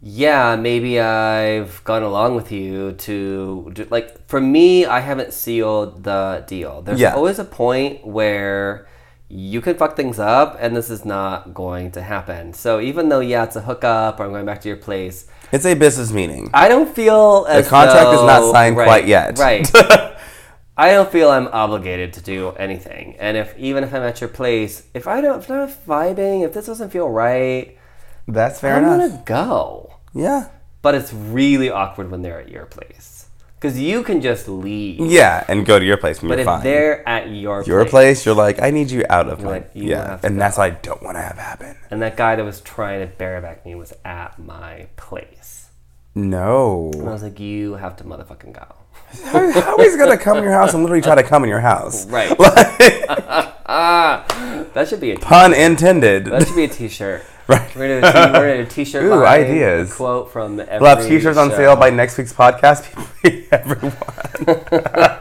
[0.00, 4.86] Yeah, maybe I've gone along with you to do, like for me.
[4.86, 6.82] I haven't sealed the deal.
[6.82, 7.14] There's Yeah.
[7.14, 8.86] always a point where
[9.28, 12.52] you can fuck things up, and this is not going to happen.
[12.54, 15.66] So even though yeah, it's a hookup, or I'm going back to your place, It's
[15.66, 16.48] a business meeting.
[16.54, 17.64] I don't feel as.
[17.64, 19.36] The contract is not signed right, quite yet.
[19.36, 19.68] Right.
[20.78, 23.16] I don't feel I'm obligated to do anything.
[23.18, 26.44] And if even if I'm at your place, if I don't if I'm not vibing,
[26.44, 27.76] if this doesn't feel right,
[28.28, 29.10] That's fair I'm enough.
[29.10, 29.94] gonna go.
[30.14, 30.48] Yeah.
[30.80, 33.26] But it's really awkward when they're at your place
[33.56, 35.00] because you can just leave.
[35.00, 36.62] Yeah, and go to your place But if fine.
[36.62, 39.50] they're at your your place, you're like, I need you out of my.
[39.50, 41.74] like, yeah, and that's what I don't want to have happen.
[41.90, 45.70] and that guy that was trying to bareback me was at my place,
[46.14, 46.92] No.
[46.94, 48.76] and I was like, you have to motherfucking go.
[49.24, 51.48] How, how is he gonna come in your house and literally try to come in
[51.50, 52.06] your house?
[52.10, 52.30] Right.
[54.74, 56.26] That should be a t- Pun intended.
[56.26, 57.22] that should be a t-shirt.
[57.48, 57.74] Right.
[57.74, 59.04] We're gonna do a t- we're gonna do a t-shirt.
[59.04, 59.94] Ooh, line, ideas.
[59.94, 60.78] Quote from every.
[60.80, 62.84] We'll have t-shirts on sale by next week's podcast.
[63.50, 63.96] Everyone.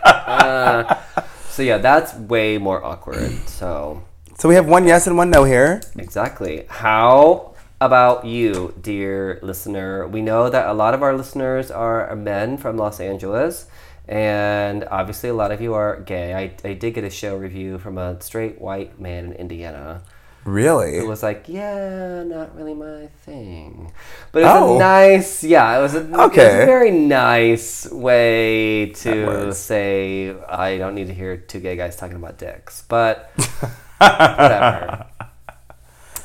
[0.05, 1.01] Uh,
[1.49, 3.31] so yeah, that's way more awkward.
[3.47, 4.03] So
[4.37, 5.81] So we have one yes and one no here.
[5.97, 6.65] exactly.
[6.67, 10.07] How about you, dear listener?
[10.07, 13.67] We know that a lot of our listeners are men from Los Angeles.
[14.07, 16.33] And obviously, a lot of you are gay.
[16.33, 20.01] I, I did get a show review from a straight white man in Indiana.
[20.45, 20.95] Really?
[20.97, 23.91] It was like, yeah, not really my thing.
[24.31, 24.75] But it was Oh.
[24.77, 30.77] a nice, yeah, it was a, it was a very nice way to say, I
[30.77, 32.83] don't need to hear two gay guys talking about dicks.
[32.87, 33.29] But
[33.97, 35.07] whatever.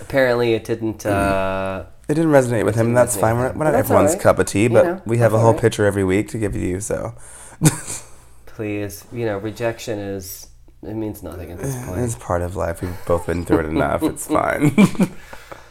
[0.03, 1.05] Apparently, it didn't.
[1.07, 3.37] Uh, It didn't resonate with him, and that's resonate fine.
[3.39, 3.59] We're, him.
[3.59, 4.23] we're not But that's everyone's alright.
[4.23, 5.63] cup of tea, You but know, we have a that's whole alright.
[5.63, 6.81] picture every week to give you.
[6.81, 7.15] So
[8.47, 10.49] please, you know, rejection is.
[10.83, 12.01] It means nothing at this point.
[12.01, 12.83] it's part of life.
[12.83, 14.03] We've both been through it enough.
[14.03, 14.73] It's fine.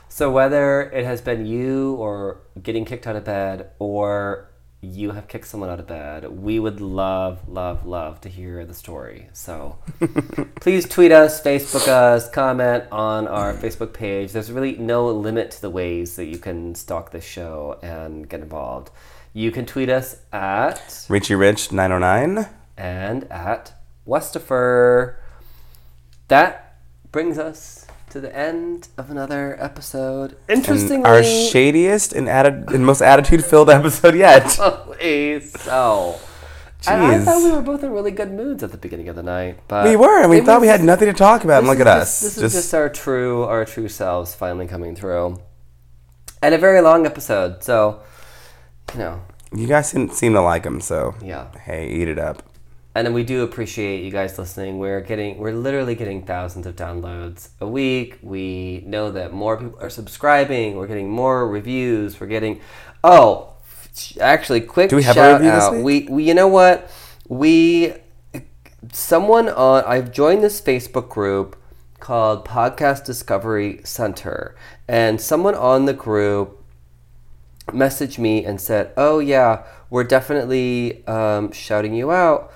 [0.07, 4.49] So whether it has been you or getting kicked out of bed or
[4.81, 8.73] you have kicked someone out of bed, we would love, love, love to hear the
[8.73, 9.29] story.
[9.31, 9.77] So
[10.55, 14.31] please tweet us, Facebook us, comment on our Facebook page.
[14.31, 18.39] There's really no limit to the ways that you can stalk this show and get
[18.41, 18.89] involved.
[19.33, 22.49] You can tweet us at Richie Rich 909.
[22.75, 23.73] and at
[24.07, 25.17] Westifer.
[26.27, 26.79] That
[27.11, 27.80] brings us
[28.11, 30.37] to the end of another episode.
[30.47, 34.59] And Interestingly, our shadiest and, atti- and most attitude filled episode yet.
[34.59, 36.19] Always so.
[36.87, 37.25] And I Jeez.
[37.25, 39.85] thought we were both in really good moods at the beginning of the night, but
[39.87, 41.59] We were, and we thought we had nothing to talk about.
[41.59, 42.19] And look at just- us.
[42.21, 45.39] This is Just, just our true, our true selves finally coming through,
[46.41, 47.63] and a very long episode.
[47.63, 48.01] So,
[48.93, 49.21] you know,
[49.53, 51.47] you guys didn't seem to like them, so yeah.
[51.65, 52.41] hey, eat it up.
[52.93, 54.77] And then we do appreciate you guys listening.
[54.77, 58.19] We're getting, we're literally getting thousands of downloads a week.
[58.21, 60.75] We know that more people are subscribing.
[60.75, 62.19] We're getting more reviews.
[62.19, 62.59] We're getting,
[63.03, 63.53] oh,
[64.19, 65.83] actually, quick Do we have a shout review this out.
[65.83, 66.09] week?
[66.09, 66.91] We, we, you know what?
[67.29, 67.93] We,
[68.91, 71.55] someone on, I've joined this Facebook group
[71.99, 74.55] called Podcast Discovery Center,
[74.87, 76.61] and someone on the group
[77.67, 82.51] messaged me and said, "Oh yeah, we're definitely um, shouting you out."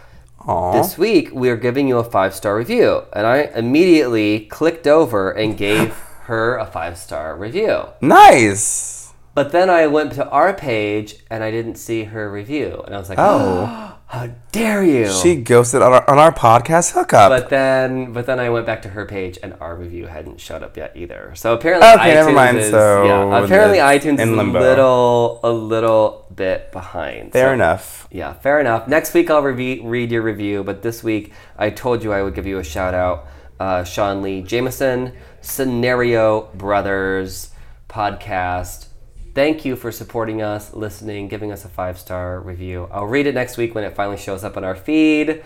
[0.48, 0.74] Aw.
[0.82, 5.32] This week we are giving you a five star review, and I immediately clicked over
[5.32, 5.94] and gave
[6.26, 7.86] her a five star review.
[8.02, 9.14] Nice.
[9.34, 13.00] But then I went to our page and I didn't see her review, and I
[13.00, 13.66] was like, Oh.
[13.68, 13.95] oh.
[14.08, 17.30] How dare you!" She ghosted on our, on our podcast hookup.
[17.30, 20.64] but then, but then I went back to her page, and our review hadn't showed
[20.64, 21.32] up yet either.
[21.36, 22.58] So apparently, Okay, iTunes never mind.
[22.60, 27.32] Is, So yeah, apparently iTunes is a little, a little bit behind.
[27.34, 28.08] Fair So- enough.
[28.12, 28.88] Yeah, fair enough.
[28.88, 32.36] Next week I'll rev- read your review, but this week I told you I would
[32.36, 33.28] give you a shout out.
[33.60, 37.50] Uh, Sean Lee Jameson, Scenario Brothers
[37.90, 38.85] podcast.
[39.36, 42.88] Thank you for supporting us, listening, giving us a five star review.
[42.92, 45.44] I'll read it next week when it finally shows up on our feed.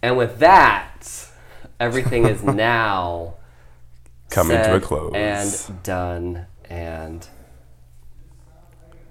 [0.00, 1.28] And with that,
[1.80, 3.34] everything is now
[4.30, 5.12] Coming to a close.
[5.12, 7.26] and done and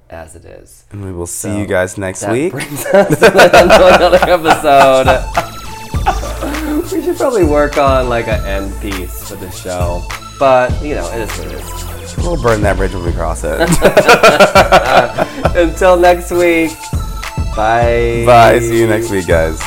[0.10, 0.86] as it is.
[0.92, 2.54] And we will see So, you guys next That week.
[2.54, 4.18] brings us to the end of another
[6.84, 6.92] episode.
[6.96, 10.02] we should probably work on like an end piece for the show,
[10.40, 11.93] but you know, it is what it is.
[12.24, 13.60] We'll burn that bridge when we cross it.
[15.58, 16.72] Until next week,
[17.56, 18.24] bye.
[18.26, 18.60] Bye.
[18.60, 19.62] See you next week, guys.